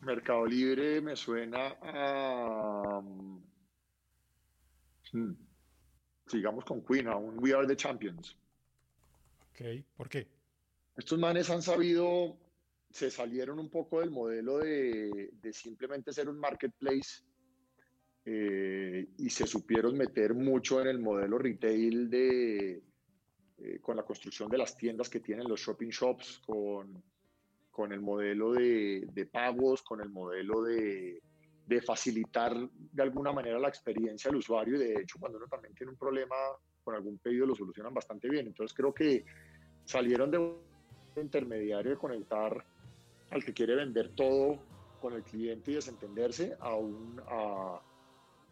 Mercado 0.00 0.46
Libre 0.46 1.00
me 1.00 1.14
suena 1.14 1.76
a... 1.82 3.00
Hmm, 5.12 5.32
sigamos 6.26 6.64
con 6.64 6.82
Queen, 6.84 7.08
a 7.08 7.16
un 7.16 7.38
We 7.38 7.54
Are 7.54 7.66
the 7.66 7.76
Champions. 7.76 8.36
Ok, 9.50 9.84
¿por 9.96 10.08
qué? 10.08 10.26
Estos 10.96 11.18
manes 11.18 11.50
han 11.50 11.62
sabido, 11.62 12.36
se 12.92 13.10
salieron 13.10 13.58
un 13.58 13.70
poco 13.70 14.00
del 14.00 14.10
modelo 14.10 14.58
de, 14.58 15.30
de 15.32 15.52
simplemente 15.52 16.12
ser 16.12 16.28
un 16.28 16.38
marketplace 16.38 17.24
eh, 18.24 19.08
y 19.18 19.30
se 19.30 19.46
supieron 19.46 19.96
meter 19.96 20.34
mucho 20.34 20.80
en 20.80 20.86
el 20.86 21.00
modelo 21.00 21.38
retail 21.38 22.08
de, 22.08 22.82
eh, 23.58 23.78
con 23.80 23.96
la 23.96 24.04
construcción 24.04 24.48
de 24.48 24.58
las 24.58 24.76
tiendas 24.76 25.08
que 25.08 25.20
tienen 25.20 25.48
los 25.48 25.60
shopping 25.60 25.88
shops, 25.88 26.40
con, 26.46 27.02
con 27.70 27.92
el 27.92 28.00
modelo 28.00 28.52
de, 28.52 29.08
de, 29.12 29.26
pagos, 29.26 29.82
con 29.82 30.00
el 30.00 30.10
modelo 30.10 30.62
de, 30.62 31.20
de, 31.66 31.82
facilitar 31.82 32.54
de 32.70 33.02
alguna 33.02 33.32
manera 33.32 33.58
la 33.58 33.68
experiencia 33.68 34.30
del 34.30 34.38
usuario 34.38 34.76
y 34.76 34.78
de 34.78 35.00
hecho 35.00 35.18
cuando 35.18 35.38
uno 35.38 35.48
también 35.48 35.74
tiene 35.74 35.90
un 35.92 35.98
problema 35.98 36.36
con 36.84 36.94
algún 36.94 37.18
pedido 37.18 37.46
lo 37.46 37.56
solucionan 37.56 37.94
bastante 37.94 38.28
bien. 38.28 38.46
Entonces 38.46 38.76
creo 38.76 38.94
que 38.94 39.24
salieron 39.84 40.30
de 40.30 40.38
un 40.38 40.58
intermediario 41.16 41.90
de 41.90 41.98
conectar 41.98 42.64
al 43.32 43.44
que 43.44 43.52
quiere 43.52 43.74
vender 43.74 44.10
todo 44.10 44.62
con 45.00 45.14
el 45.14 45.22
cliente 45.22 45.72
y 45.72 45.74
desentenderse 45.74 46.56
a 46.60 46.74
un... 46.76 47.20
A, 47.26 47.82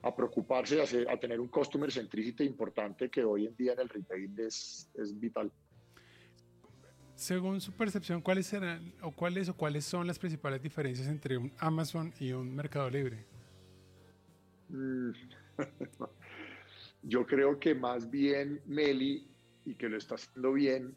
a 0.03 0.17
preocuparse, 0.17 0.81
a, 0.81 1.13
a, 1.13 1.17
tener 1.19 1.39
un 1.39 1.49
customer 1.49 1.93
centricity 1.93 2.45
importante 2.45 3.11
que 3.11 3.23
hoy 3.23 3.47
en 3.47 3.55
día 3.55 3.75
en 3.75 3.81
el 3.81 3.89
retail 3.91 4.33
es, 4.41 4.89
es 4.95 5.21
vital. 5.21 5.53
Según 7.15 7.61
su 7.61 7.73
percepción, 7.73 8.23
¿cuáles 8.23 8.47
serán 8.47 8.95
o 9.03 9.13
cuáles 9.13 9.51
o 9.51 9.55
cuáles 9.55 9.85
son 9.85 10.07
las 10.07 10.19
principales 10.19 10.63
diferencias 10.63 11.07
entre 11.07 11.37
un 11.37 11.53
Amazon 11.59 12.15
y 12.19 12.33
un 12.33 12.57
Mercado 12.57 12.89
Libre? 12.89 13.27
Mm, 14.71 15.11
yo 17.03 17.27
creo 17.27 17.61
que 17.61 17.75
más 17.75 18.11
bien 18.11 18.63
Meli 18.65 19.29
y 19.67 19.75
que 19.75 19.91
lo 19.91 19.99
está 19.99 20.15
haciendo 20.15 20.55
bien. 20.55 20.95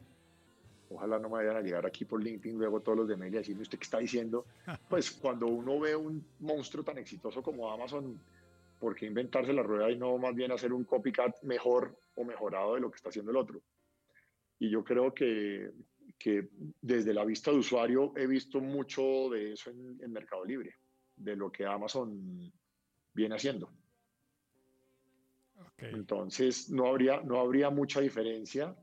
Ojalá 0.90 1.18
no 1.18 1.28
me 1.28 1.36
vayan 1.36 1.56
a 1.56 1.60
llegar 1.60 1.86
aquí 1.86 2.04
por 2.04 2.22
LinkedIn 2.22 2.58
luego 2.58 2.80
todos 2.80 2.98
los 2.98 3.08
de 3.08 3.16
Meli 3.16 3.38
decirme 3.38 3.62
usted 3.62 3.78
qué 3.78 3.84
está 3.84 3.98
diciendo. 3.98 4.46
Pues 4.88 5.10
cuando 5.10 5.46
uno 5.46 5.78
ve 5.80 5.96
un 5.96 6.24
monstruo 6.40 6.84
tan 6.84 6.98
exitoso 6.98 7.42
como 7.42 7.70
Amazon, 7.70 8.20
¿por 8.78 8.94
qué 8.94 9.06
inventarse 9.06 9.52
la 9.52 9.62
rueda 9.62 9.90
y 9.90 9.96
no 9.96 10.16
más 10.18 10.34
bien 10.34 10.52
hacer 10.52 10.72
un 10.72 10.84
copycat 10.84 11.42
mejor 11.42 11.96
o 12.16 12.24
mejorado 12.24 12.74
de 12.74 12.80
lo 12.80 12.90
que 12.90 12.96
está 12.96 13.08
haciendo 13.08 13.30
el 13.30 13.36
otro? 13.36 13.60
Y 14.58 14.70
yo 14.70 14.84
creo 14.84 15.12
que, 15.12 15.72
que 16.18 16.48
desde 16.80 17.12
la 17.12 17.24
vista 17.24 17.50
de 17.50 17.58
usuario 17.58 18.12
he 18.16 18.26
visto 18.26 18.60
mucho 18.60 19.30
de 19.30 19.52
eso 19.52 19.70
en, 19.70 19.98
en 20.00 20.12
Mercado 20.12 20.44
Libre, 20.44 20.76
de 21.16 21.36
lo 21.36 21.50
que 21.50 21.66
Amazon 21.66 22.52
viene 23.12 23.34
haciendo. 23.34 23.70
Entonces 25.78 26.70
no 26.70 26.86
habría, 26.86 27.20
no 27.20 27.40
habría 27.40 27.70
mucha 27.70 28.00
diferencia. 28.00 28.74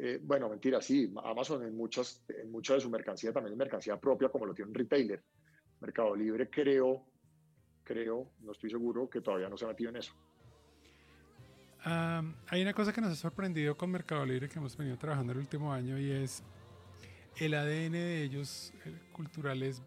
Eh, 0.00 0.20
bueno, 0.22 0.48
mentira, 0.48 0.80
sí, 0.80 1.12
Amazon 1.24 1.64
en, 1.64 1.76
muchas, 1.76 2.24
en 2.28 2.50
mucha 2.50 2.74
de 2.74 2.80
su 2.80 2.90
mercancía 2.90 3.32
también 3.32 3.52
es 3.52 3.58
mercancía 3.58 3.98
propia, 3.98 4.28
como 4.28 4.46
lo 4.46 4.54
tiene 4.54 4.70
un 4.70 4.74
retailer. 4.74 5.22
Mercado 5.80 6.14
Libre 6.14 6.48
creo 6.48 7.04
creo, 7.88 8.30
no 8.40 8.52
estoy 8.52 8.70
seguro, 8.70 9.08
que 9.08 9.22
todavía 9.22 9.48
no 9.48 9.56
se 9.56 9.64
ha 9.64 9.68
metido 9.68 9.90
en 9.90 9.96
eso. 9.96 10.12
hay 11.84 12.62
una 12.62 12.74
cosa 12.74 12.92
que 12.92 13.00
nos 13.00 13.12
ha 13.12 13.16
sorprendido 13.16 13.76
con 13.76 13.90
Mercado 13.90 14.26
Libre 14.26 14.48
que 14.48 14.58
hemos 14.58 14.76
venido 14.76 14.98
trabajando 14.98 15.32
el 15.32 15.38
último 15.38 15.72
año 15.72 15.98
y 15.98 16.10
es 16.10 16.42
el 17.38 17.54
ADN 17.54 17.92
de 17.92 18.22
ellos 18.22 18.74
cultural 19.12 19.62
es 19.62 19.82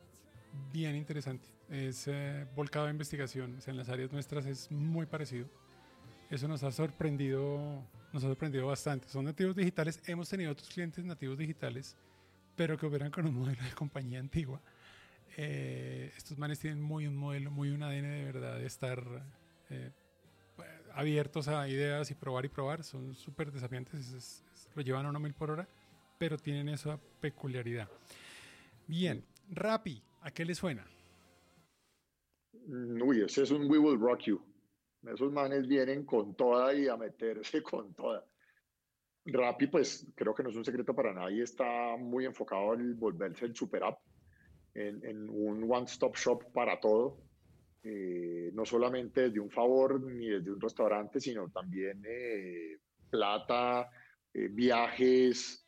bien 0.74 0.96
interesante. 0.96 1.48
Es 1.70 2.08
eh, 2.08 2.48
volcado 2.56 2.88
a 2.88 2.90
investigación. 2.90 3.60
en 3.66 3.78
las 3.78 3.88
áreas 3.88 4.12
nuestras 4.12 4.46
es 4.46 4.72
muy 4.72 5.06
parecido. 5.06 5.48
Eso 6.30 6.48
nos 6.48 6.64
ha 6.64 6.72
sorprendido, 6.72 7.84
nos 8.14 8.24
ha 8.24 8.28
sorprendido 8.28 8.68
bastante. 8.68 9.08
Son 9.08 9.26
nativos 9.26 9.56
digitales. 9.56 10.02
Hemos 10.06 10.30
tenido 10.30 10.52
otros 10.52 10.70
clientes 10.70 11.04
nativos 11.04 11.38
digitales, 11.38 11.96
pero 12.56 12.78
que 12.78 12.86
operan 12.86 13.12
con 13.12 13.26
un 13.26 13.36
modelo 13.36 13.64
de 13.64 13.72
compañía 13.72 14.20
antigua. 14.20 14.62
Eh, 15.38 16.12
estos 16.18 16.38
manes 16.38 16.60
tienen 16.60 16.82
muy 16.82 17.08
un 17.08 17.16
modelo, 17.16 17.52
muy 17.52 17.70
un 17.70 17.84
ADN 17.84 18.04
de 18.04 18.26
verdad 18.26 18.58
de 18.58 18.66
estar 18.66 19.02
eh, 19.70 19.92
abiertos 20.94 21.48
a 21.48 21.68
ideas 21.68 22.12
y 22.12 22.16
probar 22.16 22.46
y 22.46 22.50
probar. 22.50 22.84
Son 22.84 23.16
súper 23.16 23.52
desafiantes, 23.52 24.44
lo 24.76 24.82
llevan 24.82 25.06
a 25.06 25.10
una 25.10 25.20
mil 25.20 25.34
por 25.34 25.52
hora, 25.52 25.68
pero 26.18 26.38
tienen 26.38 26.70
esa 26.70 27.00
peculiaridad. 27.20 27.90
Bien, 28.88 29.24
Rappi, 29.50 30.02
¿a 30.22 30.32
qué 30.32 30.44
le 30.44 30.54
suena? 30.54 30.86
Mm, 32.68 33.02
uy, 33.02 33.22
ese 33.22 33.44
es 33.44 33.52
un 33.52 33.70
We 33.70 33.78
Will 33.78 34.00
Rock 34.00 34.24
You. 34.24 34.42
Esos 35.04 35.32
manes 35.32 35.68
vienen 35.68 36.06
con 36.06 36.36
toda 36.36 36.74
y 36.74 36.88
a 36.88 36.98
meterse 36.98 37.62
con 37.64 37.94
toda. 37.94 38.26
Rappi, 39.26 39.68
pues 39.68 40.08
creo 40.16 40.34
que 40.34 40.44
no 40.44 40.50
es 40.50 40.56
un 40.56 40.66
secreto 40.66 40.96
para 40.96 41.14
nadie, 41.14 41.44
está 41.44 41.96
muy 41.98 42.26
enfocado 42.26 42.74
en 42.74 43.00
volverse 43.00 43.46
el 43.46 43.56
super 43.56 43.84
app 43.84 44.00
en, 44.74 45.30
un 45.30 45.70
one-stop 45.70 46.16
shop 46.16 46.52
para 46.54 46.80
todo, 46.80 47.20
eh, 47.84 48.52
no 48.54 48.66
solamente 48.66 49.22
desde 49.22 49.40
un 49.40 49.50
favor 49.50 50.02
ni 50.02 50.30
desde 50.30 50.52
un 50.52 50.62
restaurante, 50.62 51.20
sino 51.20 51.50
también 51.50 52.04
eh, 52.08 52.78
plata, 53.10 53.90
eh, 54.34 54.48
viajes, 54.50 55.66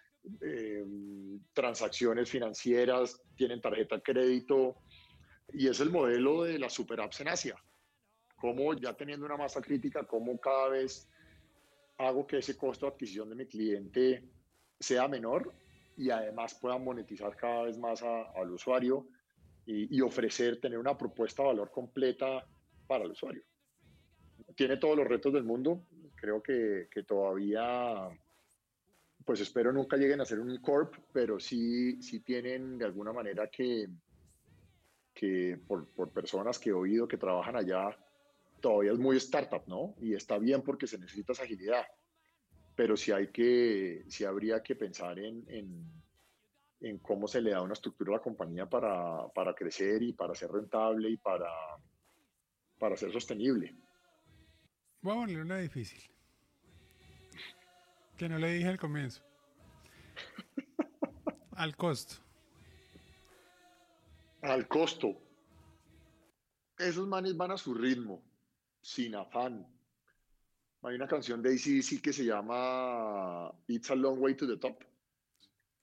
transacciones 1.51 2.29
financieras, 2.29 3.21
tienen 3.35 3.59
tarjeta 3.59 3.97
de 3.97 4.03
crédito, 4.03 4.77
y 5.51 5.67
es 5.67 5.81
el 5.81 5.91
modelo 5.91 6.43
de 6.43 6.57
las 6.57 6.71
super 6.71 7.01
apps 7.01 7.19
en 7.19 7.27
Asia. 7.27 7.55
Como 8.43 8.73
ya 8.73 8.93
teniendo 8.93 9.25
una 9.25 9.37
masa 9.37 9.61
crítica, 9.61 10.03
como 10.03 10.37
cada 10.37 10.67
vez 10.67 11.07
hago 11.97 12.27
que 12.27 12.39
ese 12.39 12.57
costo 12.57 12.85
de 12.85 12.91
adquisición 12.91 13.29
de 13.29 13.35
mi 13.35 13.45
cliente 13.45 14.21
sea 14.77 15.07
menor 15.07 15.53
y 15.95 16.09
además 16.09 16.53
puedan 16.55 16.83
monetizar 16.83 17.37
cada 17.37 17.63
vez 17.63 17.77
más 17.77 18.03
al 18.03 18.51
usuario 18.51 19.07
y, 19.65 20.01
ofrecer, 20.01 20.59
tener 20.59 20.77
una 20.77 20.97
propuesta 20.97 21.41
de 21.41 21.47
valor 21.47 21.71
completa 21.71 22.45
para 22.85 23.05
el 23.05 23.11
usuario. 23.11 23.43
Tiene 24.57 24.75
todos 24.75 24.97
los 24.97 25.07
retos 25.07 25.31
del 25.31 25.45
mundo. 25.45 25.85
Creo 26.13 26.43
que, 26.43 26.89
que 26.91 27.03
todavía, 27.03 28.09
pues 29.23 29.39
espero 29.39 29.71
nunca 29.71 29.95
lleguen 29.95 30.19
a 30.19 30.25
ser 30.25 30.41
un 30.41 30.57
corp, 30.57 30.95
pero 31.13 31.39
sí, 31.39 32.01
sí 32.01 32.19
tienen 32.19 32.77
de 32.77 32.83
alguna 32.83 33.13
manera 33.13 33.47
que, 33.47 33.87
que 35.13 35.57
por, 35.65 35.87
por 35.93 36.11
personas 36.11 36.59
que 36.59 36.71
he 36.71 36.73
oído 36.73 37.07
que 37.07 37.17
trabajan 37.17 37.55
allá, 37.55 37.97
todavía 38.63 38.93
es 38.93 38.97
muy 38.97 39.17
startup, 39.17 39.63
¿no? 39.67 39.93
Y 39.99 40.15
está 40.15 40.37
bien 40.37 40.61
porque 40.61 40.87
se 40.87 40.97
necesita 40.97 41.33
esa 41.33 41.43
agilidad. 41.43 41.85
Pero 42.75 42.95
sí 42.95 43.11
hay 43.11 43.27
que, 43.27 44.05
sí 44.07 44.23
habría 44.23 44.63
que 44.63 44.73
pensar 44.75 45.19
en, 45.19 45.43
en, 45.49 45.85
en 46.79 46.97
cómo 46.99 47.27
se 47.27 47.41
le 47.41 47.51
da 47.51 47.61
una 47.61 47.73
estructura 47.73 48.13
a 48.13 48.17
la 48.17 48.23
compañía 48.23 48.65
para, 48.67 49.27
para 49.35 49.53
crecer 49.53 50.01
y 50.01 50.13
para 50.13 50.33
ser 50.33 50.49
rentable 50.49 51.09
y 51.09 51.17
para, 51.17 51.51
para 52.79 52.95
ser 52.95 53.11
sostenible. 53.11 53.75
Voy 55.01 55.11
a 55.11 55.19
ponerle 55.19 55.41
una 55.41 55.57
difícil. 55.57 56.01
Que 58.17 58.29
no 58.29 58.39
le 58.39 58.53
dije 58.53 58.69
al 58.69 58.79
comienzo. 58.79 59.21
al 61.51 61.75
costo. 61.75 62.15
Al 64.41 64.69
costo. 64.69 65.17
Esos 66.77 67.05
manes 67.07 67.35
van 67.35 67.51
a 67.51 67.57
su 67.57 67.73
ritmo 67.73 68.23
sin 68.83 69.15
afán. 69.15 69.65
Hay 70.81 70.95
una 70.95 71.07
canción 71.07 71.41
de 71.41 71.51
ACDC 71.51 72.01
que 72.01 72.11
se 72.11 72.25
llama 72.25 73.51
It's 73.67 73.89
a 73.89 73.95
Long 73.95 74.19
Way 74.21 74.35
to 74.35 74.45
the 74.45 74.57
Top. 74.57 74.83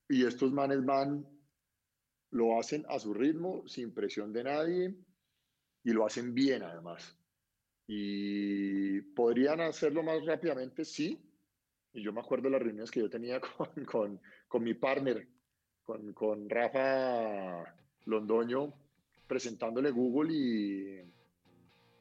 Y 0.09 0.27
estos 0.27 0.53
manes 0.53 0.85
van, 0.85 1.27
lo 2.31 2.59
hacen 2.59 2.85
a 2.89 2.99
su 2.99 3.15
ritmo, 3.15 3.67
sin 3.67 3.95
presión 3.95 4.33
de 4.33 4.45
nadie, 4.45 4.95
y 5.83 5.93
lo 5.93 6.05
hacen 6.05 6.35
bien 6.35 6.63
además. 6.63 7.17
Y 7.87 9.01
podrían 9.01 9.63
hacerlo 9.63 10.03
más 10.03 10.25
rápidamente, 10.27 10.85
sí. 10.85 11.19
Y 11.95 12.03
yo 12.03 12.13
me 12.13 12.21
acuerdo 12.21 12.45
de 12.45 12.51
las 12.51 12.63
reuniones 12.63 12.91
que 12.91 13.01
yo 13.01 13.09
tenía 13.09 13.41
con, 13.57 13.85
con, 13.87 14.21
con 14.47 14.63
mi 14.63 14.75
partner, 14.75 15.27
con, 15.83 16.13
con 16.13 16.51
Rafa 16.51 17.65
Londoño, 18.05 18.75
presentándole 19.27 19.91
Google 19.91 20.35
y 20.35 21.20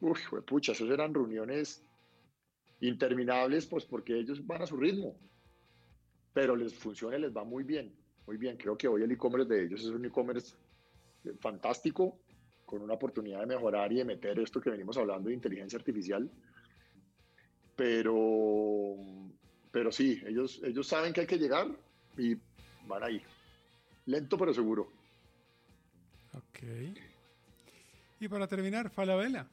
Uy, 0.01 0.19
pucha, 0.45 0.71
esas 0.71 0.89
eran 0.89 1.13
reuniones 1.13 1.83
interminables, 2.81 3.65
pues 3.65 3.85
porque 3.85 4.17
ellos 4.17 4.45
van 4.45 4.61
a 4.61 4.67
su 4.67 4.77
ritmo. 4.77 5.15
Pero 6.33 6.55
les 6.55 6.73
funciona 6.73 7.17
y 7.17 7.21
les 7.21 7.35
va 7.35 7.43
muy 7.43 7.63
bien. 7.63 7.93
Muy 8.25 8.37
bien, 8.37 8.57
creo 8.57 8.77
que 8.77 8.87
hoy 8.87 9.01
el 9.01 9.11
e-commerce 9.11 9.51
de 9.51 9.65
ellos 9.65 9.81
es 9.81 9.87
un 9.87 10.05
e-commerce 10.05 10.55
fantástico, 11.39 12.19
con 12.65 12.81
una 12.81 12.93
oportunidad 12.93 13.39
de 13.39 13.47
mejorar 13.47 13.91
y 13.91 13.97
de 13.97 14.05
meter 14.05 14.39
esto 14.39 14.61
que 14.61 14.69
venimos 14.69 14.97
hablando 14.97 15.29
de 15.29 15.35
inteligencia 15.35 15.77
artificial. 15.77 16.29
Pero, 17.75 18.95
pero 19.71 19.91
sí, 19.91 20.21
ellos, 20.25 20.61
ellos 20.63 20.87
saben 20.87 21.11
que 21.11 21.21
hay 21.21 21.27
que 21.27 21.39
llegar 21.39 21.67
y 22.17 22.35
van 22.87 23.03
ahí. 23.03 23.21
Lento 24.05 24.37
pero 24.37 24.53
seguro. 24.53 24.91
Ok. 26.33 26.59
Y 28.19 28.27
para 28.27 28.47
terminar, 28.47 28.89
Falabella. 28.89 29.47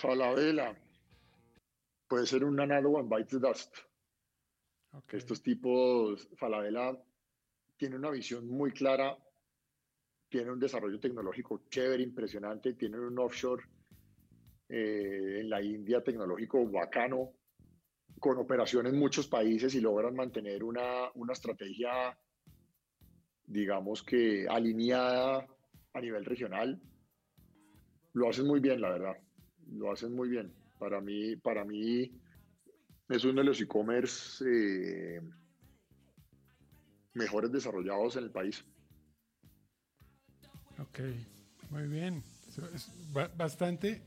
Falabella 0.00 0.74
puede 2.08 2.24
ser 2.24 2.42
un 2.44 2.58
análogo 2.58 2.98
en 2.98 3.08
Bytes 3.10 3.38
Dust. 3.38 3.76
Estos 5.12 5.42
tipos, 5.42 6.26
Falabella 6.38 6.98
tiene 7.76 7.96
una 7.96 8.10
visión 8.10 8.48
muy 8.48 8.72
clara, 8.72 9.14
tiene 10.30 10.52
un 10.52 10.58
desarrollo 10.58 10.98
tecnológico 10.98 11.64
chévere, 11.68 12.02
impresionante, 12.02 12.72
tiene 12.72 12.98
un 12.98 13.18
offshore 13.18 13.62
eh, 14.70 15.40
en 15.40 15.50
la 15.50 15.62
India 15.62 16.02
tecnológico 16.02 16.66
bacano, 16.66 17.34
con 18.18 18.38
operaciones 18.38 18.94
en 18.94 18.98
muchos 18.98 19.28
países 19.28 19.74
y 19.74 19.82
logran 19.82 20.16
mantener 20.16 20.64
una, 20.64 21.10
una 21.14 21.34
estrategia, 21.34 22.18
digamos 23.44 24.02
que 24.02 24.48
alineada 24.48 25.46
a 25.92 26.00
nivel 26.00 26.24
regional. 26.24 26.80
Lo 28.14 28.30
hacen 28.30 28.46
muy 28.46 28.60
bien, 28.60 28.80
la 28.80 28.90
verdad 28.90 29.29
lo 29.72 29.92
hacen 29.92 30.14
muy 30.14 30.28
bien. 30.28 30.52
Para 30.78 31.00
mí, 31.00 31.36
para 31.36 31.64
mí 31.64 32.10
es 33.08 33.24
uno 33.24 33.40
de 33.40 33.44
los 33.44 33.60
e-commerce 33.60 34.44
eh, 34.46 35.20
mejores 37.14 37.50
desarrollados 37.52 38.16
en 38.16 38.24
el 38.24 38.30
país. 38.30 38.64
Ok, 40.78 41.00
muy 41.70 41.86
bien. 41.88 42.22
bastante, 43.36 44.02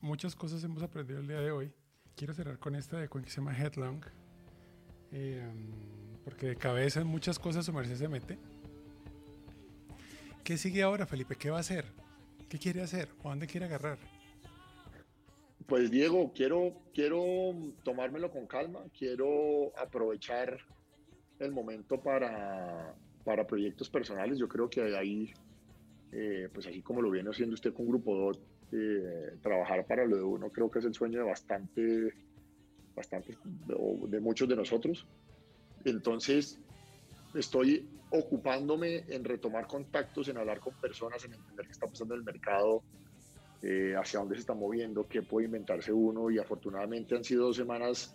muchas 0.00 0.34
cosas 0.34 0.62
hemos 0.64 0.82
aprendido 0.82 1.20
el 1.20 1.26
día 1.26 1.40
de 1.40 1.50
hoy. 1.50 1.72
Quiero 2.14 2.32
cerrar 2.32 2.58
con 2.58 2.74
esta 2.74 2.98
de 2.98 3.08
que 3.08 3.28
se 3.28 3.36
llama 3.36 3.56
Headlong, 3.56 4.02
eh, 5.12 5.52
porque 6.24 6.46
de 6.46 6.56
cabeza 6.56 7.02
en 7.02 7.06
muchas 7.06 7.38
cosas 7.38 7.66
su 7.66 7.72
merced 7.72 7.96
se 7.96 8.08
mete. 8.08 8.38
¿Qué 10.42 10.56
sigue 10.56 10.82
ahora, 10.82 11.06
Felipe? 11.06 11.36
¿Qué 11.36 11.50
va 11.50 11.58
a 11.58 11.60
hacer? 11.60 11.84
¿Qué 12.48 12.58
quiere 12.58 12.80
hacer? 12.80 13.08
¿O 13.22 13.28
dónde 13.28 13.46
quiere 13.46 13.66
agarrar? 13.66 13.98
Pues 15.66 15.90
Diego, 15.90 16.32
quiero, 16.32 16.74
quiero 16.94 17.52
tomármelo 17.82 18.30
con 18.30 18.46
calma, 18.46 18.84
quiero 18.96 19.72
aprovechar 19.76 20.58
el 21.40 21.50
momento 21.50 22.00
para, 22.00 22.94
para 23.24 23.46
proyectos 23.46 23.90
personales. 23.90 24.38
Yo 24.38 24.46
creo 24.46 24.70
que 24.70 24.96
ahí, 24.96 25.32
eh, 26.12 26.48
pues 26.54 26.68
así 26.68 26.82
como 26.82 27.02
lo 27.02 27.10
viene 27.10 27.30
haciendo 27.30 27.54
usted 27.54 27.74
con 27.74 27.88
Grupo 27.88 28.14
DOT, 28.14 28.38
eh, 28.72 29.38
trabajar 29.42 29.84
para 29.86 30.04
lo 30.06 30.16
de 30.16 30.22
uno 30.22 30.50
creo 30.50 30.70
que 30.70 30.78
es 30.78 30.84
el 30.84 30.94
sueño 30.94 31.18
de 31.18 31.24
bastante, 31.24 32.14
bastante, 32.94 33.36
de 33.66 34.20
muchos 34.20 34.48
de 34.48 34.54
nosotros. 34.54 35.04
Entonces, 35.84 36.60
estoy 37.34 37.88
ocupándome 38.10 39.04
en 39.08 39.24
retomar 39.24 39.66
contactos, 39.66 40.28
en 40.28 40.36
hablar 40.36 40.60
con 40.60 40.74
personas, 40.74 41.24
en 41.24 41.34
entender 41.34 41.66
qué 41.66 41.72
está 41.72 41.88
pasando 41.88 42.14
en 42.14 42.20
el 42.20 42.24
mercado, 42.24 42.84
eh, 43.62 43.94
hacia 43.96 44.20
dónde 44.20 44.34
se 44.34 44.40
está 44.40 44.54
moviendo, 44.54 45.08
qué 45.08 45.22
puede 45.22 45.46
inventarse 45.46 45.92
uno 45.92 46.30
y 46.30 46.38
afortunadamente 46.38 47.16
han 47.16 47.24
sido 47.24 47.46
dos 47.46 47.56
semanas 47.56 48.14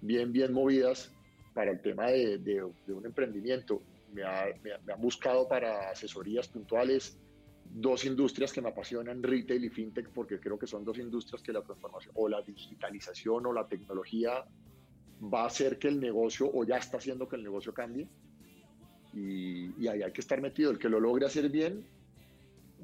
bien, 0.00 0.32
bien 0.32 0.52
movidas 0.52 1.10
para 1.54 1.70
el 1.70 1.80
tema 1.80 2.08
de, 2.08 2.38
de, 2.38 2.62
un 2.62 3.04
emprendimiento. 3.04 3.82
Me, 4.12 4.22
me, 4.62 4.92
han 4.92 5.00
buscado 5.00 5.48
para 5.48 5.90
asesorías 5.90 6.48
puntuales, 6.48 7.18
dos 7.64 8.04
industrias 8.04 8.52
que 8.52 8.60
me 8.60 8.68
apasionan, 8.68 9.22
retail 9.22 9.64
y 9.64 9.70
fintech, 9.70 10.10
porque 10.10 10.38
creo 10.38 10.58
que 10.58 10.66
son 10.66 10.84
dos 10.84 10.98
industrias 10.98 11.42
que 11.42 11.52
la 11.52 11.62
transformación 11.62 12.12
o 12.16 12.28
la 12.28 12.42
digitalización 12.42 13.46
o 13.46 13.52
la 13.52 13.66
tecnología 13.66 14.44
va 15.22 15.44
a 15.44 15.46
hacer 15.46 15.78
que 15.78 15.88
el 15.88 16.00
negocio 16.00 16.50
o 16.52 16.64
ya 16.64 16.76
está 16.76 16.98
haciendo 16.98 17.28
que 17.28 17.36
el 17.36 17.42
negocio 17.42 17.72
cambie. 17.72 18.08
Y, 19.14 19.82
y 19.82 19.88
ahí 19.88 20.02
hay 20.02 20.12
que 20.12 20.20
estar 20.20 20.40
metido. 20.40 20.70
El 20.70 20.78
que 20.78 20.88
lo 20.88 21.00
logre 21.00 21.26
hacer 21.26 21.48
bien 21.48 21.84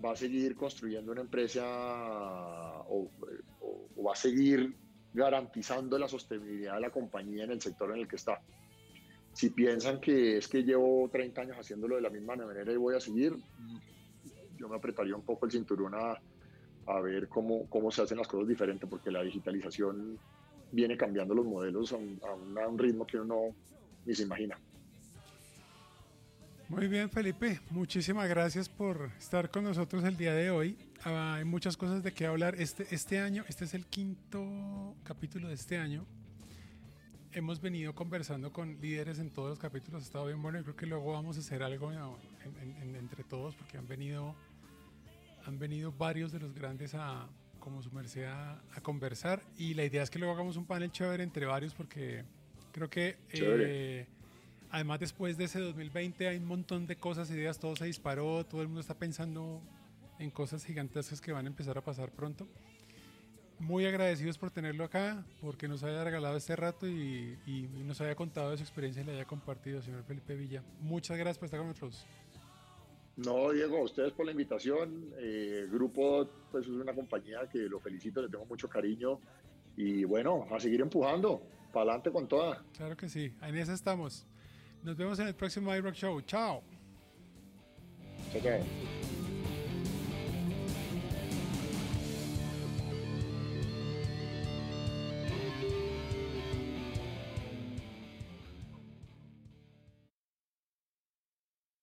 va 0.04 0.12
a 0.12 0.16
seguir 0.16 0.56
construyendo 0.56 1.12
una 1.12 1.22
empresa 1.22 1.64
o, 2.88 3.10
va 4.04 4.12
a 4.12 4.16
seguir 4.16 4.74
garantizando 5.12 5.98
la 5.98 6.08
sostenibilidad 6.08 6.74
de 6.74 6.80
la 6.80 6.90
compañía 6.90 7.44
en 7.44 7.50
el 7.50 7.60
sector 7.60 7.90
en 7.92 8.00
el 8.00 8.08
que 8.08 8.16
está. 8.16 8.40
Si 9.32 9.50
piensan 9.50 10.00
que 10.00 10.38
es 10.38 10.48
que 10.48 10.62
llevo 10.62 11.08
30 11.10 11.40
años 11.40 11.56
haciéndolo 11.58 11.96
de 11.96 12.02
la 12.02 12.10
misma 12.10 12.36
manera 12.36 12.72
y 12.72 12.76
voy 12.76 12.94
a 12.94 13.00
seguir, 13.00 13.36
yo 14.56 14.68
me 14.68 14.76
apretaría 14.76 15.14
un 15.14 15.22
poco 15.22 15.46
el 15.46 15.52
cinturón 15.52 15.94
a, 15.94 16.20
a 16.86 17.00
ver 17.00 17.28
cómo, 17.28 17.68
cómo 17.68 17.90
se 17.90 18.02
hacen 18.02 18.18
las 18.18 18.28
cosas 18.28 18.48
diferentes, 18.48 18.88
porque 18.88 19.10
la 19.10 19.22
digitalización 19.22 20.18
viene 20.72 20.96
cambiando 20.96 21.34
los 21.34 21.46
modelos 21.46 21.92
a 21.92 21.96
un, 21.96 22.20
a 22.58 22.66
un 22.66 22.78
ritmo 22.78 23.06
que 23.06 23.18
uno 23.18 23.54
ni 24.06 24.14
se 24.14 24.22
imagina. 24.22 24.58
Muy 26.68 26.86
bien, 26.86 27.08
Felipe. 27.08 27.60
Muchísimas 27.70 28.28
gracias 28.28 28.68
por 28.68 29.10
estar 29.18 29.50
con 29.50 29.64
nosotros 29.64 30.04
el 30.04 30.18
día 30.18 30.34
de 30.34 30.50
hoy. 30.50 30.76
Ah, 31.02 31.36
hay 31.36 31.44
muchas 31.44 31.78
cosas 31.78 32.02
de 32.02 32.12
qué 32.12 32.26
hablar. 32.26 32.56
Este, 32.58 32.86
este 32.90 33.20
año, 33.20 33.42
este 33.48 33.64
es 33.64 33.72
el 33.72 33.86
quinto 33.86 34.94
capítulo 35.02 35.48
de 35.48 35.54
este 35.54 35.78
año. 35.78 36.04
Hemos 37.32 37.62
venido 37.62 37.94
conversando 37.94 38.52
con 38.52 38.78
líderes 38.82 39.18
en 39.18 39.30
todos 39.30 39.48
los 39.48 39.58
capítulos. 39.58 40.02
Ha 40.02 40.04
estado 40.04 40.26
bien 40.26 40.42
bueno. 40.42 40.60
y 40.60 40.62
creo 40.62 40.76
que 40.76 40.84
luego 40.84 41.10
vamos 41.10 41.38
a 41.38 41.40
hacer 41.40 41.62
algo 41.62 41.90
entre 42.98 43.24
todos 43.24 43.54
porque 43.54 43.78
han 43.78 43.88
venido, 43.88 44.34
han 45.46 45.58
venido 45.58 45.90
varios 45.90 46.32
de 46.32 46.40
los 46.40 46.52
grandes 46.52 46.94
a, 46.94 47.28
como 47.60 47.82
su 47.82 47.90
merced, 47.92 48.26
a, 48.26 48.60
conversar. 48.82 49.42
Y 49.56 49.72
la 49.72 49.84
idea 49.84 50.02
es 50.02 50.10
que 50.10 50.18
luego 50.18 50.34
hagamos 50.34 50.58
un 50.58 50.66
panel 50.66 50.92
chévere 50.92 51.22
entre 51.22 51.46
varios 51.46 51.72
porque 51.72 52.24
creo 52.72 52.90
que... 52.90 53.16
Eh, 53.32 54.06
Además, 54.70 55.00
después 55.00 55.36
de 55.36 55.44
ese 55.44 55.60
2020 55.60 56.28
hay 56.28 56.36
un 56.36 56.46
montón 56.46 56.86
de 56.86 56.96
cosas, 56.96 57.30
ideas, 57.30 57.58
todo 57.58 57.74
se 57.76 57.86
disparó, 57.86 58.44
todo 58.44 58.60
el 58.60 58.68
mundo 58.68 58.80
está 58.80 58.94
pensando 58.94 59.62
en 60.18 60.30
cosas 60.30 60.64
gigantescas 60.64 61.20
que 61.20 61.32
van 61.32 61.46
a 61.46 61.48
empezar 61.48 61.78
a 61.78 61.80
pasar 61.80 62.10
pronto. 62.10 62.46
Muy 63.58 63.86
agradecidos 63.86 64.38
por 64.38 64.50
tenerlo 64.50 64.84
acá, 64.84 65.24
porque 65.40 65.66
nos 65.66 65.82
haya 65.82 66.04
regalado 66.04 66.36
este 66.36 66.54
rato 66.54 66.86
y, 66.86 67.36
y, 67.46 67.68
y 67.76 67.84
nos 67.84 68.00
haya 68.00 68.14
contado 68.14 68.50
de 68.50 68.58
su 68.58 68.62
experiencia 68.62 69.02
y 69.02 69.06
la 69.06 69.12
haya 69.12 69.24
compartido, 69.24 69.82
señor 69.82 70.04
Felipe 70.04 70.36
Villa. 70.36 70.62
Muchas 70.80 71.16
gracias 71.16 71.38
por 71.38 71.46
estar 71.46 71.58
con 71.58 71.68
nosotros. 71.68 72.06
No, 73.18 73.50
Diego, 73.50 73.78
a 73.78 73.82
ustedes 73.82 74.12
por 74.12 74.26
la 74.26 74.30
invitación. 74.30 75.12
Eh, 75.18 75.62
el 75.64 75.70
grupo 75.70 76.28
pues, 76.52 76.66
es 76.66 76.70
una 76.70 76.94
compañía 76.94 77.48
que 77.50 77.58
lo 77.58 77.80
felicito, 77.80 78.22
le 78.22 78.28
tengo 78.28 78.46
mucho 78.46 78.68
cariño. 78.68 79.18
Y 79.76 80.04
bueno, 80.04 80.46
a 80.52 80.60
seguir 80.60 80.80
empujando, 80.80 81.42
para 81.72 81.90
adelante 81.90 82.12
con 82.12 82.28
toda. 82.28 82.64
Claro 82.76 82.96
que 82.96 83.08
sí, 83.08 83.34
en 83.42 83.56
esa 83.56 83.74
estamos. 83.74 84.24
Nos 84.82 84.96
vemos 84.96 85.18
en 85.18 85.28
el 85.28 85.34
próximo 85.34 85.74
iRock 85.74 85.94
Show. 85.94 86.20
Chao. 86.22 86.62